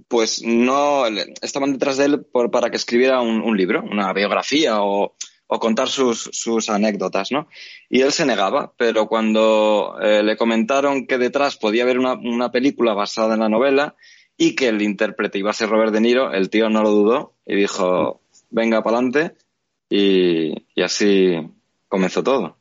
[0.08, 1.06] pues no
[1.42, 5.16] estaban detrás de él por, para que escribiera un, libro, una biografía o,
[5.48, 7.48] o contar sus, sus, anécdotas, ¿no?
[7.90, 12.52] Y él se negaba, pero cuando eh, le comentaron que detrás podía haber una, una
[12.52, 13.96] película basada en la novela,
[14.38, 17.34] y que el intérprete iba a ser Robert De Niro, el tío no lo dudó
[17.46, 18.22] y dijo,
[18.52, 19.36] venga para adelante
[19.90, 21.36] y, así
[21.88, 22.58] comenzó todo.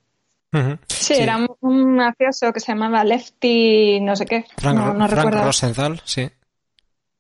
[0.89, 4.47] sí, era un mafioso que se llamaba Lefty, no sé qué.
[4.57, 6.31] Frank, no, no Frank Rosenthal, sí.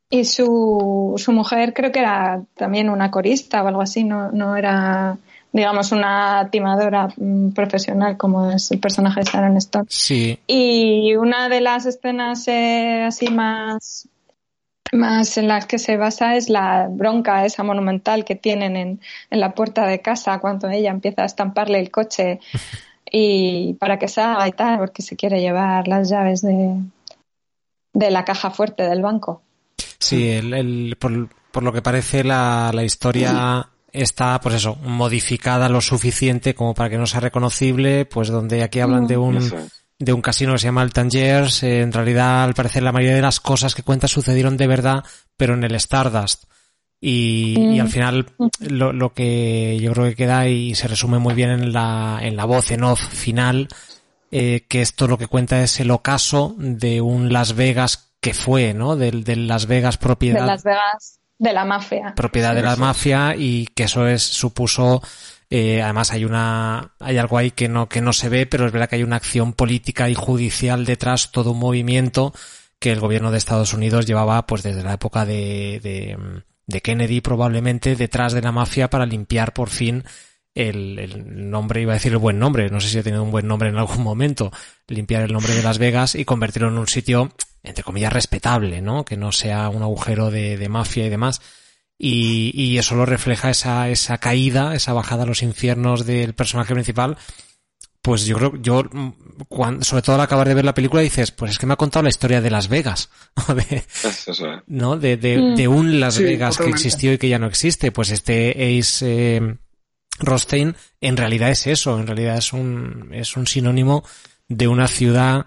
[0.08, 4.56] Y su, su mujer creo que era también una corista o algo así, no, no
[4.56, 5.18] era,
[5.52, 9.86] digamos, una timadora mm, profesional como es el personaje de Sharon Stone.
[9.88, 10.38] Sí.
[10.46, 14.08] Y una de las escenas eh, así más
[14.92, 19.00] más en las que se basa es la bronca esa monumental que tienen en,
[19.30, 22.40] en la puerta de casa cuando ella empieza a estamparle el coche
[23.10, 26.76] y para que salga y tal, porque se quiere llevar las llaves de,
[27.92, 29.42] de la caja fuerte del banco.
[29.98, 35.68] Sí, el, el, por, por, lo que parece la, la historia está, pues eso, modificada
[35.68, 39.68] lo suficiente como para que no sea reconocible, pues donde aquí hablan de un
[39.98, 41.62] de un casino que se llama el Tangiers.
[41.62, 45.04] Eh, en realidad, al parecer, la mayoría de las cosas que cuenta sucedieron de verdad,
[45.36, 46.44] pero en el Stardust.
[47.00, 48.26] Y, al final,
[48.60, 52.36] lo, lo, que yo creo que queda y se resume muy bien en la, en
[52.36, 53.68] la voz en off final,
[54.30, 58.72] eh, que esto lo que cuenta es el ocaso de un Las Vegas que fue,
[58.74, 58.96] ¿no?
[58.96, 60.40] Del, del Las Vegas propiedad.
[60.40, 62.14] De Las Vegas, de la mafia.
[62.14, 65.02] Propiedad de la mafia y que eso es, supuso
[65.48, 68.72] eh, además hay una, hay algo ahí que no, que no se ve, pero es
[68.72, 72.34] verdad que hay una acción política y judicial detrás, todo un movimiento
[72.80, 77.20] que el gobierno de Estados Unidos llevaba pues desde la época de, de, de Kennedy
[77.20, 80.04] probablemente detrás de la mafia para limpiar por fin
[80.56, 83.30] el, el, nombre, iba a decir el buen nombre, no sé si ha tenido un
[83.30, 84.50] buen nombre en algún momento,
[84.88, 87.30] limpiar el nombre de Las Vegas y convertirlo en un sitio,
[87.62, 89.04] entre comillas, respetable, ¿no?
[89.04, 91.40] Que no sea un agujero de, de mafia y demás
[91.98, 96.74] y, y eso lo refleja esa, esa caída, esa bajada a los infiernos del personaje
[96.74, 97.16] principal,
[98.02, 98.84] Pues yo creo, yo,
[99.48, 101.76] cuando, sobre todo al acabar de ver la película dices, pues es que me ha
[101.76, 103.08] contado la historia de Las Vegas,
[103.48, 104.62] de, Eso, eh.
[104.68, 104.96] ¿no?
[104.96, 105.54] De, de, Mm.
[105.56, 107.90] de un Las Sí, Vegas que existió y que ya no existe.
[107.92, 109.04] Pues este Ace
[109.38, 109.56] eh,
[110.18, 114.04] Rothstein en realidad es eso, en realidad es un, es un sinónimo
[114.48, 115.46] de una ciudad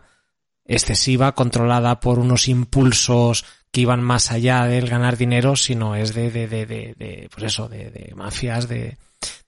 [0.65, 6.31] excesiva, controlada por unos impulsos que iban más allá del ganar dinero, sino es de,
[6.31, 8.97] de, de, de, de, pues eso, de, de mafias, de,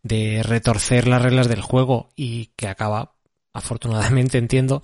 [0.03, 3.13] de retorcer las reglas del juego y que acaba,
[3.53, 4.81] afortunadamente entiendo,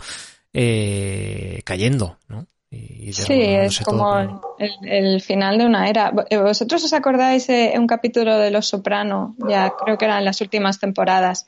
[0.53, 2.47] eh, cayendo, ¿no?
[2.69, 6.11] Y Sí, es todo como el final de una era.
[6.29, 9.35] Eh, ¿Vosotros os acordáis de un capítulo de Los Soprano?
[9.47, 11.47] Ya creo que eran las últimas temporadas,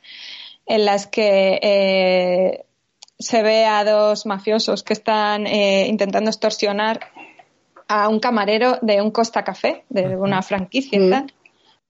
[0.65, 2.65] en las que eh,
[3.17, 7.01] se ve a dos mafiosos que están eh, intentando extorsionar
[7.89, 11.09] a un camarero de un Costa Café, de una franquicia y Mm.
[11.09, 11.33] tal.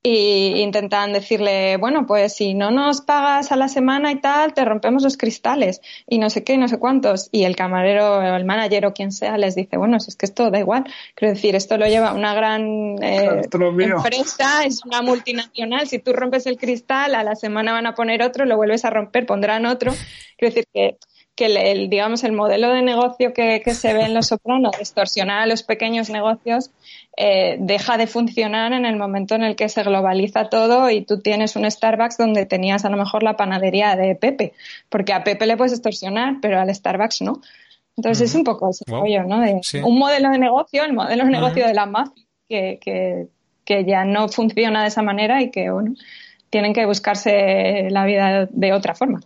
[0.02, 4.64] Y intentan decirle, bueno, pues si no nos pagas a la semana y tal, te
[4.64, 7.28] rompemos los cristales y no sé qué, no sé cuántos.
[7.34, 10.26] Y el camarero o el manager o quien sea les dice, bueno, si es que
[10.26, 10.86] esto da igual.
[11.16, 15.86] Quiero decir, esto lo lleva una gran eh, empresa, es una multinacional.
[15.90, 18.90] Si tú rompes el cristal, a la semana van a poner otro, lo vuelves a
[18.90, 19.92] romper, pondrán otro.
[20.38, 20.98] Quiero decir que
[21.40, 24.74] que el, el, digamos el modelo de negocio que, que se ve en Los Sopranos,
[24.74, 26.70] de extorsionar a los pequeños negocios,
[27.16, 31.22] eh, deja de funcionar en el momento en el que se globaliza todo y tú
[31.22, 34.52] tienes un Starbucks donde tenías a lo mejor la panadería de Pepe,
[34.90, 37.40] porque a Pepe le puedes extorsionar, pero al Starbucks no.
[37.96, 39.00] Entonces es un poco ese Wow.
[39.00, 39.40] rollo, ¿no?
[39.40, 39.80] De Sí.
[39.80, 43.28] Un modelo de negocio, el modelo de negocio de la mafia, que, que,
[43.64, 45.94] que ya no funciona de esa manera y que, bueno,
[46.50, 49.22] tienen que buscarse la vida de otra forma.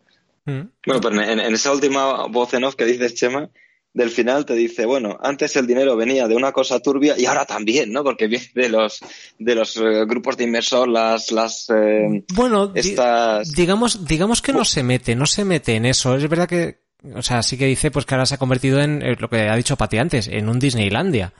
[0.45, 0.61] Mm.
[0.85, 3.49] Bueno, pero en, en esa última voz en off que dices, Chema,
[3.93, 7.45] del final te dice, bueno, antes el dinero venía de una cosa turbia y ahora
[7.45, 8.03] también, ¿no?
[8.03, 8.99] Porque viene de los,
[9.37, 13.51] de los eh, grupos de inversor, las, las, eh, Bueno, di- estas...
[13.53, 16.15] digamos, digamos que no se mete, no se mete en eso.
[16.15, 16.79] Es verdad que,
[17.13, 19.47] o sea, sí que dice pues que ahora se ha convertido en eh, lo que
[19.47, 21.31] ha dicho Pati antes, en un Disneylandia.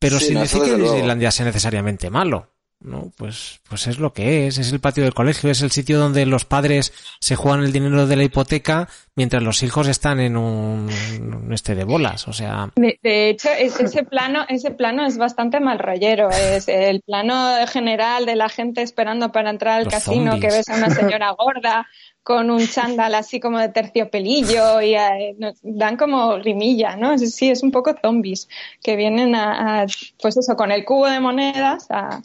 [0.00, 0.84] Pero Sí, sin no, decir que luego.
[0.84, 2.50] Disneylandia sea necesariamente malo.
[2.80, 5.98] No, pues, pues es lo que es, es el patio del colegio, es el sitio
[5.98, 10.36] donde los padres se juegan el dinero de la hipoteca mientras los hijos están en
[10.36, 10.88] un,
[11.20, 15.18] un este de bolas, o sea, De, de hecho, es- ese plano, ese plano es
[15.18, 16.30] bastante mal rollero.
[16.30, 20.40] Es el plano general de la gente esperando para entrar al Los casino, zombies.
[20.52, 21.84] que ves a una señora gorda
[22.22, 27.18] con un chándal así como de terciopelillo y eh, dan como rimilla, ¿no?
[27.18, 28.48] Sí, es un poco zombies
[28.82, 29.86] que vienen a, a,
[30.22, 32.22] pues eso, con el cubo de monedas a,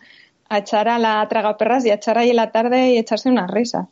[0.50, 3.90] a echar a la tragaperras y a echar ahí la tarde y echarse una risa.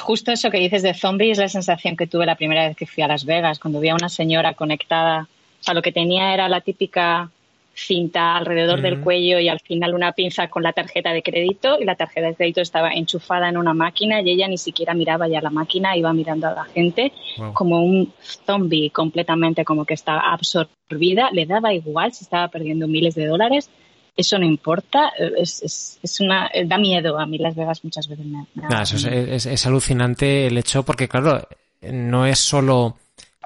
[0.00, 2.86] Justo eso que dices de zombie es la sensación que tuve la primera vez que
[2.86, 5.28] fui a Las Vegas, cuando vi a una señora conectada.
[5.60, 7.30] O sea, lo que tenía era la típica
[7.74, 11.84] cinta alrededor del cuello y al final una pinza con la tarjeta de crédito y
[11.84, 15.40] la tarjeta de crédito estaba enchufada en una máquina y ella ni siquiera miraba ya
[15.40, 17.52] la máquina, iba mirando a la gente wow.
[17.52, 23.14] como un zombie completamente, como que estaba absorbida, le daba igual si estaba perdiendo miles
[23.14, 23.70] de dólares,
[24.16, 28.26] eso no importa, es, es, es una, da miedo a mí Las Vegas muchas veces
[28.26, 28.46] me,
[28.82, 29.34] eso es, miedo.
[29.34, 31.46] es- es alucinante el hecho, porque claro,
[31.82, 32.96] no es solo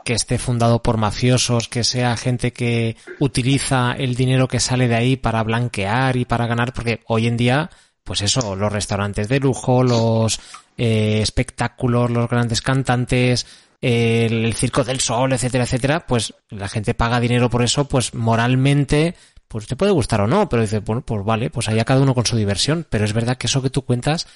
[0.05, 4.97] que esté fundado por mafiosos, que sea gente que utiliza el dinero que sale de
[4.97, 7.70] ahí para blanquear y para ganar, porque hoy en día,
[8.03, 10.39] pues eso, los restaurantes de lujo, los
[10.77, 13.47] eh, espectáculos, los grandes cantantes,
[13.81, 18.12] el, el circo del sol, etcétera, etcétera, pues la gente paga dinero por eso, pues
[18.15, 19.15] moralmente,
[19.55, 22.12] pues te puede gustar o no, pero dice, bueno, pues vale, pues allá cada uno
[22.12, 24.26] con su diversión, pero es verdad que eso que tú cuentas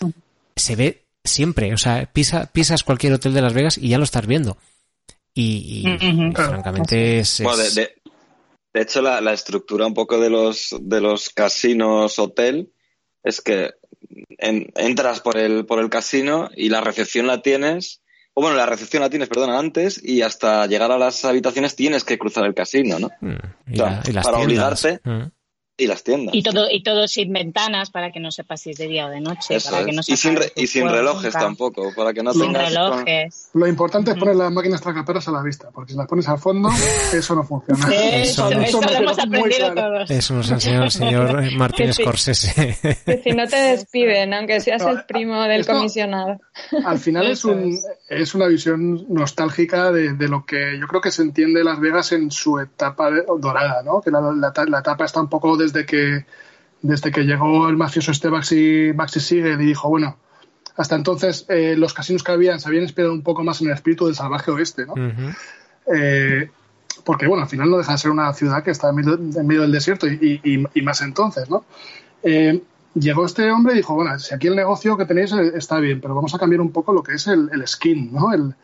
[0.55, 4.05] se ve siempre, o sea, pisa, pisas cualquier hotel de Las Vegas y ya lo
[4.05, 4.59] estás viendo.
[5.35, 6.27] Y, y, Ujú.
[6.29, 7.95] y francamente es, Bueno, de, es- de-
[8.75, 12.71] de hecho, la, la estructura un poco de los, de los casinos hotel
[13.25, 13.73] es que
[14.39, 18.03] en- entras por el, por el casino y la recepción la tienes,
[18.39, 22.05] o bueno, la recepción la tienes, perdona, antes y hasta llegar a las habitaciones tienes
[22.05, 23.11] que cruzar el casino, ¿no?
[23.21, 23.35] Mm,
[23.67, 25.01] y, o sea, la- y las para tiendas.
[25.05, 25.23] Mm.
[25.81, 26.35] Y las tiendas.
[26.35, 29.11] Y todo, y todo sin ventanas para que no sepas si es de día o
[29.11, 29.55] de noche.
[29.55, 31.39] Eso para que no y, sin re- y sin relojes nunca.
[31.39, 32.69] tampoco, para que no Sin tengas...
[32.71, 33.49] relojes.
[33.55, 36.39] Lo importante es poner las máquinas tragaperras a la vista, porque si las pones al
[36.39, 36.69] fondo,
[37.13, 37.87] eso no funciona.
[37.95, 39.95] Eso, Eso eso me lo hemos aprendido claro.
[39.95, 40.11] todos.
[40.11, 42.03] Eso nos ha enseñado el señor Martín Que sí.
[42.03, 42.79] Scorsese.
[43.07, 46.41] Que si no te despiden, aunque seas No, el primo del esto- comisionado.
[46.85, 47.87] Al final es, Eso un, es.
[48.09, 52.11] es una visión nostálgica de, de lo que yo creo que se entiende Las Vegas
[52.11, 54.01] en su etapa de- dorada, ¿no?
[54.01, 56.25] Que la, la- la etapa está un poco desde que
[56.81, 60.17] desde que llegó el mafioso este Baxi, Baxi Siegel y dijo, bueno,
[60.77, 63.75] hasta entonces eh, los casinos que habían se habían inspirado un poco más en el
[63.75, 64.95] espíritu del salvaje oeste, ¿no?
[65.93, 66.51] Eh,
[67.05, 69.47] porque, bueno, al final no deja de ser una ciudad que está en medio, en
[69.47, 71.65] medio del desierto y, y- y más entonces, ¿no?
[72.23, 72.63] Eh,
[72.95, 76.15] llegó este hombre y dijo, bueno, si aquí el negocio que tenéis está bien, pero
[76.15, 78.33] vamos a cambiar un poco lo que es el, el skin, ¿no?
[78.33, 78.55] El,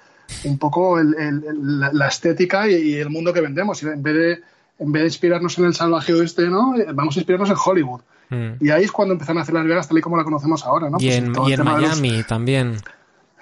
[0.45, 3.83] un poco el, el, la estética y, y, el mundo que vendemos.
[3.83, 4.41] Y en vez de
[4.79, 6.77] en vez de inspirarnos en el salvaje oeste, ¿no?
[6.77, 8.01] Eh, vamos a inspirarnos en Hollywood.
[8.31, 8.53] Mm.
[8.61, 10.91] Y ahí es cuando empezaron a hacer Las Vegas tal y como la conocemos ahora,
[10.91, 10.99] ¿no?
[10.99, 12.27] Y pues en, y en Miami los...
[12.27, 12.77] también.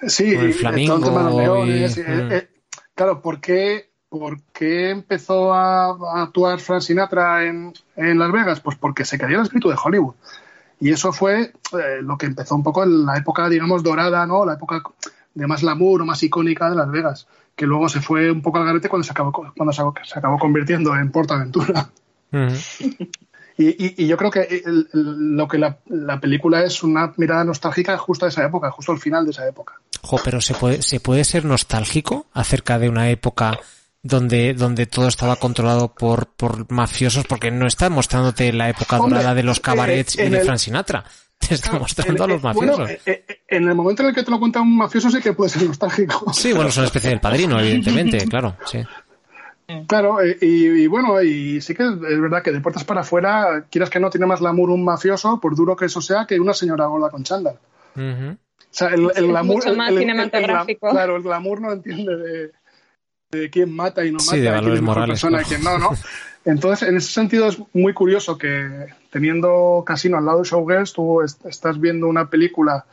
[0.07, 0.99] Sí, el Flamingo.
[0.99, 2.31] Todo el tema de los leones, y, eh, mm.
[2.31, 2.49] eh,
[2.93, 8.59] claro, ¿por qué, ¿por qué empezó a, a, actuar Frank Sinatra en, en Las Vegas?
[8.59, 10.15] Pues porque se quería el espíritu de Hollywood.
[10.79, 14.45] Y eso fue eh, lo que empezó un poco en la época, digamos, dorada, ¿no?
[14.45, 14.83] La época
[15.33, 18.59] de más glamour o más icónica de Las Vegas, que luego se fue un poco
[18.59, 21.89] al garete cuando se acabó, cuando se, se acabó convirtiendo en Portaventura.
[22.31, 23.09] Uh -huh.
[23.57, 27.13] y, y, y, yo creo que el, el, lo que la, la, película es una
[27.17, 29.79] mirada nostálgica justo a esa época, justo al final de esa época.
[30.01, 33.59] Jo, pero se puede, se puede ser nostálgico acerca de una época
[34.03, 39.19] donde, donde todo estaba controlado por, por mafiosos, porque no está mostrándote la época Hombre,
[39.19, 41.05] dorada de los cabarets eh, y de el, Frank Sinatra.
[41.47, 42.77] Te está mostrando en, a los mafiosos.
[42.77, 45.33] Bueno, eh, en el momento en el que te lo cuenta un mafioso sí que
[45.33, 46.31] puede ser nostálgico.
[46.33, 48.79] Sí, bueno, es una especie del padrino, evidentemente, claro, sí.
[49.87, 53.89] Claro, y, y, bueno, y sí que es verdad que de puertas para afuera, quieras
[53.89, 56.85] que no, tiene más glamour un mafioso, por duro que eso sea, que una señora
[56.85, 57.57] gorda con chándal.
[57.95, 58.33] Uh -huh.
[58.35, 59.55] O sea, el, el glamour...
[59.55, 60.87] Mucho más el, cinematográfico.
[60.87, 62.51] El, claro, el glamour no entiende de,
[63.31, 65.63] de quién mata y no mata, sí, de valores quién es morales, persona y quién
[65.63, 65.91] no, ¿no?
[66.45, 71.21] Entonces, en ese sentido es muy curioso que teniendo Casino al lado de Showgirls, tú
[71.21, 72.85] est estás viendo una película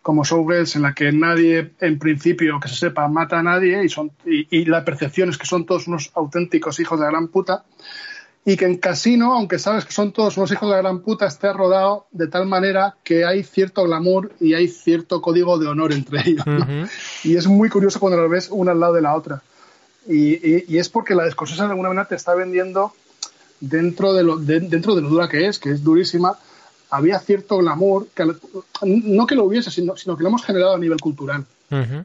[0.00, 3.88] como Showgirls en la que nadie, en principio, que se sepa, mata a nadie y,
[3.88, 7.28] son, y, y, la percepción es que son todos unos auténticos hijos de la gran
[7.28, 7.64] puta.
[8.46, 11.26] Y que en Casino, aunque sabes que son todos unos hijos de la gran puta,
[11.26, 15.92] esté rodado de tal manera que hay cierto glamour y hay cierto código de honor
[15.94, 16.46] entre ellos.
[16.46, 16.58] ¿no?
[16.58, 16.90] Uh -huh.
[17.24, 19.42] Y es muy curioso cuando lo ves una al lado de la otra.
[20.06, 22.92] Y, y, y, es porque la Scorsese de alguna manera te está vendiendo
[23.60, 26.38] dentro de lo, de, dentro de lo dura que es, que es durísima,
[26.90, 28.24] había cierto glamour, que,
[28.82, 31.44] no que lo hubiese, sino, sino, que lo hemos generado a nivel cultural.
[31.70, 32.04] Uh -huh.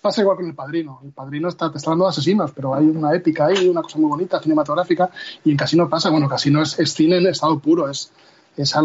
[0.00, 1.00] Pasa igual con El Padrino.
[1.04, 3.98] El Padrino está, te está hablando de asesinos, pero hay una épica ahí, una cosa
[3.98, 5.10] muy bonita, cinematográfica,
[5.44, 8.10] y en Casino pasa, bueno, Casino es, es cine en estado puro, es,
[8.56, 8.82] es a,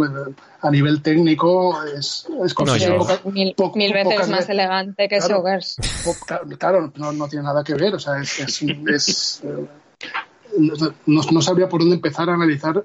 [0.62, 2.98] a, nivel técnico, es, es no, yo...
[2.98, 5.78] poca, mil, po, mil, veces más elegante que claro, Showgirls.
[6.26, 9.44] Claro, claro no, no, tiene nada que ver, o sea, es, es, es
[10.58, 12.84] no, no, sabría por dónde empezar a analizar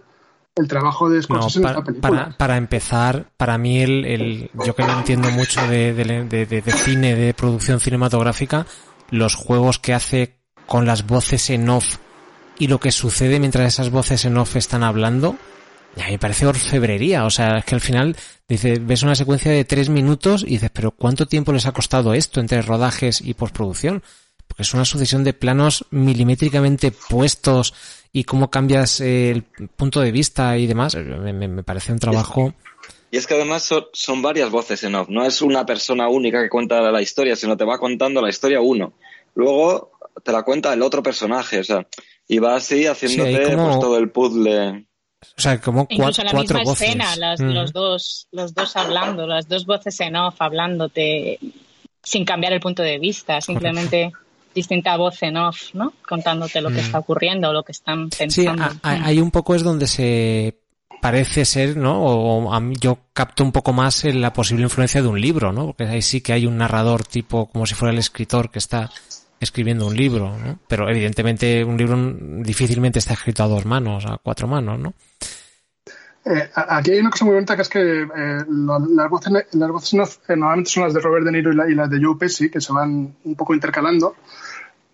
[0.56, 2.10] el trabajo de Scorsese no, en esta película.
[2.10, 6.46] Para, para, empezar, para mí, el, el, yo que no entiendo mucho de, de, de,
[6.46, 8.66] de, cine, de producción cinematográfica,
[9.10, 10.36] los juegos que hace
[10.66, 11.98] con las voces en off
[12.58, 15.36] y lo que sucede mientras esas voces en off están hablando,
[15.96, 17.24] a mí me parece orfebrería.
[17.24, 18.16] O sea, es que al final
[18.48, 22.14] dices, ves una secuencia de tres minutos y dices, pero ¿cuánto tiempo les ha costado
[22.14, 24.02] esto entre rodajes y postproducción?
[24.46, 27.74] Porque es una sucesión de planos milimétricamente puestos
[28.12, 29.42] y cómo cambias eh, el
[29.76, 30.94] punto de vista y demás.
[30.94, 32.54] Me, me, me parece un trabajo.
[33.12, 35.08] Y es que además son, son, varias voces en off.
[35.08, 38.60] No es una persona única que cuenta la historia, sino te va contando la historia
[38.60, 38.92] uno.
[39.34, 39.92] Luego
[40.22, 41.60] te la cuenta el otro personaje.
[41.60, 41.86] O sea,
[42.28, 43.66] y va así haciéndote sí, como...
[43.66, 44.86] pues, todo el puzzle.
[45.36, 46.88] O sea, como Incluso cuatro, la misma voces.
[46.88, 47.50] escena, las, mm.
[47.50, 51.38] los, dos, los dos hablando, las dos voces en off hablándote
[52.02, 54.12] sin cambiar el punto de vista, simplemente
[54.54, 55.92] distinta voz en off, ¿no?
[56.08, 56.86] Contándote lo que mm.
[56.86, 58.64] está ocurriendo, lo que están pensando.
[58.70, 60.58] Sí, hay un poco es donde se
[61.00, 62.02] parece ser, ¿no?
[62.02, 65.66] O a mí yo capto un poco más la posible influencia de un libro, ¿no?
[65.66, 68.90] Porque ahí sí que hay un narrador tipo como si fuera el escritor que está
[69.40, 70.58] escribiendo un libro, ¿no?
[70.68, 71.96] Pero evidentemente un libro
[72.42, 74.94] difícilmente está escrito a dos manos, a cuatro manos, ¿no?
[76.22, 79.94] Eh, aquí hay una cosa muy bonita que es que eh, las voces, las voces
[79.94, 82.16] no, eh, normalmente son las de Robert De Niro y, la, y, las de Joe
[82.18, 84.16] Pesci, que se van un poco intercalando,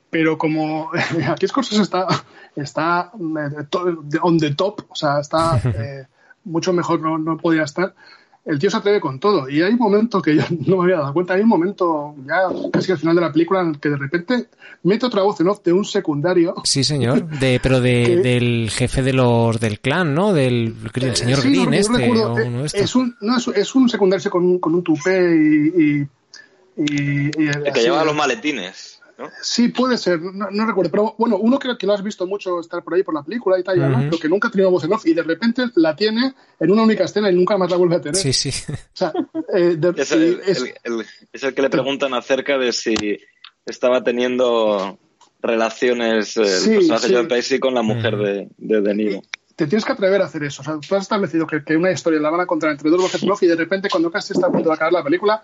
[0.09, 0.91] pero como
[1.29, 2.07] aquí Scorsese está,
[2.55, 6.07] está on the top, o sea, está eh,
[6.45, 7.93] mucho mejor no, no podía estar,
[8.47, 9.49] el tío se atreve con todo.
[9.49, 12.49] Y hay un momento que yo no me había dado cuenta, hay un momento ya
[12.73, 14.49] casi al final de la película en el que de repente
[14.85, 16.55] mete otra voz en off de un secundario.
[16.65, 20.33] Sí, señor, de, pero de, que, del jefe de los del clan, ¿no?
[20.33, 21.97] Del, del señor sí, Green no, este.
[21.97, 22.81] Recuerdo, o este.
[22.81, 25.83] es, un, no, es, es, un secundario con un, con un tupé y...
[25.83, 26.09] y,
[26.79, 28.96] y, y el que lleva los maletines.
[29.19, 29.31] ¿No?
[29.41, 32.61] Sí, puede ser, no, no, recuerdo, pero bueno, uno creo que lo has visto mucho
[32.61, 33.91] estar por ahí por la película y tal, uh -huh.
[33.91, 33.99] ¿no?
[34.11, 36.83] pero que nunca ha tenido voz en off y de repente la tiene en una
[36.83, 38.17] única escena y nunca más la vuelve a tener.
[38.21, 38.51] Sí, sí.
[38.71, 39.13] O sea,
[39.55, 42.95] eh, de, es, el, es, el, el, es, el, que le preguntan acerca de si
[43.65, 44.99] estaba teniendo
[45.41, 47.15] relaciones eh, sí, el personaje sí.
[47.15, 48.25] de Pesci con la mujer uh -huh.
[48.25, 49.23] de, de De Niro
[49.57, 50.61] te tienes que atrever a hacer eso.
[50.61, 53.01] O sea, tú has establecido que, que una historia la van a contar entre dos
[53.01, 55.43] voces y de repente cuando casi está a punto de acabar la película,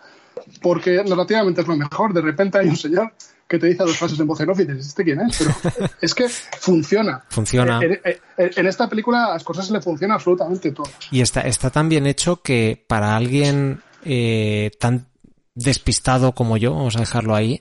[0.61, 3.15] porque narrativamente es lo mejor, de repente hay un señor
[3.53, 5.37] que te dice dos frases en voz en off y dices, ¿este quién es?
[5.39, 7.23] Pero es que funciona.
[7.29, 7.79] Funciona.
[7.83, 10.89] En, en- en esta película a Scorsese le funciona absolutamente todo.
[11.13, 15.07] Y está, está tan bien hecho que para alguien eh, tan
[15.55, 17.61] despistado como yo, vamos a dejarlo ahí,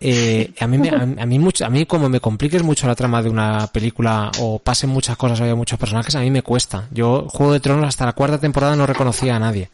[0.00, 2.94] eh, a mí me, a, a mí mucho, a mí como me compliques mucho la
[2.94, 6.42] trama de una película o pasen muchas cosas o haya muchos personajes, a mí me
[6.42, 6.86] cuesta.
[6.92, 9.70] Yo Juego de Tronos hasta la cuarta temporada no reconocía a nadie.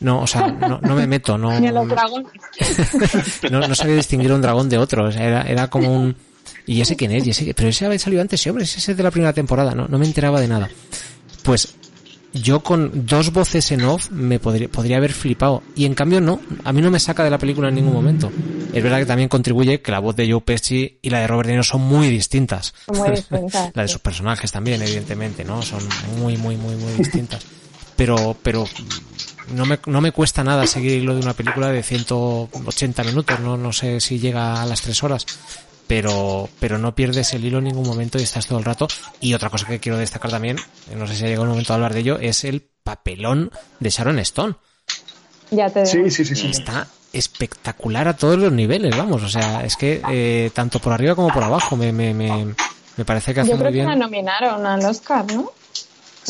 [0.00, 2.30] No, o sea, no, no me meto, no, Ni a los dragones.
[3.50, 5.06] no, no sabía distinguir un dragón de otro.
[5.06, 6.16] o sea, era, era como un.
[6.66, 7.26] ¿Y ese quién es?
[7.26, 9.74] ¿Y ese- Pero ese había salido antes, sí, hombre, ese es de la primera temporada,
[9.74, 10.68] no, no me enteraba de nada.
[11.42, 11.74] Pues
[12.34, 15.62] yo con dos voces en off me podría, podría haber flipado.
[15.74, 18.30] Y en cambio no, a mí no me saca de la película en ningún momento.
[18.72, 21.46] Es verdad que también contribuye que la voz de Joe Pesci y la de Robert
[21.46, 22.74] De Niro son muy distintas.
[22.94, 25.62] Muy distintas, la de sus personajes también, evidentemente, ¿no?
[25.62, 25.80] Son
[26.18, 27.44] muy, muy, muy, muy distintas.
[27.96, 28.66] Pero, pero
[29.52, 33.56] no me, no me cuesta nada seguir lo de una película de 180 minutos, no,
[33.56, 35.26] no sé si llega a las 3 horas,
[35.86, 38.88] pero, pero no pierdes el hilo en ningún momento y estás todo el rato.
[39.20, 40.56] Y otra cosa que quiero destacar también,
[40.94, 43.50] no sé si ha llegado el momento de hablar de ello, es el papelón
[43.80, 44.54] de Sharon Stone.
[45.50, 46.08] Ya te digo.
[46.08, 46.46] Sí, sí, sí, sí.
[46.50, 51.14] Está espectacular a todos los niveles, vamos, o sea, es que eh, tanto por arriba
[51.14, 52.54] como por abajo me, me, me,
[52.96, 53.86] me parece que hace Yo muy creo que bien.
[53.88, 55.52] la nominaron al Oscar, ¿no?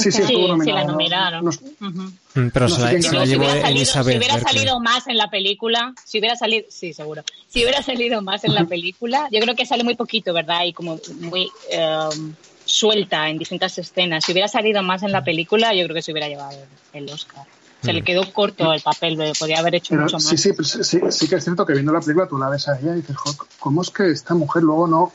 [0.02, 0.78] Sí, sí, Sí, estuvo sí, nominado.
[0.78, 1.46] la nominaron.
[1.46, 4.18] Mm, Pero No se sé la, quién se la si llevó hubiera, salido, Elizabeth si
[4.18, 7.22] hubiera salido más en la película, si hubiera salido, sí, seguro.
[7.48, 10.64] Si hubiera salido más en la película, yo creo que sale muy poquito, ¿verdad?
[10.64, 12.34] Y como muy um,
[12.64, 14.24] suelta en distintas escenas.
[14.24, 16.58] Si hubiera salido más en la película, yo creo que se hubiera llevado
[16.92, 17.44] el Oscar.
[17.82, 17.94] Se Mm.
[17.96, 20.24] le quedó corto el papel, podría haber hecho Pero mucho más.
[20.26, 22.48] sí, sí, pero sí, sí, sí que es cierto que viendo la película tú la
[22.48, 23.30] ves a ella y dices, "Jo,
[23.60, 25.12] ¿cómo es que esta mujer luego no,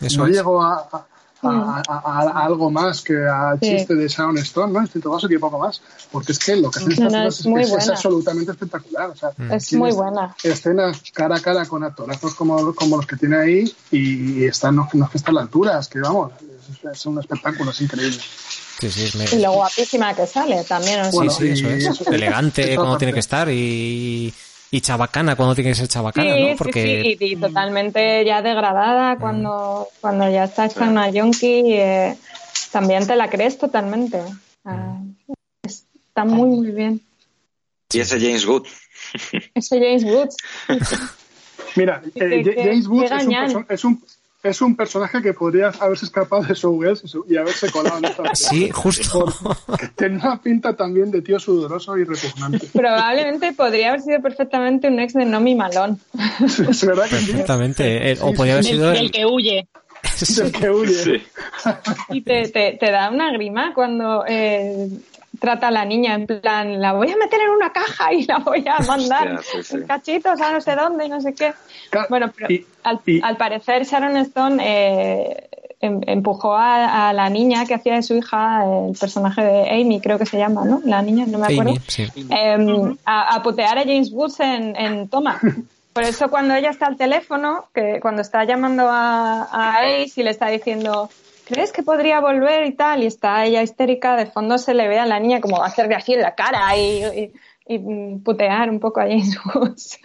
[0.00, 0.36] Eso no es.
[0.36, 1.06] llegó a, a-
[1.48, 3.76] a- a- a algo más que al Sí.
[3.76, 4.78] chiste de Sharon Stone, ¿no?
[4.80, 5.80] En este caso y poco más.
[6.10, 7.12] Porque es que lo que hacen No, estas
[7.46, 9.10] no, es es, es- es absolutamente espectacular.
[9.10, 10.34] O sea, Es tienes muy buena.
[10.42, 14.88] Escenas cara a cara con actorazos como, como los que tiene ahí y están, no,
[14.92, 17.80] no es que está a la altura, es que vamos, es, es un espectáculo, es
[17.80, 18.18] increíble.
[18.80, 21.00] Sí, sí, es me- Y lo guapísima que sale también.
[21.12, 22.00] Bueno, sí, sí, eso y es.
[22.00, 22.98] eso- Elegante parte.
[22.98, 24.34] tiene que estar y,
[24.74, 26.56] y chabacana cuando tiene que ser chabacana, Sí, ¿no?
[26.56, 31.74] Porque sí, sí, y, y totalmente ya degradada cuando, cuando ya está hecha una yonki,
[31.74, 32.16] eh,
[32.72, 34.20] también te la crees totalmente.
[34.64, 34.98] Ah,
[35.62, 37.00] está muy, muy bien.
[37.92, 38.66] Y ese James Wood.
[39.54, 40.36] Ese James Woods.
[41.76, 44.04] Mira, eh, James Woods que es un, es, un,
[44.44, 48.22] es un personaje que podría haberse escapado de Showgirls y y haberse colado en esta
[48.22, 48.34] película.
[48.34, 49.26] sí, justo.
[49.96, 52.68] Tiene una pinta también de tío sudoroso y repugnante.
[52.72, 55.96] Probablemente podría haber sido perfectamente un ex de Nomi Malone.
[56.44, 57.26] es verdad que sí.
[57.32, 58.12] Perfectamente.
[58.12, 59.66] Eh, O podría haber Del, sido del que huye.
[60.20, 61.22] Es el que huye.
[62.10, 64.88] Y te, te, te da una grima cuando eh,
[65.44, 68.38] trata a la niña en plan, la voy a meter en una caja y la
[68.38, 69.76] voy a mandar Hostia, sí, sí.
[69.76, 71.52] en cachitos a no sé dónde, no sé qué.
[71.90, 75.48] Claro, Bueno, pero y- al, y- al parecer Sharon Stone eh,
[75.80, 80.00] em- empujó a, a la niña que hacía de su hija, el personaje de Amy,
[80.00, 80.80] creo que se llama, ¿no?
[80.84, 81.72] La niña, no me acuerdo.
[81.72, 82.06] Amy, sí.
[83.04, 85.38] a, a putear a James Woods en, en Toma.
[85.92, 90.22] Por eso cuando ella está al teléfono, que cuando está llamando a, a Ace y
[90.24, 91.08] le está diciendo,
[91.46, 93.02] ¿crees que podría volver y tal?
[93.02, 96.14] Y está ella histérica, de fondo se le ve a la niña como hacerle así
[96.14, 97.32] en la cara y, y-
[97.66, 97.78] y,
[98.18, 99.98] putear un poco a James Woods.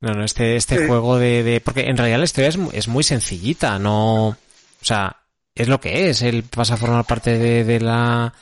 [0.00, 0.86] No, no, este, este Sí.
[0.86, 4.28] juego de, de- Porque en realidad la historia es, es muy sencillita, no...
[4.30, 5.16] O sea,
[5.54, 6.22] es lo que es.
[6.22, 8.32] Él pasa a formar parte de, de la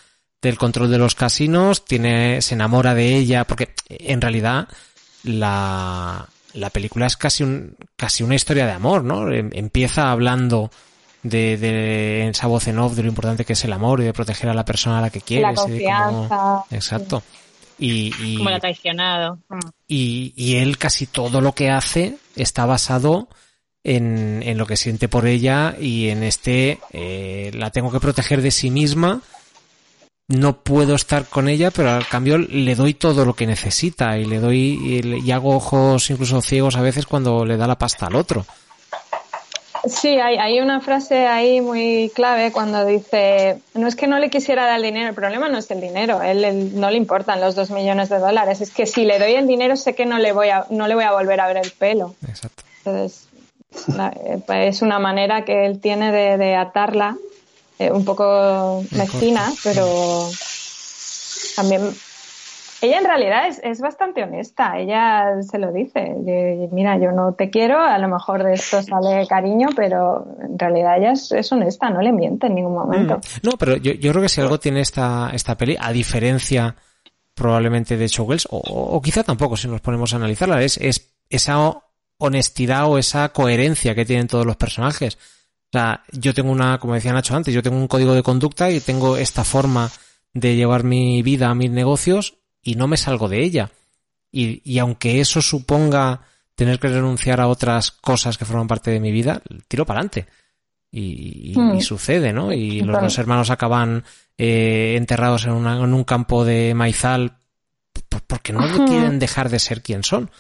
[0.41, 4.69] del control de los casinos, tiene, se enamora de ella, porque en realidad
[5.23, 9.31] la, la película es casi un, casi una historia de amor, ¿no?
[9.31, 10.71] Em- Empieza hablando
[11.23, 14.05] de, de en esa voz en off de lo importante que es el amor y
[14.05, 15.57] de proteger a la persona a la que quieres.
[15.57, 16.65] la y de cómo- confianza.
[16.71, 17.23] Exacto.
[17.79, 19.39] Y, y, Como la traicionado.
[19.49, 19.59] Mm.
[19.89, 23.29] y, y él casi todo lo que hace está basado
[23.85, 28.43] en, en lo que siente por ella y en este eh, la tengo que proteger
[28.43, 29.23] de sí misma
[30.29, 34.27] no puedo estar con ella pero al cambio le doy todo lo que necesita y
[34.27, 37.79] le doy y, le- y hago ojos incluso ciegos a veces cuando le da la
[37.79, 38.45] pasta al otro
[39.87, 44.29] Sí, hay, hay una frase ahí muy clave cuando dice, no es que no le
[44.29, 47.41] quisiera dar el dinero, el problema no es el dinero, él, él no le importan
[47.41, 50.19] los dos millones de dólares, es que si le doy el dinero sé que no
[50.19, 52.15] le voy a, no le voy a volver a ver el pelo.
[52.29, 52.63] exacto.
[52.85, 53.29] Entonces,
[53.99, 57.17] eh, es una manera que él tiene de, de atarla,
[57.79, 60.29] eh, un poco mezquina, pero
[61.57, 61.95] también
[62.83, 66.17] ella en realidad es, es bastante honesta, ella se lo dice,
[66.73, 70.99] mira, yo no te quiero, a lo mejor de esto sale cariño, pero en realidad
[70.99, 73.17] ella es, es honesta, no le miente en ningún momento.
[73.17, 73.49] Mm.
[73.49, 76.75] No, pero yo, yo creo que si algo tiene esta, esta peli, a diferencia
[77.35, 81.83] probablemente de Showgirls, o, o quizá tampoco si nos ponemos a analizarla, es, es esa
[82.19, 85.17] honestidad o esa coherencia que tienen todos los personajes.
[85.73, 88.71] O sea, yo tengo una, como decía Nacho antes, yo tengo un código de conducta
[88.71, 89.91] y tengo esta forma
[90.33, 93.71] de llevar mi vida a mis negocios y no me salgo de ella.
[94.33, 96.21] Y, y aunque eso suponga
[96.55, 100.27] tener que renunciar a otras cosas que forman parte de mi vida, tiro para adelante.
[100.93, 102.53] Y, y- y sucede, ¿no?
[102.53, 103.05] Y los Claro.
[103.07, 104.05] dos hermanos acaban
[104.37, 107.37] eh, enterrados en, una- en un campo de maizal
[107.93, 110.31] p- porque no quieren dejar de ser quien son.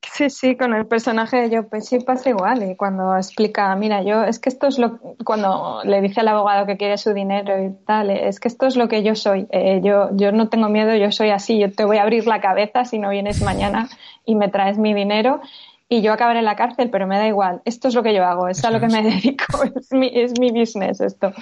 [0.00, 2.68] Sí, sí, con el personaje de Joe Pesci pasa igual.
[2.68, 4.98] Y cuando explica, mira, yo, es que esto es lo.
[5.24, 8.76] Cuando le dice al abogado que quiere su dinero y tal, es que esto es
[8.76, 9.46] lo que yo soy.
[9.50, 11.58] Eh, yo, yo no tengo miedo, yo soy así.
[11.58, 13.88] Yo te voy a abrir la cabeza si no vienes mañana
[14.24, 15.40] y me traes mi dinero.
[15.88, 17.62] Y yo acabaré en la cárcel, pero me da igual.
[17.64, 20.38] Esto es lo que yo hago, es a lo que me dedico, es mi, es
[20.38, 21.32] mi business esto.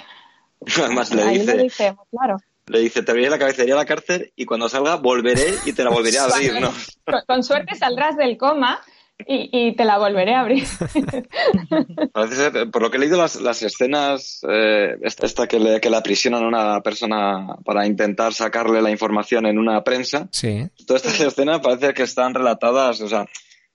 [0.79, 2.37] Además le Ahí dice, lo dice, muy claro.
[2.69, 5.85] Le dice, te abriré la cabecería a la cárcel y cuando salga volveré y te
[5.85, 6.73] la volveré a abrir, ¿no?
[7.05, 8.81] Con, con suerte saldrás del coma
[9.27, 10.65] y, y te la volveré a abrir.
[12.13, 15.81] Parece ser, por lo que he leído, las, las escenas, eh, esta, esta que, le,
[15.81, 20.69] que la aprisionan a una persona para intentar sacarle la información en una prensa, Sí.
[20.87, 23.27] todas estas escenas parece que están relatadas, o sea,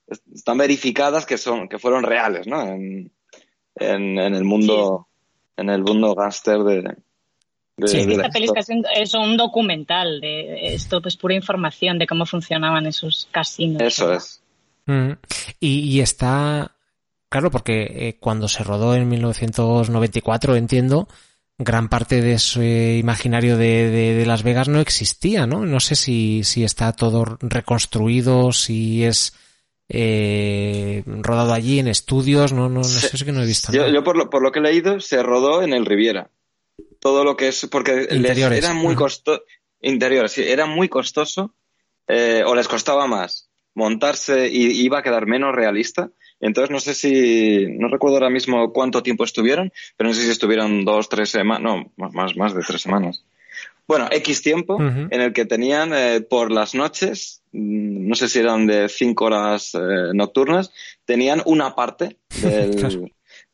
[0.08, 2.62] est- están verificadas que son, que fueron reales, ¿no?
[2.62, 3.12] En,
[3.76, 5.08] en, en el mundo,
[5.58, 6.96] en el mundo gángster de,
[7.78, 8.06] de, Sí.
[8.06, 8.64] de Esta peli está historia.
[8.64, 13.82] siendo- es un documental de esto, pues pura información de cómo funcionaban esos casinos.
[13.82, 14.42] Eso es.
[14.86, 15.12] Mm.
[15.60, 16.72] Y, y está,
[17.30, 21.08] claro, porque eh, cuando se rodó en 1994, entiendo,
[21.58, 25.66] gran parte de ese imaginario de, de- de Las Vegas no existía, ¿no?
[25.66, 29.34] No sé si, si está todo reconstruido, si es
[29.94, 33.82] eh, rodado allí en estudios, no, no, no sé, es que no he visto Yo,
[33.82, 33.94] nada.
[33.94, 36.30] yo por, lo, por lo que he leído, se rodó en el Riviera.
[37.02, 38.64] Todo lo que es, porque les Interiores.
[38.64, 39.04] era muy Ujú.
[39.04, 39.44] costoso,
[39.82, 41.54] interiores, sí, era muy costoso,
[42.08, 46.10] eh, o les costaba más montarse y iba a quedar menos realista.
[46.40, 50.30] Entonces no sé si, no recuerdo ahora mismo cuánto tiempo estuvieron, pero no sé si
[50.30, 53.24] estuvieron dos, tres semanas, no, más- más, más de tres semanas.
[53.88, 54.78] Bueno, X tiempo
[55.12, 59.26] en el que tenían eh, por las noches, mm, no sé si eran de cinco
[59.26, 60.72] horas eh, nocturnas,
[61.06, 63.06] tenían una parte del, Claro.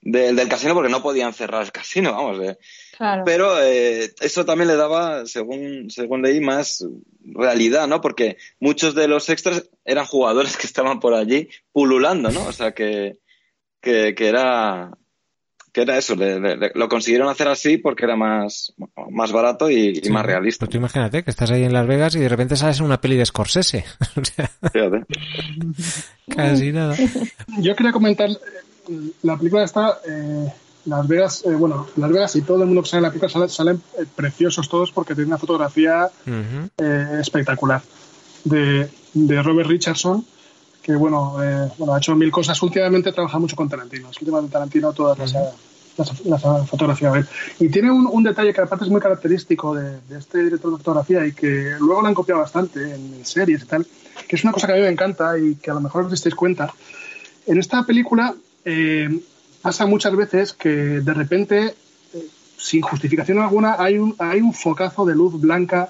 [0.02, 2.40] del, del casino porque no podían cerrar el casino, vamos.
[2.44, 2.58] eh.
[2.98, 3.24] Claro.
[3.26, 6.84] Pero eh, eso también le daba, según, según leí, más
[7.24, 8.02] realidad, ¿no?
[8.02, 12.44] Porque muchos de los extras eran jugadores que estaban por allí pululando, ¿no?
[12.46, 13.20] O sea que,
[13.82, 14.92] que, que era
[15.74, 18.74] que era eso, le- le- le- lo consiguieron hacer así porque era más,
[19.12, 20.66] más barato y, más realista.
[20.66, 23.00] Pero tú imagínate que estás ahí en Las Vegas y de repente sales en una
[23.00, 23.86] peli de Scorsese.
[24.20, 25.06] O sea, Fíjate.
[26.36, 26.96] casi nada.
[27.60, 28.38] Yo quería comentar, eh,
[29.22, 30.52] la película está, eh,
[30.88, 33.30] Las Vegas, eh, bueno, Las Vegas y todo el mundo que sale en la película
[33.30, 36.10] salen, salen, eh, preciosos todos porque tiene una fotografía
[36.78, 37.82] eh, espectacular
[38.46, 40.26] de, de Robert Richardson,
[40.82, 42.62] que bueno, eh, bueno, ha hecho mil cosas.
[42.62, 44.10] Últimamente trabaja mucho con Tarantino.
[44.10, 45.34] Es que tema de Tarantino todas las,
[47.16, 47.28] él.
[47.60, 50.78] Y tiene un, un detalle que aparte es muy característico de, de este director de
[50.78, 53.86] fotografía y que luego lo han copiado bastante en, series y tal,
[54.28, 56.24] que es una cosa que a mí me encanta y que a lo mejor os
[56.24, 56.74] dais cuenta.
[57.46, 58.34] En esta película
[58.64, 59.10] eh,
[59.68, 61.76] pasa muchas veces que de repente,
[62.14, 62.28] eh,
[62.58, 65.90] sin justificación alguna, hay un, hay un focazo de luz blanca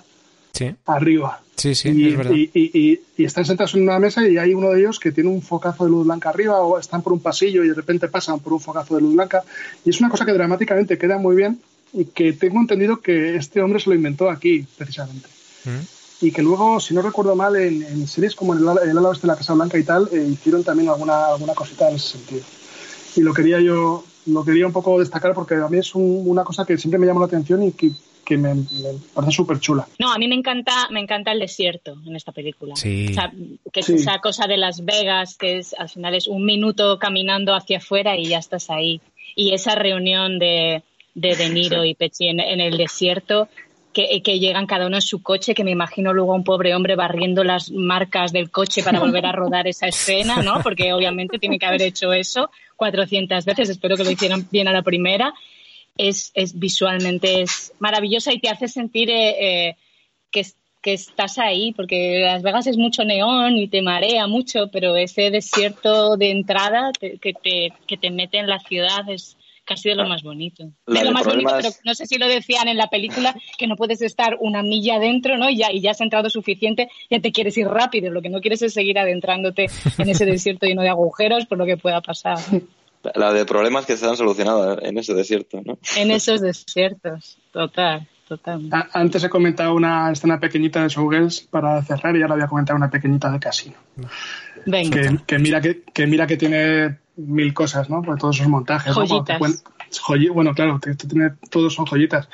[0.53, 1.39] Sí, arriba.
[1.55, 2.31] sí, sí, y, es verdad.
[2.33, 5.11] y- y- y- y están sentados en una mesa y hay uno de ellos que
[5.11, 8.07] tiene un focazo de luz blanca arriba o están por un pasillo y de repente
[8.07, 9.43] pasan por un focazo de luz blanca.
[9.85, 11.59] Y es una cosa que dramáticamente queda muy bien
[11.93, 15.29] y que tengo entendido que este hombre se lo inventó aquí, precisamente.
[15.65, 16.25] Mm.
[16.25, 19.09] Y que luego, si no recuerdo mal, en, en series como el, ala- el ala
[19.09, 22.17] oeste de la Casa Blanca y tal, eh, hicieron también alguna, alguna cosita en ese
[22.17, 22.41] sentido.
[23.17, 26.43] Y lo quería yo, lo quería un poco destacar porque a mí es un- una
[26.43, 27.89] cosa que siempre me llamó la atención y que,
[28.23, 28.63] que me, me
[29.13, 29.87] parece súper chula.
[29.99, 32.75] No, a mí me encanta, me encanta el desierto en esta película.
[32.75, 33.07] Sí.
[33.09, 33.31] O sea,
[33.73, 33.93] que es Sí.
[33.95, 38.15] esa cosa de Las Vegas, que es al final es un minuto caminando hacia afuera
[38.17, 39.01] y ya estás ahí.
[39.35, 40.83] Y esa reunión de,
[41.15, 43.47] de De Niro y en, en el desierto,
[44.05, 46.75] que, que llegan cada uno en su coche, que me imagino luego a un pobre
[46.75, 50.61] hombre barriendo las marcas del coche para volver a rodar esa escena, ¿no?
[50.61, 53.69] Porque obviamente tiene que haber hecho eso 400 veces.
[53.69, 55.33] Espero que lo hicieran bien a la primera
[55.97, 59.75] es, es visualmente es maravillosa y te hace sentir eh, eh,
[60.31, 60.45] que,
[60.81, 65.31] que estás ahí, porque Las Vegas es mucho neón y te marea mucho, pero ese
[65.31, 69.36] desierto de entrada que, te, que te mete en la ciudad es
[69.67, 70.63] casi de lo más bonito.
[70.85, 73.67] La de lo más bonito, pero no sé si lo decían en la película, que
[73.67, 75.49] no puedes estar una milla adentro, ¿no?
[75.49, 78.09] Y ya, y ya has entrado suficiente, ya te quieres ir rápido.
[78.11, 79.67] Lo que no quieres es seguir adentrándote
[79.97, 82.37] en ese desierto lleno de agujeros por lo que pueda pasar
[83.15, 85.77] La de problemas que se han solucionado en ese desierto, ¿no?
[85.97, 87.37] en esos desiertos.
[87.51, 88.67] Total, total.
[88.71, 92.47] A- Antes he comentado una escena pequeñita de Showgirls para cerrar y ahora voy a
[92.47, 93.75] comentar una pequeñita de Casino.
[94.65, 95.01] Venga.
[95.01, 98.01] que, que mira que, que mira que tiene mil cosas, ¿no?
[98.01, 98.95] Pues todos esos montajes.
[98.95, 99.05] ¿no?
[99.05, 99.39] Joyitas.
[99.39, 99.61] cuen-
[100.05, 102.29] joyi- bueno, claro, te- te tiene- todos son joyitas.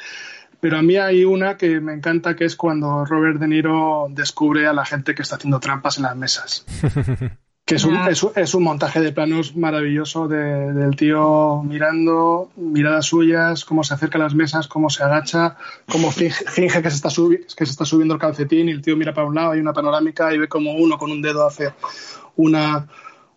[0.60, 4.66] Pero a mí hay una que me encanta, que es cuando Robert De Niro descubre
[4.68, 6.66] a la gente que está haciendo trampas en las mesas.
[7.66, 8.10] Que es un, Ah.
[8.10, 13.94] es, es un montaje de planos maravilloso de- del tío mirando, miradas suyas, cómo se
[13.94, 15.56] acerca a las mesas, cómo se agacha,
[15.90, 18.82] cómo finge, finge que, se está subi- que se está subiendo el calcetín y el
[18.82, 21.48] tío mira para un lado, hay una panorámica y ve como uno con un dedo
[21.48, 21.72] hace
[22.36, 22.86] una,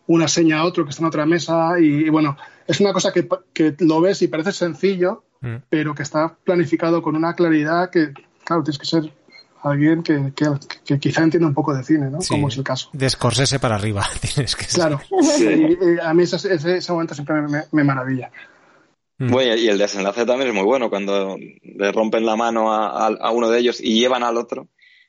[0.09, 3.13] una seña a otro que está en otra mesa y, y bueno, es una cosa
[3.13, 5.57] que, que lo ves y parece sencillo, Mm.
[5.69, 9.13] pero que está planificado con una claridad que, claro, tienes que ser
[9.63, 10.47] alguien que, que,
[10.87, 12.23] que quizá entienda un poco de cine, ¿no?
[12.23, 12.29] Sí.
[12.31, 12.89] Como es el caso.
[12.95, 14.03] De Scorsese para arriba,
[14.35, 14.75] tienes que ser.
[14.77, 15.01] Claro.
[15.39, 18.31] Y, y a mí ese, ese, ese momento siempre me, me- me maravilla.
[19.19, 19.31] Mm.
[19.31, 23.17] Bueno, y el desenlace también es muy bueno cuando le rompen la mano a, a-
[23.21, 24.69] a uno de ellos y llevan al otro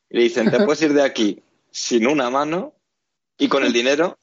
[0.09, 1.41] y le dicen, te puedes ir de aquí
[1.71, 2.73] sin una mano
[3.37, 4.17] y con el dinero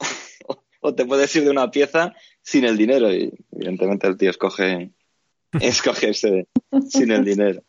[0.87, 4.91] o te puedes ir de una pieza sin el dinero y evidentemente el tío escoge,
[5.61, 6.47] escoge ese
[6.91, 7.63] sin el dinero.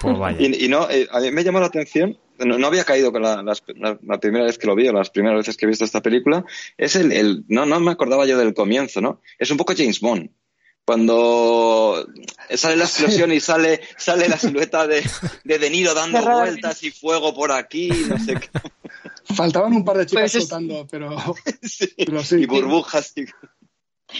[0.00, 0.36] Pues vaya.
[0.40, 3.22] Y, y no, eh, a mí me llamó la atención, no, no había caído con
[3.22, 5.84] la, la- la primera vez que lo vi, o las primeras veces que he visto
[5.84, 6.44] esta película,
[6.76, 9.20] es el, el- no, no me acordaba yo del comienzo, ¿no?
[9.38, 10.30] Es un poco James Bond.
[10.84, 12.06] Cuando
[12.50, 15.02] sale la explosión y sale, sale la silueta de,
[15.44, 18.48] de De Niro dando vueltas y fuego por aquí, no sé qué.
[19.34, 21.16] Faltaban un par de chicas Pues es- pero,
[21.62, 21.88] Sí.
[21.96, 22.36] pero sí.
[22.42, 23.12] Y burbujas.
[23.16, 23.26] y-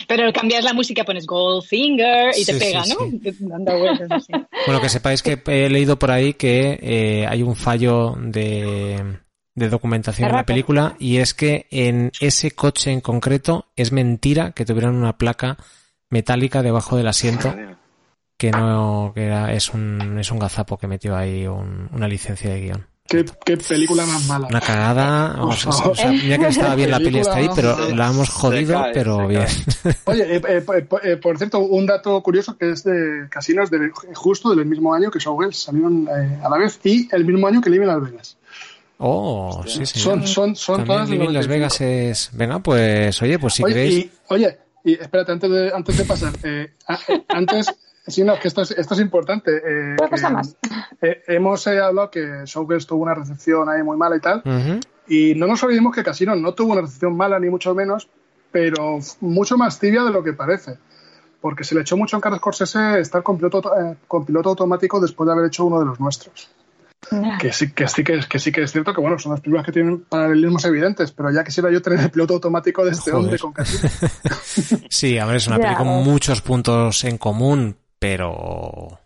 [0.06, 3.48] Pero cambias la música, pones Goldfinger y te Sí, pega, sí, ¿no?
[3.48, 4.32] Dando vueltas así.
[4.66, 9.18] Bueno, que sepáis que he leído por ahí que eh, hay un fallo de,
[9.56, 14.52] de documentación en la película y es que en ese coche en concreto es mentira
[14.52, 15.58] que tuvieran una placa
[16.12, 17.52] metálica debajo del asiento
[18.36, 22.50] que no que era, es un es un gazapo que metió ahí un- una licencia
[22.50, 22.86] de guion.
[23.08, 24.46] ¿Qué, qué película más mala.
[24.48, 27.76] Una cagada, o sea, o sea, mira que estaba bien la peli está ahí, pero
[27.94, 29.44] la hemos jodido, cae, pero bien.
[30.04, 30.64] Oye, eh, eh,
[31.02, 35.10] eh, por cierto, un dato curioso que es de casinos de, justo del mismo año
[35.10, 38.36] que Showgirls salieron eh, a la vez y el mismo año que Living Las Vegas.
[38.98, 39.98] Oh, sí, sí.
[39.98, 41.52] Son, son, son También todas Living Las 95.
[41.52, 42.30] Vegas es.
[42.34, 43.94] Venga, pues, oye, pues si oye, queréis.
[44.04, 47.66] y, oye, y espérate, antes de, antes de pasar, eh, a- eh, antes,
[48.06, 49.56] sí, no, que esto es, esto es importante.
[49.56, 50.56] eh, que, cosa más.
[51.00, 54.42] eh, hemos eh, hablado que Showgirls tuvo una recepción ahí muy mala y tal,
[55.08, 58.08] y no nos olvidemos que Casino no tuvo una recepción mala, ni mucho menos,
[58.50, 60.78] pero mucho más tibia de lo que parece.
[61.40, 64.50] Porque se le echó mucho en cara a Scorsese estar con piloto, eh, con piloto
[64.50, 66.48] automático después de haber hecho uno de los nuestros.
[67.40, 69.40] Que sí que, sí que, es, que sí que es cierto que bueno, son las
[69.40, 73.10] películas que tienen paralelismos evidentes, pero ya quisiera yo tener el piloto automático de este
[73.10, 73.24] Joder.
[73.24, 73.88] hombre con Casino.
[74.88, 76.06] Sí, a ver, es una Ya, peli con vamos.
[76.06, 78.98] muchos puntos en común, pero.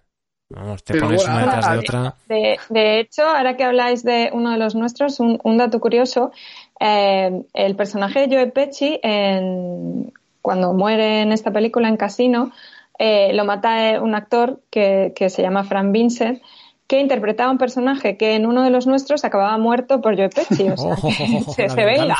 [0.48, 2.14] Vamos, te Pero pones bueno, una detrás de otra.
[2.28, 6.30] De, de hecho, ahora que habláis de uno de los nuestros, un, un dato curioso,
[6.78, 10.12] eh, el personaje de Joe Pesci, en,
[10.42, 12.52] cuando muere en esta película, en Casino,
[12.98, 16.40] eh, lo mata eh, un actor que, que se llama Frank Vincent,
[16.86, 20.68] que interpretaba un personaje que en uno de los nuestros acababa muerto por Joe Pesci.
[20.70, 22.16] O sea, Oh, se, la se venga.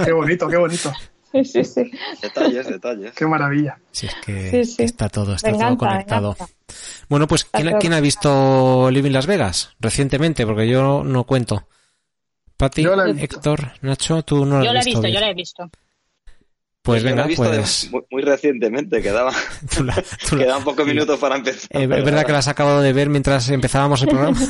[0.04, 0.92] Qué bonito, qué bonito.
[1.32, 1.90] Sí, sí, sí.
[2.20, 3.12] Detalles, detalles.
[3.12, 3.78] Qué maravilla.
[3.92, 4.76] Sí, es que, Sí, sí.
[4.78, 6.30] que está todo, está Venganza, todo conectado.
[6.32, 6.54] venganza.
[7.08, 10.44] Bueno, pues, ¿quién, ha visto Living Las Vegas recientemente?
[10.44, 11.68] Porque yo no cuento.
[12.56, 13.36] Pati, Yo la he visto.
[13.36, 15.02] Héctor, Nacho, tú no Yo la la has he visto.
[15.02, 15.70] visto, yo la he visto.
[16.92, 17.90] Pues venga, he visto de- pues.
[17.90, 19.32] muy, muy recientemente, quedaba,
[19.76, 21.68] tú la- tú la- quedaban pocos minutos para empezar.
[21.72, 24.38] Eh, ¿Es verdad que la has acabado de ver mientras empezábamos el programa?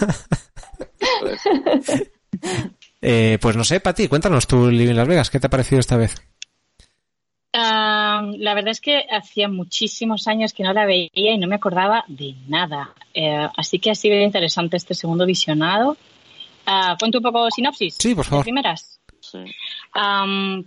[3.03, 5.97] Eh, pues no sé, Pati, cuéntanos tú Living Las Vegas, ¿qué te ha parecido esta
[5.97, 6.15] vez?
[7.55, 11.57] Ah, la verdad es que hacía muchísimos años que no la veía y no me
[11.57, 12.95] acordaba de nada.
[13.15, 15.97] Eh, así que ha sido interesante este segundo visionado.
[16.67, 17.97] Ah, ¿Cuento un poco sinopsis?
[17.99, 18.45] Sí, por favor.
[18.45, 19.00] ¿De primeras?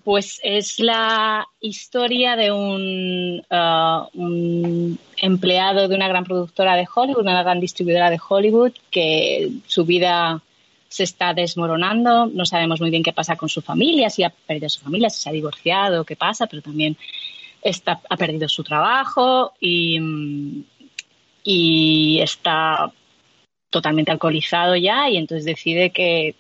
[0.04, 7.22] Pues es la historia de un, ah, un empleado de una gran productora de Hollywood,
[7.22, 10.42] una gran distribuidora de Hollywood, que su vida
[10.90, 14.70] se está desmoronando, no sabemos muy bien qué pasa con su familia, si ha perdido
[14.70, 16.98] su familia, si se ha divorciado, qué pasa, pero también
[17.64, 20.00] está, ha perdido su trabajo y
[22.22, 22.92] está
[23.74, 26.36] totalmente alcoholizado ya y entonces decide que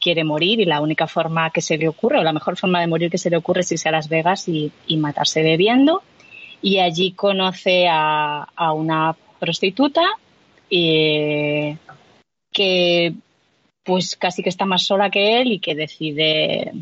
[0.00, 2.86] quiere morir y la única forma que se le ocurre, o la mejor forma de
[2.86, 6.02] morir que se le ocurre es irse a Las Vegas y, matarse bebiendo.
[6.62, 10.02] Y allí conoce a, a una prostituta
[10.70, 11.76] eh,
[12.52, 13.14] que
[13.82, 16.72] pues casi que está más sola que él y que decide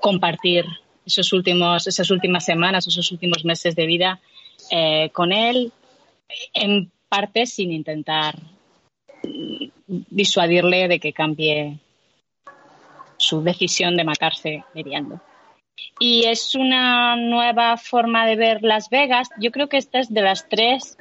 [0.00, 0.64] compartir
[1.04, 4.20] esos últimos, esas últimas semanas, esos últimos meses de vida
[4.70, 5.72] eh, con él,
[6.54, 8.36] en parte sin intentar
[9.24, 9.66] mm,
[10.10, 11.78] disuadirle de que cambie
[13.20, 15.20] su decisión de matarse bebiendo.
[15.98, 19.28] Y es una nueva forma de ver Las Vegas.
[19.38, 20.96] Yo creo que esta es de las tres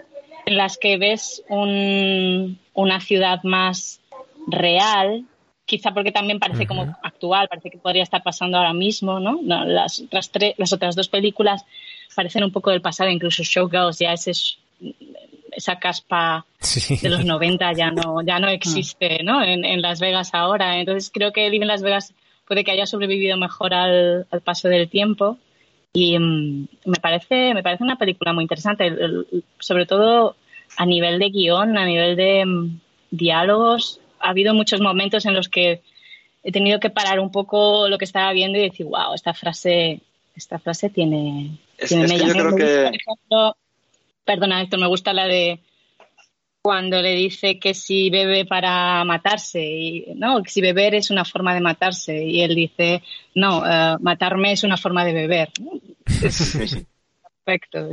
[0.45, 4.01] en las que ves una ciudad más
[4.47, 5.25] real,
[5.65, 9.39] quizá porque también parece como actual, parece que podría estar pasando ahora mismo, ¿no?
[9.43, 11.65] las, las, otras dos películas
[12.15, 14.33] parecen un poco del pasado, incluso Showgirls ya ese,
[15.51, 16.45] esa caspa
[17.01, 19.43] de los 90 ya no, ya no existe, ¿no?
[19.43, 20.79] En, Las Vegas ahora.
[20.79, 22.13] Entonces creo que Living Las Vegas
[22.47, 25.37] puede que haya sobrevivido mejor al, paso del tiempo.
[25.93, 28.91] Y mm, me parece, me parece una película muy interesante,
[29.59, 30.35] sobre todo
[30.77, 32.79] a nivel de guion, a nivel de mm,
[33.11, 33.99] diálogos.
[34.19, 35.81] Ha habido muchos momentos en los que
[36.43, 40.01] he tenido que parar un poco lo que estaba viendo y decir, wow, esta frase,
[40.35, 41.57] esta frase tiene,
[41.87, 42.91] tiene yo creo que...
[44.29, 45.59] perdona, esto me gusta la de
[46.61, 50.43] cuando le dice que si bebe para matarse, y, ¿no?
[50.43, 52.23] Que si beber es una forma de matarse.
[52.23, 53.01] Y él dice,
[53.33, 55.49] no, eh, matarme es una forma de beber.
[57.43, 57.89] perfecto.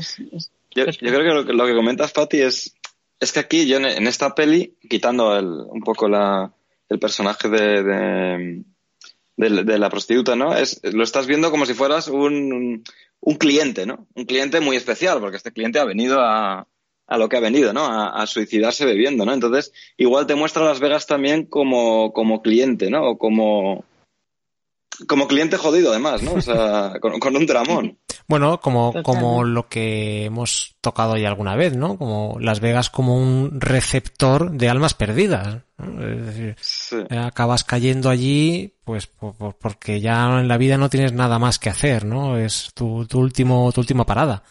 [0.75, 2.77] yo, creo que lo, que lo, que comentas, Patti, es,
[3.19, 6.53] es que aquí, yo en, esta peli, quitando el, un poco la,
[6.91, 8.63] el personaje de,
[9.37, 10.55] de, la prostituta, ¿no?
[10.55, 12.85] Es, lo estás viendo como si fueras un,
[13.27, 14.07] un cliente, ¿no?
[14.15, 16.69] Un cliente muy especial, porque este cliente ha venido a,
[17.09, 17.85] a lo que ha venido, ¿no?
[17.85, 19.35] A, suicidarse bebiendo, ¿no?
[19.35, 23.03] Entonces, igual te muestra Las Vegas también como, como cliente, ¿no?
[23.05, 23.85] O como,
[25.07, 26.35] como cliente jodido, además, ¿no?
[26.35, 27.99] O sea, con, un dramón.
[28.29, 31.97] Bueno, como, como lo que hemos tocado ya alguna vez, ¿no?
[31.97, 35.59] Como Las Vegas como un receptor de almas perdidas.
[35.79, 36.57] Es decir,
[37.17, 39.09] acabas cayendo allí, pues,
[39.61, 42.39] porque ya en la vida no tienes nada más que hacer, ¿no?
[42.39, 44.43] Es tu, tu último, tu última parada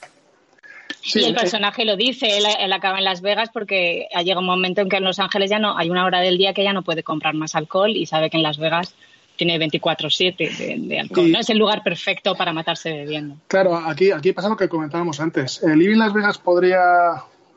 [1.13, 4.81] y el personaje lo dice, él, acaba en Las Vegas porque ha llegado un momento
[4.81, 6.83] en que en Los Ángeles ya no hay una hora del día que ya no
[6.83, 8.95] puede comprar más alcohol y sabe que en Las Vegas
[9.35, 11.31] tiene 24/7 de, alcohol.
[11.31, 11.39] ¿no?
[11.39, 13.35] Es el lugar perfecto para matarse bebiendo.
[13.47, 15.61] Claro, aquí, aquí pasa lo que comentábamos antes.
[15.63, 16.79] El Living Las Vegas podría...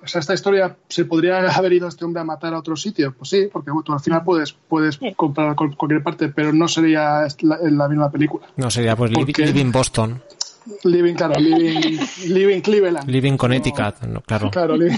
[0.01, 3.13] O sea, esta historia, ¿se podría haber ido este hombre a matar a otro sitio?
[3.19, 7.59] Pues sí, porque tú al final puedes, puedes comprar cualquier parte, pero no sería la,
[7.63, 8.47] la misma película.
[8.57, 10.23] No sería pues Living Boston.
[10.85, 13.09] Living, claro, Living, living Cleveland.
[13.09, 13.97] Living Connecticut,
[14.27, 14.51] claro.
[14.51, 14.97] Claro, Living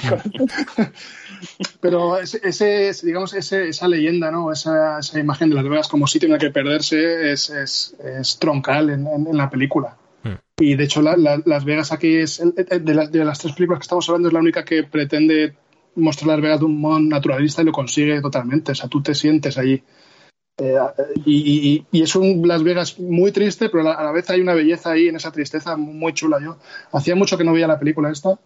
[1.80, 4.52] Pero ese, digamos, ese, esa leyenda, ¿no?
[4.52, 8.38] Esa, esa, imagen de Las Vegas como sitio en el que perderse es, es, es
[8.38, 9.96] troncal en, en, la película.
[10.22, 10.34] Hmm.
[10.58, 14.08] Y de hecho, Las Vegas aquí es, de, las, de las tres películas que estamos
[14.08, 15.54] hablando, es la única que pretende
[15.94, 18.72] mostrar Las Vegas de un modo naturalista y lo consigue totalmente.
[18.72, 19.82] O sea, tú te sientes allí.
[20.60, 20.76] Eh,
[21.24, 25.08] y, es un Las Vegas muy triste, pero a la vez hay una belleza ahí
[25.08, 26.38] en esa tristeza muy chula.
[26.42, 26.58] Yo
[26.92, 28.38] hacía mucho que no veía la película esta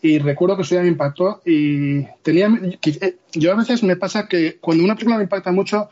[0.00, 2.48] y recuerdo que eso ya me impactó y tenía
[2.84, 5.90] eh, yo a veces me pasa que cuando una película me impacta mucho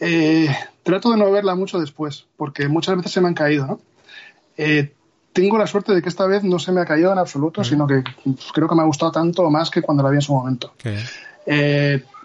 [0.00, 0.48] eh,
[0.82, 3.80] trato de no verla mucho después porque muchas veces se me han caído ¿no?
[5.32, 7.86] tengo la suerte de que esta vez no se me ha caído en absoluto sino
[7.86, 8.02] que
[8.52, 10.72] creo que me ha gustado tanto o más que cuando la vi en su momento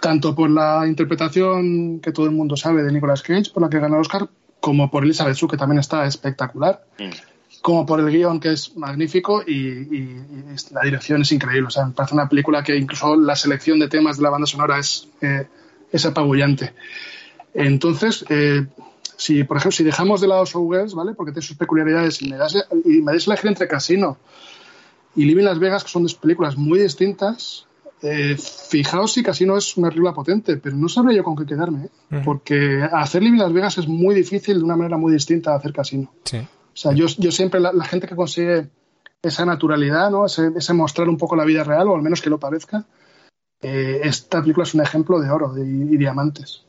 [0.04, 3.80] tanto por la interpretación que todo el mundo sabe de Nicolas Cage, por la que
[3.80, 4.28] ganó el Oscar,
[4.60, 7.62] como por Elizabeth Shue, que también está espectacular, mm.
[7.62, 10.18] como por el guion, que es magnífico, y,
[10.72, 11.68] la dirección es increíble.
[11.68, 14.46] O sea, me parece una película que incluso la selección de temas de la banda
[14.46, 15.48] sonora es, eh,
[15.90, 16.74] es apabullante.
[17.54, 18.66] Entonces, eh,
[19.16, 21.14] si, por ejemplo, si dejamos de lado Showgirls, ¿vale?
[21.14, 24.18] Porque tiene sus peculiaridades, y me das, y me das elegir entre Casino
[25.16, 27.68] y Living Las Vegas, que son dos películas muy distintas,
[28.04, 31.86] eh, fijaos si Casino es una regla potente, pero no sabría yo con qué quedarme,
[32.12, 32.22] ¿eh?
[32.26, 35.72] porque hacer Living Las Vegas es muy difícil de una manera muy distinta a hacer
[35.72, 36.12] Casino.
[36.34, 38.68] O sea, yo, yo siempre, la, gente que consigue
[39.22, 40.26] esa naturalidad, ¿no?
[40.26, 42.86] Ese, mostrar un poco la vida real, o al menos que lo parezca,
[43.62, 46.66] eh, esta película es un ejemplo de oro y diamantes.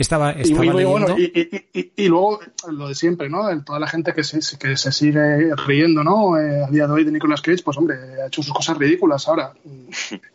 [0.00, 2.40] Estaba, estaba y, bueno, y, luego
[2.70, 3.42] lo de siempre, ¿no?
[3.62, 6.38] toda la gente que se, que se sigue riendo, ¿no?
[6.38, 9.28] Eh, a día de hoy de Nicolas Cage, pues hombre, ha hecho sus cosas ridículas.
[9.28, 9.52] Ahora,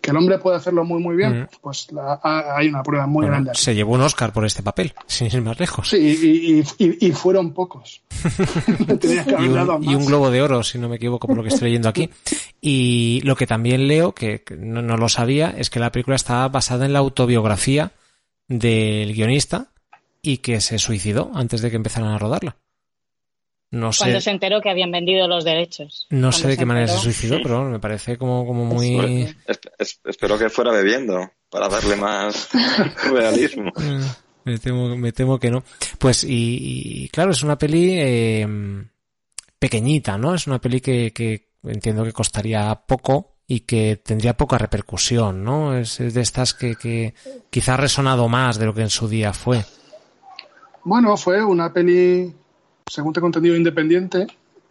[0.02, 1.88] que el hombre puede hacerlo muy, muy bien, pues
[2.22, 3.52] hay una prueba muy grande.
[3.56, 5.90] Se llevó un Oscar por este papel, sin ir más lejos.
[5.90, 8.04] Sí, y, fueron pocos.
[9.82, 12.12] y, un, globo de oro, si no me equivoco, por lo que estoy leyendo aquí.
[12.62, 16.48] Y lo que también leo, que, no, no lo sabía, es que la película está
[16.50, 17.94] basada en la autobiografía
[18.48, 19.72] del guionista
[20.22, 22.58] y que se suicidó antes de que empezaran a rodarla.
[23.72, 26.08] No sé, Cuando se enteró que habían vendido los derechos.
[26.10, 29.36] No sé de qué manera se suicidó, pero me parece como, como muy...
[29.78, 32.50] espero que fuera bebiendo para darle más
[33.12, 33.72] realismo.
[34.46, 35.64] Me temo, me temo que no.
[36.00, 38.48] Pues y, claro, es una peli eh,
[39.60, 40.36] pequeñita, ¿no?
[40.36, 45.78] Es una peli que, que entiendo que costaría poco y que tendría poca repercusión, ¿no?
[45.78, 47.14] Es, de estas que, que
[47.50, 49.64] quizá ha resonado más de lo que en su día fue.
[50.84, 52.34] Bueno, fue una peli,
[52.90, 54.28] según tengo entendido, independiente,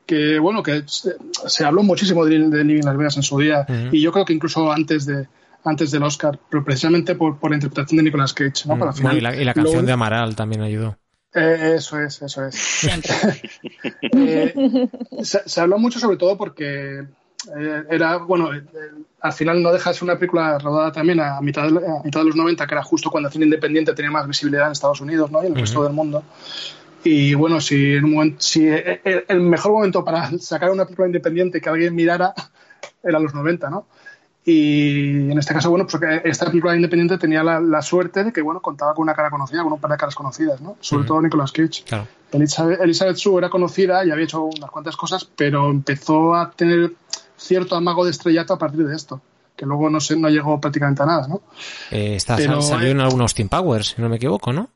[0.06, 3.66] que bueno, que se, se habló muchísimo de, de Living Las Vegas en su día,
[3.90, 5.26] y yo creo que incluso antes de
[5.64, 8.76] antes del Oscar, pero precisamente por, por la interpretación de Nicolas Cage, ¿no?
[8.76, 10.98] Mm, final, y, la, y la lo canción de Amaral también ayudó.
[11.32, 12.88] eh, eso es, eso es.
[14.12, 14.88] Eh,
[15.22, 17.06] se, se habló mucho sobre todo porque
[17.58, 18.62] eh, era, bueno, eh,
[19.20, 22.20] al final no deja de ser una película rodada también a mitad, de, a mitad
[22.20, 25.00] de los 90, que era justo cuando el cine independiente tenía más visibilidad en Estados
[25.00, 25.42] Unidos ¿no?
[25.42, 26.22] y en el resto del mundo.
[27.04, 30.84] Y bueno, si, en un momento, si eh, eh, el mejor momento para sacar una
[30.84, 32.34] película independiente que alguien mirara
[33.02, 33.86] era los 90, ¿no?
[34.46, 38.42] Y en este caso, bueno, pues esta película independiente tenía la, la suerte de que,
[38.42, 40.76] bueno, contaba con una cara conocida, con un par de caras conocidas, ¿no?
[40.80, 41.08] Sobre Ujú.
[41.08, 41.82] todo Nicolas Cage.
[41.86, 42.06] Claro.
[42.30, 46.92] Elizabeth, Elizabeth Shue era conocida y había hecho unas cuantas cosas, pero empezó a tener
[47.44, 49.20] cierto amago de estrellato a partir de esto,
[49.56, 51.42] que luego no, se, no llegó prácticamente a nada, ¿no?
[51.90, 54.68] Eh, está, Pero, salió eh, en algunos Team Powers, si no me equivoco, ¿no?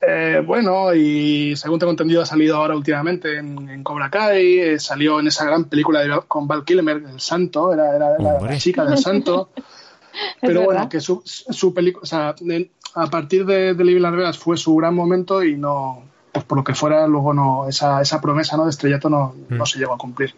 [0.00, 4.78] Eh, bueno, y según tengo entendido ha salido ahora últimamente en, en Cobra Kai, eh,
[4.78, 8.84] salió en esa gran película de- con Val Kilmer, El Santo, era, era la- chica
[8.84, 9.50] del Santo.
[10.40, 14.12] Pero bueno, que su, su película, o sea, de- a partir de, de Living Las
[14.14, 16.02] Vegas fue su gran momento y no,
[16.32, 18.64] pues por lo que fuera, luego no, esa, esa promesa ¿no?
[18.64, 19.56] de estrellato no, Mm.
[19.56, 20.34] no se llegó a cumplir.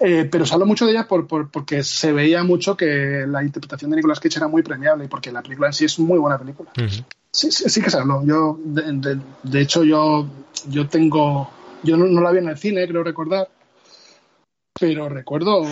[0.00, 3.42] Eh, pero se habló mucho de ella por, por- porque se veía mucho que la
[3.42, 6.18] interpretación de Nicolas Cage era muy premiable y porque la película en sí es muy
[6.18, 6.70] buena película.
[7.32, 8.24] Sí, sí, sí que se habló.
[8.24, 10.26] Yo, de, de- de hecho, yo,
[10.68, 11.50] yo tengo.
[11.82, 13.48] Yo no, no la vi en el cine, creo recordar.
[14.78, 15.62] Pero recuerdo.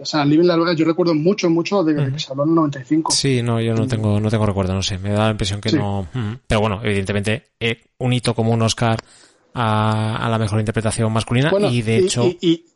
[0.00, 2.54] O sea, Living Las Vegas, yo recuerdo mucho, mucho de, que se habló en el
[2.56, 3.10] 95.
[3.12, 5.70] Sí, no, yo no tengo, no tengo recuerdo, no sé, me da la impresión que
[5.70, 5.76] Sí.
[5.76, 6.06] no.
[6.46, 8.98] Pero bueno, evidentemente, eh, un hito como un Oscar
[9.54, 12.22] a, a la mejor interpretación masculina Bueno, y de hecho.
[12.40, 12.66] Y,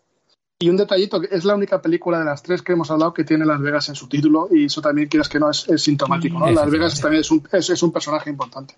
[0.66, 3.24] y- un detallito, que es la única película de las tres que hemos hablado que
[3.24, 6.38] tiene Las Vegas en su título y eso también, quieras que no, es, es sintomático.
[6.38, 6.50] ¿no?
[6.50, 8.74] Las Vegas también es un, es, es un personaje importante.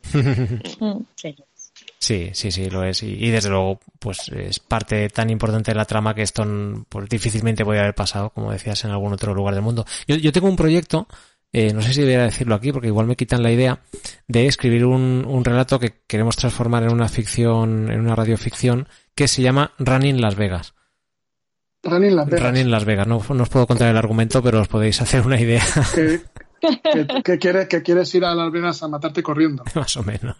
[0.80, 0.98] Mm.
[1.14, 1.34] Sí.
[1.98, 3.02] Sí, sí, sí, lo es.
[3.02, 6.44] Y, y desde luego, pues es parte tan importante de la trama que esto
[6.88, 9.86] pues, difícilmente puede haber pasado, como decías, en algún otro lugar del mundo.
[10.06, 11.08] Yo, yo tengo un proyecto,
[11.52, 13.80] eh, no sé si debería decirlo aquí, porque igual me quitan la idea,
[14.28, 19.26] de escribir un, un relato que queremos transformar en una ficción, en una radioficción, que
[19.26, 20.73] se llama Running Las Vegas.
[21.84, 22.46] Running Las Vegas.
[22.46, 23.06] Running Las Vegas.
[23.06, 25.62] No, no os puedo contar el argumento, pero os podéis hacer una idea,
[25.94, 26.20] Que,
[26.82, 29.64] que, que quiere- que quieres ir a Las Vegas a matarte corriendo.
[29.74, 30.36] más o menos.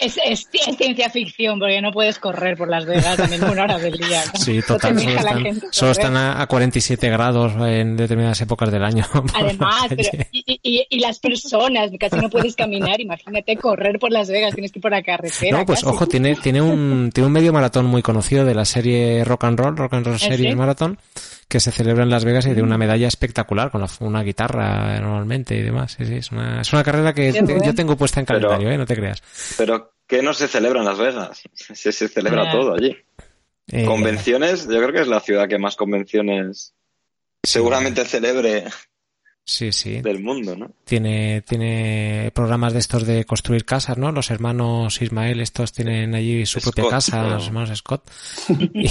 [0.00, 3.78] Es, es, es ciencia ficción porque no puedes correr por Las Vegas a ninguna hora
[3.78, 4.22] del día.
[4.26, 4.30] ¿no?
[4.40, 4.98] Sí, total.
[4.98, 9.04] Solo están, solo están a, a 47 grados en determinadas épocas del año.
[9.34, 10.02] Además, pero,
[10.32, 14.72] y, y- y las personas, casi no puedes caminar, imagínate correr por Las Vegas, tienes
[14.72, 15.58] que ir por la carretera.
[15.58, 15.94] No, pues casi.
[15.94, 19.58] ojo, tiene, tiene un, tiene un medio maratón muy conocido de la serie Rock and
[19.58, 20.56] Roll, Rock and Roll ¿Ah, Series sí?
[20.56, 20.98] Marathon,
[21.50, 24.98] que se celebra en Las Vegas y tiene una medalla espectacular con la- una guitarra
[25.00, 25.96] normalmente y demás.
[25.98, 28.70] Sí, sí, es una, es una carrera que te- yo tengo puesta en Pero- calendario,
[28.70, 28.78] ¿eh?
[28.78, 29.22] no te creas.
[29.58, 31.42] Pero, ¿qué no se celebra en Las Vegas?
[31.54, 32.52] Se, se celebra Ya.
[32.52, 32.96] todo allí.
[33.72, 36.72] Eh, Convenciones, yo creo que es la ciudad que más convenciones
[37.42, 38.64] seguramente celebre
[39.44, 40.00] Sí, sí.
[40.00, 40.70] del mundo, ¿no?
[40.84, 44.12] Tiene, tiene programas de estos de construir casas, ¿no?
[44.12, 48.08] Los hermanos Ismael, estos tienen allí su propia casa, los hermanos Scott.
[48.58, 48.88] y,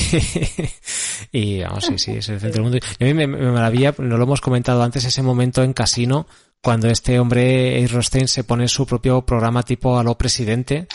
[1.31, 2.79] y, vamos, sí, sí, es el centro del mundo.
[2.99, 6.27] Y a mí me, me maravilla, no lo hemos comentado antes, ese momento en Casino,
[6.61, 10.87] cuando este hombre, Ace Rostein, se pone su propio programa tipo a lo presidente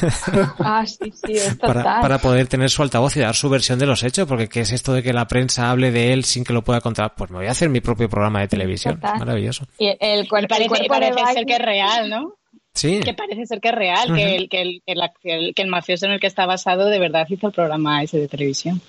[0.58, 1.82] Ah, sí, sí, es total.
[1.84, 4.60] para, para poder tener su altavoz y dar su versión de los hechos, porque ¿qué
[4.60, 7.14] es esto de que la prensa hable de él sin que lo pueda contar?
[7.16, 8.96] Pues me voy a hacer mi propio programa de televisión.
[8.96, 9.18] Total.
[9.18, 9.66] Maravilloso.
[9.78, 12.34] Y el, parece, cuerpo de parece ser que es real, ¿no?
[12.74, 13.00] Sí.
[13.04, 15.62] Que parece ser que es real, que, el, que, el, que, la- que el- que
[15.62, 18.80] el mafioso en el que está basado de verdad hizo el programa ese de televisión.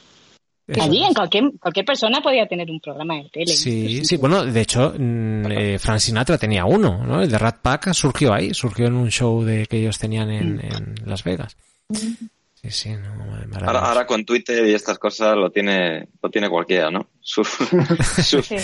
[0.66, 1.10] Eso Allí, es.
[1.10, 3.48] en cualquier, cualquier persona podía tener un programa de tele.
[3.48, 7.22] Sí, sí, bueno, de hecho, mm, eh, Frank Sinatra tenía uno, ¿no?
[7.22, 10.60] El de Rat Pack surgió ahí, surgió en un show de que ellos tenían en,
[10.60, 11.58] en Las Vegas.
[12.64, 13.66] Sí, sí, no, maravilloso.
[13.66, 17.10] Ahora, ahora con Twitter y estas cosas lo tiene, lo tiene cualquiera, ¿no?
[17.20, 17.44] Su,
[18.24, 18.56] su, Sí.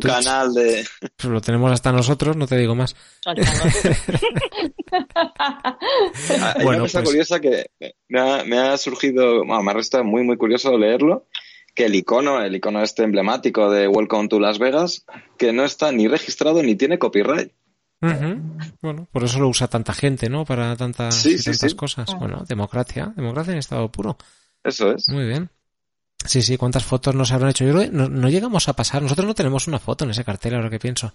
[0.00, 0.86] Canal de...
[1.00, 2.96] Pues lo tenemos hasta nosotros, no te digo más.
[3.26, 3.34] Hay
[6.64, 7.66] Bueno, una cosa pues- curiosa que
[8.08, 11.26] me ha, me ha surgido, bueno, me ha resultado muy, muy curioso leerlo,
[11.74, 15.04] que el icono, el icono este emblemático de Welcome to Las Vegas,
[15.38, 17.52] que no está ni registrado ni tiene copyright.
[18.80, 20.44] Bueno, por eso lo usa tanta gente, ¿no?
[20.44, 21.76] Para tantas, Sí, y sí, tantas sí.
[21.76, 22.14] cosas.
[22.18, 24.16] Bueno, democracia, democracia en estado puro.
[24.64, 25.08] Eso es.
[25.08, 25.48] Muy bien.
[26.24, 27.64] Sí, sí, ¿cuántas fotos nos habrán hecho?
[27.64, 29.02] Yo creo que no, no llegamos a pasar.
[29.02, 31.12] Nosotros no tenemos una foto en ese cartel, ahora que pienso.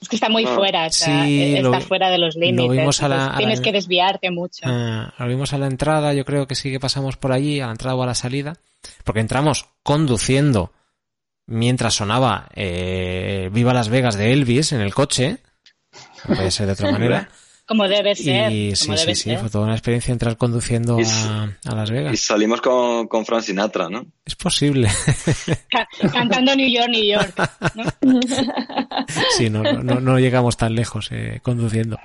[0.00, 2.70] Es que está muy Ah, fuera, está, sí, está lo- fuera de los límites.
[2.70, 4.60] vimos a la- entonces a la- tienes que desviarte mucho.
[4.64, 7.66] Ah, lo vimos a la entrada, yo creo que sí que pasamos por allí, a
[7.66, 8.54] la entrada o a la salida,
[9.04, 10.72] porque entramos conduciendo
[11.48, 15.38] mientras sonaba eh, Viva Las Vegas de Elvis en el coche,
[16.28, 17.28] no puede ser de otra manera.
[17.68, 18.50] Como debe ser.
[18.50, 19.38] Y como sí, sí, sí, ser.
[19.40, 22.18] fue toda una experiencia entrar conduciendo Y a, a Las Y Vegas.
[22.20, 24.06] salimos con, con Frank Sinatra, ¿no?
[24.24, 24.88] Es posible.
[25.70, 27.50] Ca- cantando New York, New York.
[27.74, 27.84] ¿no?
[29.36, 31.98] Sí, no, no, no- no llegamos tan lejos eh, conduciendo.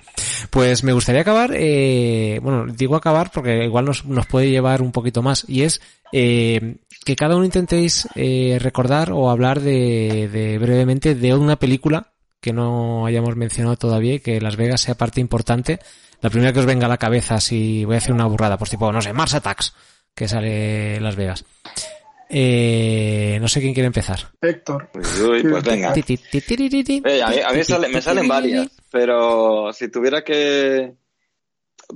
[0.50, 4.92] Pues me gustaría acabar, eh, bueno, digo acabar porque igual nos, nos puede llevar un
[4.92, 5.82] poquito más, y es
[6.12, 6.76] eh,
[7.06, 12.13] que cada uno intentéis eh, recordar o hablar de, de brevemente de una película
[12.44, 15.80] que no hayamos mencionado todavía y que Las Vegas sea parte importante.
[16.22, 18.70] La primera que os venga a la cabeza, si voy a hacer una burrada, pues
[18.70, 19.74] tipo, no sé, Mars Attacks,
[20.14, 21.46] que sale Las Vegas.
[22.30, 24.20] Eh, no sé quién quiere empezar.
[24.42, 24.90] Héctor.
[24.94, 25.94] Uy, uy, pues venga.
[27.06, 30.94] Eh, a mí, a mí sale- me salen varias, pero si tuviera que...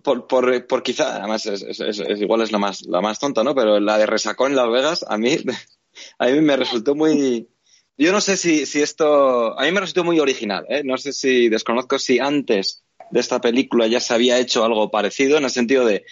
[0.04, 3.20] Por, por, por quizá, además es, es- es- es- igual es la más, la más
[3.20, 3.56] tonta, ¿no?
[3.56, 5.38] Pero la de Resacón en Las Vegas, a mí,
[6.20, 7.48] a mí me resultó muy...
[7.98, 9.60] Yo no sé si, si esto...
[9.60, 10.84] A mí me resultó muy original, ¿eh?
[10.84, 15.38] No sé si desconozco si antes de esta película ya se había hecho algo parecido,
[15.38, 16.06] en el sentido de,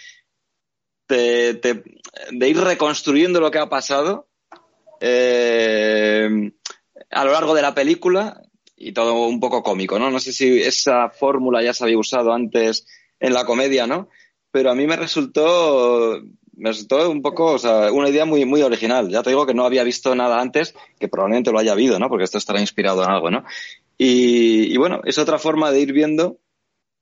[1.08, 1.82] de, de-
[2.32, 4.28] de ir reconstruyendo lo que ha pasado
[5.00, 6.50] eh,
[7.10, 8.40] a lo largo de la película
[8.76, 10.10] y todo un poco cómico, ¿no?
[10.10, 12.86] No sé si esa fórmula ya se había usado antes
[13.20, 14.08] en la comedia, ¿no?
[14.50, 16.20] Pero a mí me resultó,
[16.56, 19.08] me resultó un poco, o sea, una idea muy, muy original.
[19.08, 22.08] Ya te digo que no había visto nada antes, que probablemente lo haya habido, ¿no?
[22.08, 23.44] Porque esto estará inspirado en algo, ¿no?
[23.98, 26.38] Y, y bueno, es otra forma de ir viendo,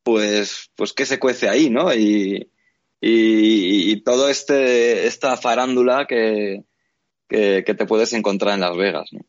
[0.02, 1.94] pues, pues qué se cuece ahí, ¿no?
[1.94, 2.51] Y,
[3.01, 6.64] y, y todo este, esta farándula que,
[7.28, 9.20] que, que te puedes encontrar en Las Vegas, ¿no?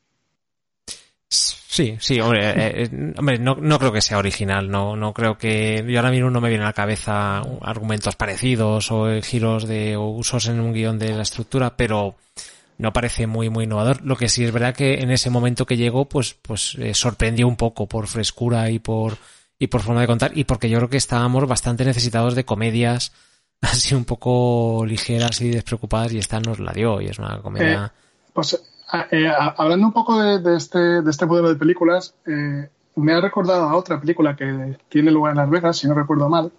[1.76, 5.84] Sí, sí, hombre, eh, eh, hombre no, creo que sea original, no, no creo que,
[5.86, 9.98] yo ahora mismo no me viene a la cabeza argumentos parecidos o eh, giros de
[9.98, 12.16] o usos en un guion de la estructura, pero
[12.78, 14.06] no parece muy, muy innovador.
[14.06, 17.46] Lo que sí es verdad que en ese momento que llegó, pues, pues eh, sorprendió
[17.46, 19.18] un poco por frescura y por,
[19.60, 23.12] y por forma de contar y porque yo creo que estábamos bastante necesitados de comedias
[23.60, 27.92] así un poco ligeras y despreocupadas y esta nos la dio y es una comedia.
[28.32, 28.62] Pues
[29.12, 33.14] eh, a- hablando un poco de, de este, de este modelo de películas, eh, me
[33.14, 36.52] ha recordado a otra película que tiene lugar en Las Vegas, si no recuerdo mal,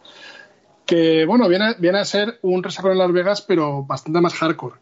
[0.85, 4.77] que bueno, viene, viene a ser un resacón en Las Vegas, pero bastante más hardcore.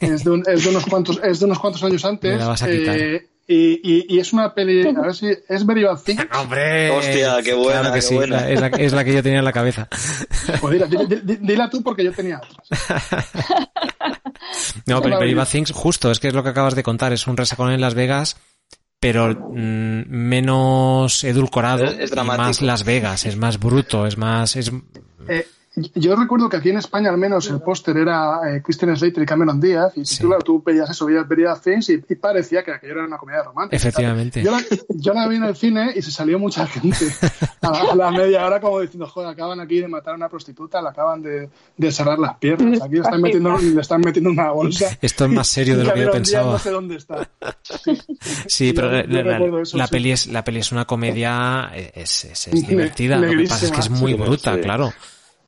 [0.00, 2.32] Es de, un- es de unos cuantos, es de unos cuantos años antes.
[2.32, 2.96] Me la vas a quitar.
[2.96, 6.26] eh, y, y- y es una peli, a ver si es Very Bad Things.
[6.40, 6.90] ¡Hombre!
[6.90, 8.48] Hostia, qué buena, Claro que qué sí, buena.
[8.48, 9.88] es, la, es la que yo tenía en la cabeza.
[10.60, 12.68] Pues dila, dila- dila- dila tú porque yo tenía otras.
[14.86, 15.18] No, pero.
[15.18, 17.72] Very Bad Things, justo, es que es lo que acabas de contar, es un resacón
[17.72, 18.36] en Las Vegas,
[19.00, 22.42] pero mm, menos edulcorado, Es- es y dramático.
[22.46, 24.56] más Las Vegas, es más bruto, es más...
[24.56, 24.70] Es,
[25.28, 25.46] Eh,
[25.94, 29.26] yo recuerdo que aquí en España al menos el póster era eh, Christian Slater y
[29.26, 30.20] Cameron Díaz y si Sí.
[30.22, 33.16] tú, claro, tú veías eso, veías Bad Things y, y parecía que aquello era una
[33.16, 33.76] comedia romántica.
[33.76, 34.42] Efectivamente.
[34.42, 37.06] Yo la, yo la vi en el cine y se salió mucha gente
[37.62, 40.28] a la, a la media hora como diciendo, joder, acaban aquí de matar a una
[40.28, 44.30] prostituta, le acaban de, de cerrar las piernas, aquí le están metiendo, le están metiendo
[44.30, 44.86] una bolsa.
[45.00, 46.52] esto es más serio de lo que yo pensaba.
[46.52, 47.28] No sé dónde está.
[48.46, 49.92] Sí, pero yo- yo la, la- recuerdo eso, la sí.
[49.92, 53.72] peli es, la peli es una comedia, es, es, es divertida, lo que pasa es
[53.72, 54.60] que es muy bruta, sí.
[54.60, 54.92] claro.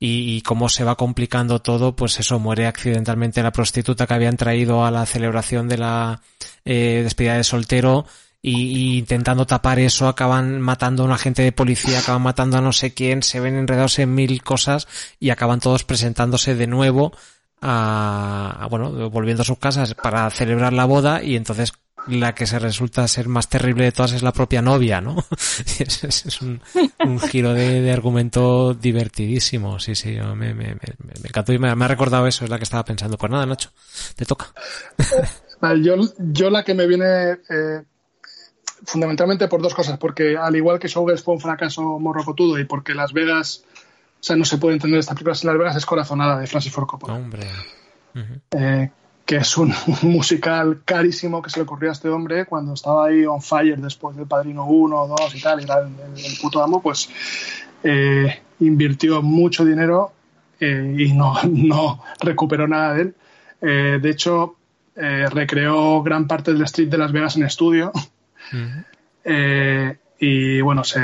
[0.05, 4.37] Y, y cómo se va complicando todo, pues eso, muere accidentalmente la prostituta que habían
[4.37, 6.21] traído a la celebración de la
[6.63, 8.05] eh, despedida de soltero
[8.47, 12.73] y, intentando tapar eso acaban matando a un agente de policía, acaban matando a no
[12.73, 14.87] sé quién, se ven enredados en mil cosas
[15.19, 17.11] y acaban todos presentándose de nuevo
[17.61, 21.73] a, bueno, volviendo a sus casas para celebrar la boda y entonces
[22.07, 25.15] la que se resulta ser más terrible de todas es la propia novia, ¿no?
[25.79, 26.61] Es, es- es un,
[27.05, 31.59] un giro de, de argumento divertidísimo, sí, sí, yo me, me, me, me encantó y
[31.59, 33.17] me, ha recordado eso, es la que estaba pensando.
[33.17, 33.71] Pues nada, Nacho,
[34.15, 34.47] te toca.
[35.81, 37.81] Yo, yo la que me viene eh,
[38.85, 42.93] fundamentalmente por dos cosas, porque al igual que Showgirls fue un fracaso morrocotudo y porque
[42.93, 43.63] Las Vegas,
[44.19, 46.71] o sea, no se puede entender esta película sin Las Vegas, es Corazonada de Francis
[46.71, 47.13] Ford Coppola.
[47.15, 47.47] Hombre.
[48.51, 48.91] Eh,
[49.25, 49.73] que es un,
[50.03, 53.77] un musical carísimo que se le ocurrió a este hombre cuando estaba ahí on fire
[53.79, 55.87] después del Padrino 1, 2 y tal, y era el,
[56.17, 57.09] el- puto amo, pues
[57.83, 60.11] eh, invirtió mucho dinero
[60.59, 63.15] eh, y no, no recuperó nada de él.
[63.61, 64.55] Eh, de hecho,
[64.95, 67.91] eh, recreó gran parte del Street de Las Vegas en estudio
[68.53, 68.83] Ujú.
[69.23, 70.99] eh, y bueno, se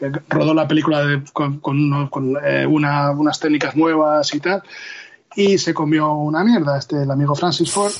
[0.00, 4.40] eh, rodó la película de- con, con uno- con, eh, una- unas técnicas nuevas y
[4.40, 4.62] tal,
[5.36, 7.92] y se comió una mierda este el amigo Francis Ford.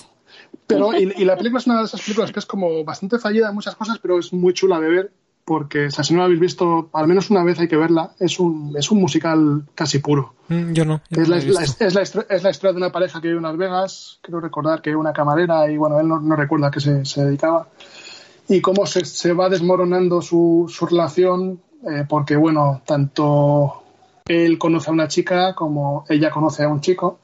[0.66, 3.48] Pero, y, y la película es una de esas películas que es como bastante fallida
[3.48, 5.12] en muchas cosas, pero es muy chula de ver,
[5.44, 8.12] porque o sea, si no la habéis visto, al menos una vez hay que verla,
[8.20, 10.34] es un, es un musical casi puro.
[10.48, 11.00] Mm, Yo no.
[11.10, 13.28] yo Es no la, la- es, la, historia- es la historia de una pareja que
[13.28, 16.68] vive en Las Vegas, creo recordar que una camarera y bueno, él no, no recuerda
[16.68, 17.68] a qué se, se dedicaba,
[18.48, 23.82] y cómo se, se va desmoronando su, su relación eh, porque, bueno, tanto
[24.26, 27.19] él conoce a una chica como ella conoce a un chico.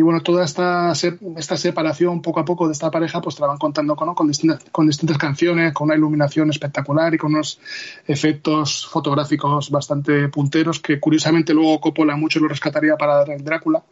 [0.00, 3.48] Y bueno, toda esta, esta separación poco a poco de esta pareja, pues te la
[3.48, 7.60] van contando con, con, distintas, con distintas canciones, con una iluminación espectacular y con unos
[8.06, 13.82] efectos fotográficos bastante punteros que curiosamente luego Coppola mucho lo rescataría para el Drácula.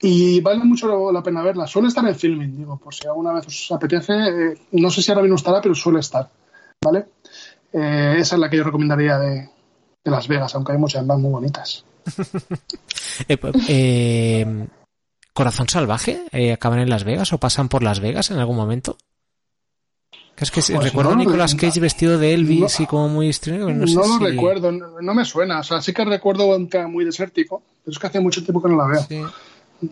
[0.00, 1.68] Y vale mucho la pena verla.
[1.68, 4.14] Suele estar en filming, digo, por si alguna vez os apetece.
[4.14, 6.28] Eh, no sé si ahora mismo estará, pero suele estar.
[6.84, 7.06] ¿Vale?
[7.72, 9.48] Eh, esa es la que yo recomendaría de,
[10.02, 11.84] de Las Vegas, aunque hay muchas más muy bonitas.
[13.26, 14.68] Eh, pues, eh,
[15.38, 16.24] ¿Corazón salvaje?
[16.32, 18.98] Eh, ¿Acaban en Las Vegas o pasan por Las Vegas en algún momento?
[20.36, 23.70] Es que pues recuerdo a Nicolas Cage vestido de Elvis y como muy extraño.
[23.70, 25.60] No, no lo recuerdo, no, me suena.
[25.60, 28.60] O sea, sí que recuerdo un tema muy desértico, pero es que hace mucho tiempo
[28.60, 29.00] que no la veo.
[29.08, 29.88] Sí.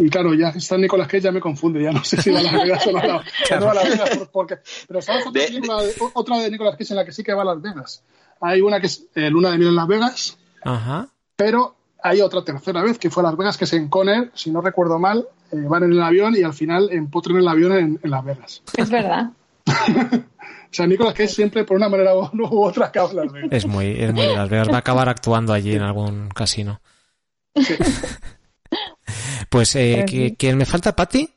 [0.00, 2.42] Y claro, ya está Nicolas Cage, ya me confunde, ya no sé si va a
[2.42, 4.28] Las Vegas o no, no, no va a Las Vegas.
[4.30, 7.40] Porque, pero ¿sabes otra, de, otra de Nicolas Cage en la que sí que va
[7.40, 8.02] a Las Vegas?
[8.38, 11.08] Hay una que es eh, Luna de Miel en Las Vegas, Ajá.
[11.36, 11.74] pero
[12.04, 14.60] hay otra tercera vez que fue a Las Vegas, que es en Conner, si no
[14.60, 18.10] recuerdo mal, eh, van en el avión y al final empotran el avión en, en
[18.10, 18.62] Las Vegas.
[18.76, 19.30] Es verdad.
[19.66, 22.28] o sea, Nicolas Cage siempre, por una manera u
[22.62, 23.48] otra, acaba en Las Vegas.
[23.52, 24.68] Es muy, es muy de Las Vegas.
[24.68, 26.82] Va a acabar actuando allí en algún casino.
[27.56, 27.74] Sí.
[29.50, 31.28] Pues, eh, ¿quién me falta, Patti?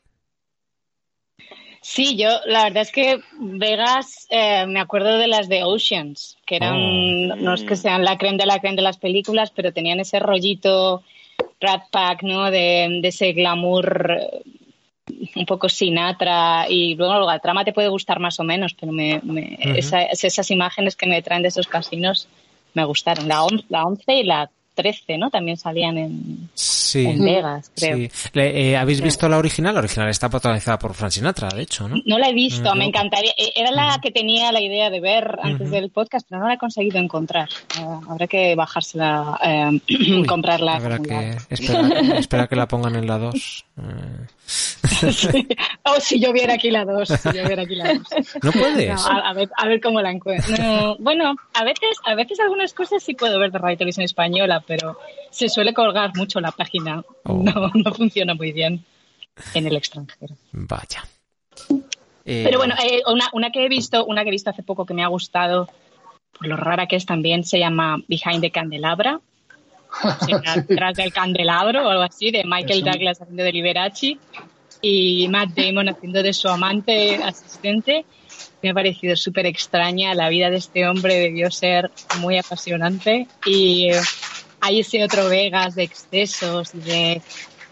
[1.90, 6.58] Sí, yo la verdad es que Vegas eh, me acuerdo de las de Oceans, que
[6.58, 7.36] eran, Oh.
[7.38, 10.20] no es que sean la creen de la creen de las películas, pero tenían ese
[10.20, 11.02] rollito
[11.62, 12.52] Rat Pack, ¿no?
[12.52, 14.42] De, de ese glamour eh,
[15.38, 19.22] un poco Sinatra y luego la trama te puede gustar más o menos, pero me,
[19.24, 22.28] me- esa- esas imágenes que me traen de esos casinos
[22.74, 23.30] me gustaron.
[23.30, 25.30] La, on- la 11 y la 13, ¿no?
[25.30, 27.06] También salían en, Sí.
[27.06, 27.98] en Vegas, creo.
[27.98, 28.10] sí.
[28.34, 29.76] Le- eh, ¿Habéis visto la original?
[29.76, 31.98] La original está protagonizada por Frank Sinatra, de hecho, ¿no?
[32.06, 33.32] No la he visto, me encantaría.
[33.38, 35.76] E- Era la que tenía la idea de ver antes Ujú.
[35.76, 37.48] del podcast, pero no la he conseguido encontrar.
[37.80, 39.80] Eh, habrá que bajársela, eh,
[40.20, 40.78] Uy, comprarla.
[40.78, 43.66] Habrá que esperar, esperar que la pongan en la 2.
[44.48, 45.48] Sí.
[45.84, 47.08] Oh, si yo viera aquí la 2.
[47.08, 48.02] Si yo viera aquí la 2.
[48.44, 48.90] ¿No puedes?
[48.96, 50.56] No, a, a ver, a ver cómo la encuentro.
[50.58, 54.64] No, bueno, a veces, a veces algunas cosas sí puedo ver de Radio Televisión Española,
[54.66, 54.98] pero
[55.30, 57.04] se suele colgar mucho la página.
[57.24, 57.44] Oh.
[57.44, 58.84] No, no funciona muy bien
[59.54, 60.36] en el extranjero.
[60.52, 61.04] Vaya.
[62.26, 64.86] Eh, Pero bueno, eh, una, una que he visto, una que he visto hace poco
[64.86, 65.70] que me ha gustado,
[66.38, 69.20] por lo rara que es también, se llama Behind the Candelabra.
[70.04, 72.92] O sea, Detrás del candelabro o algo así, de Michael Eso.
[72.92, 74.18] Douglas haciendo de Liberace
[74.82, 78.06] y Matt Damon haciendo de su amante asistente.
[78.62, 80.14] Me ha parecido súper extraña.
[80.14, 83.28] La vida de este hombre debió ser muy apasionante.
[83.46, 84.02] Y eh,
[84.68, 87.22] hay ese otro Vegas de excesos, de,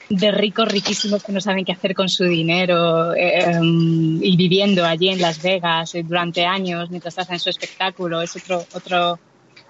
[0.09, 5.09] de ricos riquísimos que no saben qué hacer con su dinero eh, y viviendo allí
[5.09, 8.21] en Las Vegas eh, durante años mientras hacen su espectáculo.
[8.21, 9.19] Es otro, otro,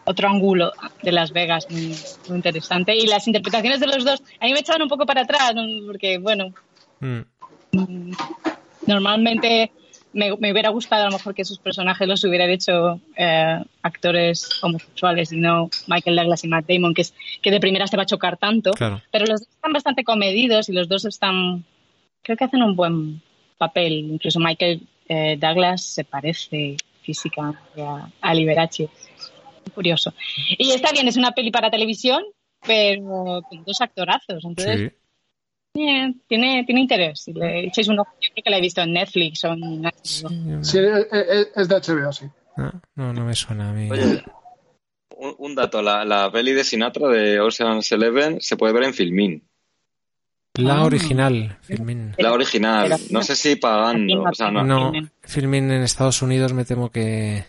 [0.05, 0.71] otro ángulo
[1.03, 1.95] de Las Vegas muy,
[2.27, 2.95] muy interesante.
[2.95, 5.53] Y las interpretaciones de los dos, a mí me echaban un poco para atrás,
[5.87, 6.53] porque, bueno,
[6.99, 8.11] Mm,
[8.87, 9.71] normalmente
[10.15, 14.49] me, me hubiera gustado a lo mejor que sus personajes los hubieran hecho eh, actores
[14.63, 18.03] homosexuales y no Michael Douglas y Matt Damon, que, es, que de primera se va
[18.03, 18.71] a chocar tanto.
[18.71, 19.01] claro.
[19.11, 21.65] Pero los dos están bastante comedidos y los dos están,
[22.23, 23.21] creo que hacen un buen
[23.57, 23.93] papel.
[23.93, 28.89] Incluso Michael eh, Douglas se parece físicamente a, a Liberace.
[29.73, 30.13] Curioso.
[30.57, 32.23] Y está bien, es una peli para televisión,
[32.65, 34.45] pero con dos actorazos.
[34.45, 34.97] Entonces, Sí.
[35.75, 37.19] Bien, tiene, tiene interés.
[37.19, 40.63] Si le echáis un ojo, que la he visto en Netflix o en HBO.
[40.63, 42.25] Sí, eh, eh, es de HBO, sí.
[42.55, 43.91] No, no, no me suena a mí.
[43.91, 44.23] Oye,
[45.17, 48.93] un, un dato, la, la peli de Sinatra de Ocean's Eleven se puede ver en
[48.93, 49.43] Filmin.
[50.57, 50.85] La Ah.
[50.85, 52.13] original, Filmin.
[52.17, 54.63] La original, no sé si pagando, o sea, no.
[54.63, 54.93] No.
[55.23, 57.43] Filmin en Estados Unidos me temo que...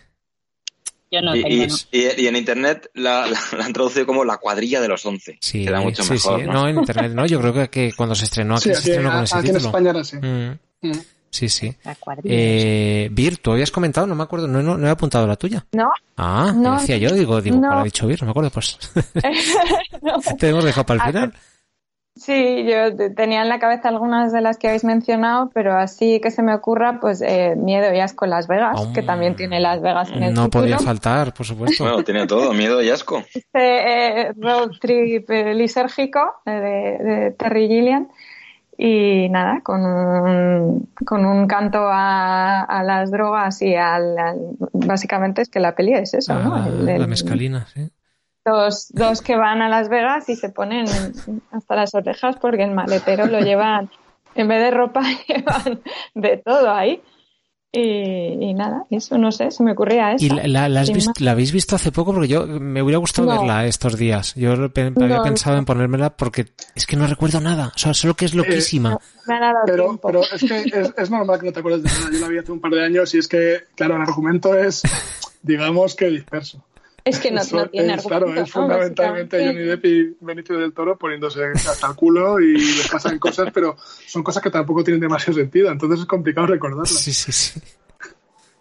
[1.09, 1.63] Yo no Y, tengo.
[1.63, 1.75] y- no.
[1.91, 5.37] y- y en internet la, la- la han traducido como la cuadrilla de los once.
[5.41, 6.39] Sí, Queda mucho sí, mejor.
[6.41, 6.45] sí.
[6.47, 6.53] ¿no?
[6.53, 7.25] No, en internet no.
[7.25, 9.55] Yo creo que, que cuando se estrenó aquí Sí, se estrenó con ese aquí en.
[9.57, 10.17] España era así.
[10.17, 10.91] Mm, Mm.
[11.31, 11.75] sí, sí.
[11.83, 12.35] La cuadrilla.
[12.37, 15.65] Eh, Bir, tú habías comentado, no me acuerdo, no, no, no he apuntado la tuya.
[15.71, 15.89] ¿No?
[16.17, 17.67] Ah, No, ¿qué decía yo, digo, digo, no.
[17.67, 18.21] ¿cuál ha dicho Bir?
[18.21, 18.77] No me acuerdo, pues.
[20.01, 20.19] No.
[20.37, 21.33] Te hemos dejado para el final.
[22.17, 26.19] Sí, yo te- tenía en la cabeza algunas de las que habéis mencionado, pero así
[26.19, 29.59] que se me ocurra, pues eh, Miedo y Asco en Las Vegas, que también tiene
[29.59, 30.63] Las Vegas en el No título.
[30.63, 31.83] podía faltar, por supuesto.
[31.83, 33.23] Bueno, tiene todo, miedo y asco.
[33.33, 38.07] Este eh, road trip eh, lisérgico eh, de, de Terry Gilliam.
[38.79, 44.37] Y nada, con un, con un canto a, a las drogas y al, al-
[44.71, 46.53] Básicamente es que la peli es eso, ¿no?
[46.55, 47.89] Ah, El- el- la mescalina, sí.
[48.49, 50.85] Dos, dos que van a Las Vegas y se ponen
[51.51, 53.89] hasta las orejas porque el maletero lo llevan,
[54.35, 55.81] en vez de ropa, llevan
[56.15, 57.01] de todo ahí.
[57.79, 60.25] Y, nada, eso no sé, se me ocurría eso.
[60.25, 62.11] ¿Y la, la, has visto, la, habéis visto hace poco?
[62.11, 64.33] Porque yo me hubiera gustado verla estos días.
[64.35, 67.73] Yo había pensado en ponérmela porque es que no recuerdo nada.
[67.75, 68.97] O sea, solo que es eh, loquísima.
[69.65, 72.09] pero, pero, es que es, es, normal que no te acuerdes de nada.
[72.11, 74.81] Yo la vi hace un par de años y es que, claro, el argumento es,
[75.43, 76.63] digamos que disperso.
[77.07, 80.97] Es que no, no tiene es, Claro, es fundamentalmente Johnny Depp y Benicio del Toro
[80.97, 85.39] poniéndose hasta el culo y les pasan cosas, pero son cosas que tampoco tienen demasiado
[85.39, 86.89] sentido, entonces es complicado recordarlas.
[86.89, 87.59] Sí, sí, sí.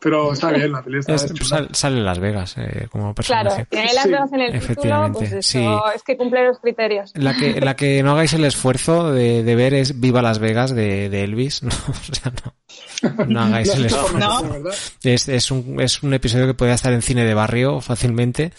[0.07, 1.35] Pero está bien, la película es,
[1.73, 3.49] sale, en Las Vegas eh, como personaje.
[3.49, 5.67] Claro, tiene Las Vegas en el título, pues eso, sí.
[5.97, 7.11] es que cumple los criterios.
[7.17, 10.73] La que, la que no hagáis el esfuerzo de, de ver es Viva Las Vegas
[10.73, 13.27] de, de Elvis, no, o sea, no.
[13.27, 14.17] No hagáis el esfuerzo.
[14.17, 14.71] ¿No?
[15.03, 18.53] Es, es, un, es un episodio que puede estar en cine de barrio fácilmente.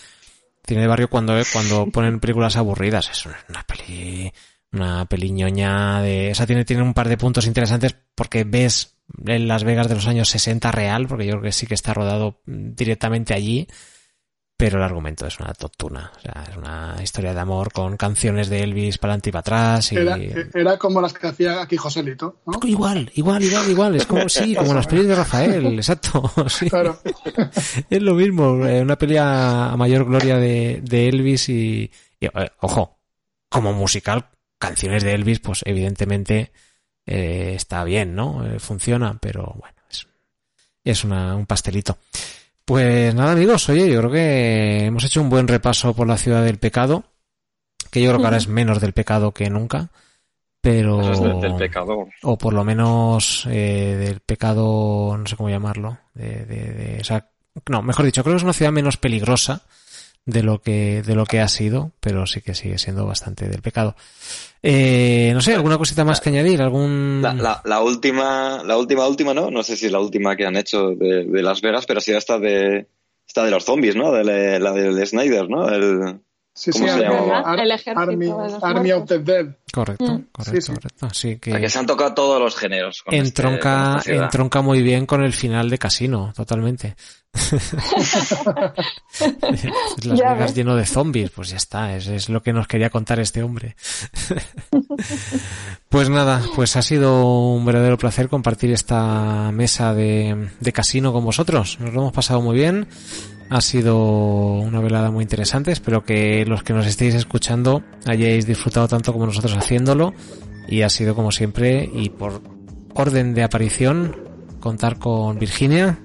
[0.67, 3.09] Cine de barrio cuando, cuando ponen películas aburridas.
[3.09, 4.33] Es una peli,
[4.73, 9.47] una peliñoña de, o sea, tiene, tiene un par de puntos interesantes porque ves en
[9.47, 12.41] Las Vegas de los años 60 real, porque yo creo que sí que está rodado
[12.45, 13.67] directamente allí,
[14.57, 16.11] pero el argumento es una totuna.
[16.17, 19.39] O sea, es una historia de amor con canciones de Elvis para adelante y para
[19.41, 19.91] atrás.
[19.91, 19.97] Y...
[19.97, 22.59] Era, como las que hacía aquí Joselito, ¿no?
[22.67, 23.95] Igual, igual, igual, igual.
[23.95, 26.23] Es como, sí, como las pelis de Rafael, exacto.
[26.49, 26.69] Sí.
[26.69, 26.99] Claro.
[27.89, 32.51] es lo mismo, eh, una pelea a mayor gloria de, de Elvis y, y, eh,
[32.61, 32.97] ojo,
[33.49, 36.51] como musical, canciones de Elvis, pues evidentemente
[37.07, 38.45] eh, está bien, ¿no?
[38.45, 40.07] Eh, funciona, pero bueno, es,
[40.83, 41.97] es una, un pastelito.
[42.65, 46.43] Pues nada, amigos, oye, yo creo que hemos hecho un buen repaso por la ciudad
[46.43, 47.05] del pecado,
[47.89, 49.89] que yo creo que ahora es menos del pecado que nunca,
[50.59, 50.97] pero...
[51.39, 52.09] del pecado.
[52.23, 57.03] O por lo menos eh, del pecado, no sé cómo llamarlo, de, de, de, o
[57.05, 57.29] sea,
[57.69, 59.61] no, mejor dicho, creo que es una ciudad menos peligrosa
[60.27, 63.61] de lo que, de lo que ha sido, pero sí que sigue siendo bastante del
[63.61, 63.95] pecado.
[64.61, 66.61] Eh, no sé, ¿alguna cosita más que añadir?
[66.61, 67.21] ¿Algún...
[67.21, 69.49] La, la, última, la última, última, ¿no?
[69.49, 72.01] No sé si es la última que han hecho de, de Las Vegas, pero ha
[72.01, 72.87] sido esta de,
[73.25, 74.11] esta de los zombies, ¿no?
[74.11, 75.69] De, la del Snyder, ¿no?
[75.69, 76.19] El,
[76.57, 77.55] Sí, ¿Cómo se llama?
[77.61, 79.45] el Army, Army of the Dead.
[79.71, 80.25] Correcto, mm.
[80.31, 81.05] correcto, sí, correcto.
[81.05, 83.03] Así que, que se han tocado todos los géneros.
[83.03, 86.95] Con entronca, este, entronca muy bien con el final de Casino, totalmente.
[90.03, 93.19] Las Vegas lleno de zombies, pues ya está, es, es lo que nos quería contar
[93.19, 93.75] este hombre.
[95.89, 101.23] pues nada, pues ha sido un verdadero placer compartir esta mesa de, de casino con
[101.23, 101.79] vosotros.
[101.79, 102.87] Nos lo hemos pasado muy bien.
[103.49, 103.97] Ha sido
[104.59, 105.71] una velada muy interesante.
[105.71, 110.13] Espero que los que nos estéis escuchando hayáis disfrutado tanto como nosotros haciéndolo.
[110.67, 112.41] Y ha sido como siempre y por
[112.93, 114.15] orden de aparición
[114.59, 115.99] contar con Virginia.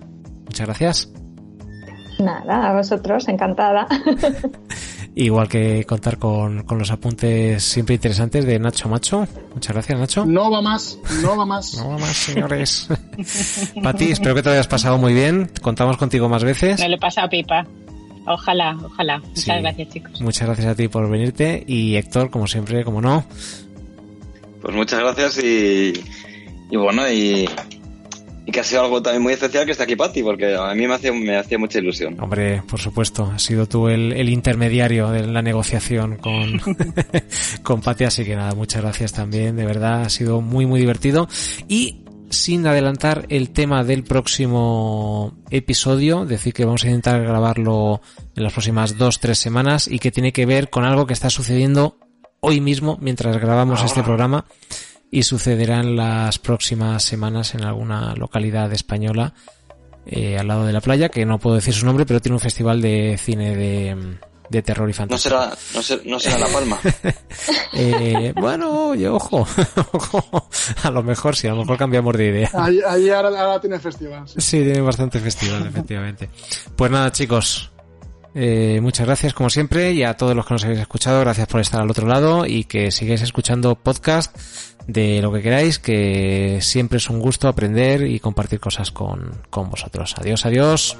[0.44, 1.12] Muchas gracias.
[2.19, 3.89] Nada, a vosotros, encantada.
[5.14, 9.28] Igual que contar con, con, los apuntes siempre interesantes de Nacho Macho.
[9.52, 10.24] Muchas gracias, Nacho.
[10.24, 11.74] No va más, no va más.
[11.78, 12.89] no va más, señores.
[13.82, 15.51] Pati, espero que te hayas pasado muy bien.
[15.60, 16.80] Contamos contigo más veces.
[16.80, 17.66] Me lo he pasado pipa.
[18.26, 19.18] Ojalá, ojalá.
[19.18, 20.20] Muchas gracias, chicos.
[20.22, 21.62] Muchas gracias a ti por venirte.
[21.66, 23.26] Y Héctor, como siempre, como no.
[24.62, 25.93] Pues muchas gracias y,
[26.70, 27.48] y bueno, y
[28.44, 30.86] y que ha sido algo también muy especial que está aquí Patti, porque a mí
[30.86, 32.16] me hacía, me hacía mucha ilusión.
[32.20, 36.60] Hombre, por supuesto, has sido tú el, el intermediario de la negociación con,
[37.62, 41.28] con Patti, así que nada, muchas gracias también, de verdad, ha sido muy, muy divertido.
[41.69, 48.01] Y sin adelantar el tema del próximo episodio, decir que vamos a intentar grabarlo
[48.35, 51.31] en las próximas dos, tres semanas y que tiene que ver con algo que está
[51.31, 51.98] sucediendo
[52.40, 54.47] hoy mismo mientras grabamos este programa
[55.12, 59.34] y sucederá en las próximas semanas en alguna localidad española
[60.06, 62.40] eh, al lado de la playa, que no puedo decir su nombre, pero tiene un
[62.40, 64.16] festival de cine de,
[64.48, 65.30] de terror y fantasía.
[65.30, 66.80] ¿No será, no, será, La Palma?
[67.74, 69.47] eh, bueno, oye, ojo,
[70.82, 72.51] a lo mejor sí, a lo mejor cambiamos de idea.
[72.55, 74.26] Allí, ahora, tiene festival.
[74.28, 74.40] Sí.
[74.40, 76.30] sí, tiene bastante festival, efectivamente.
[76.74, 77.72] Pues nada, chicos,
[78.34, 81.60] eh, muchas gracias como siempre y a todos los que nos habéis escuchado, gracias por
[81.60, 84.36] estar al otro lado y que sigáis escuchando podcast
[84.86, 89.70] de lo que queráis, que siempre es un gusto aprender y compartir cosas con, con
[89.70, 90.14] vosotros.
[90.18, 90.96] Adiós, adiós.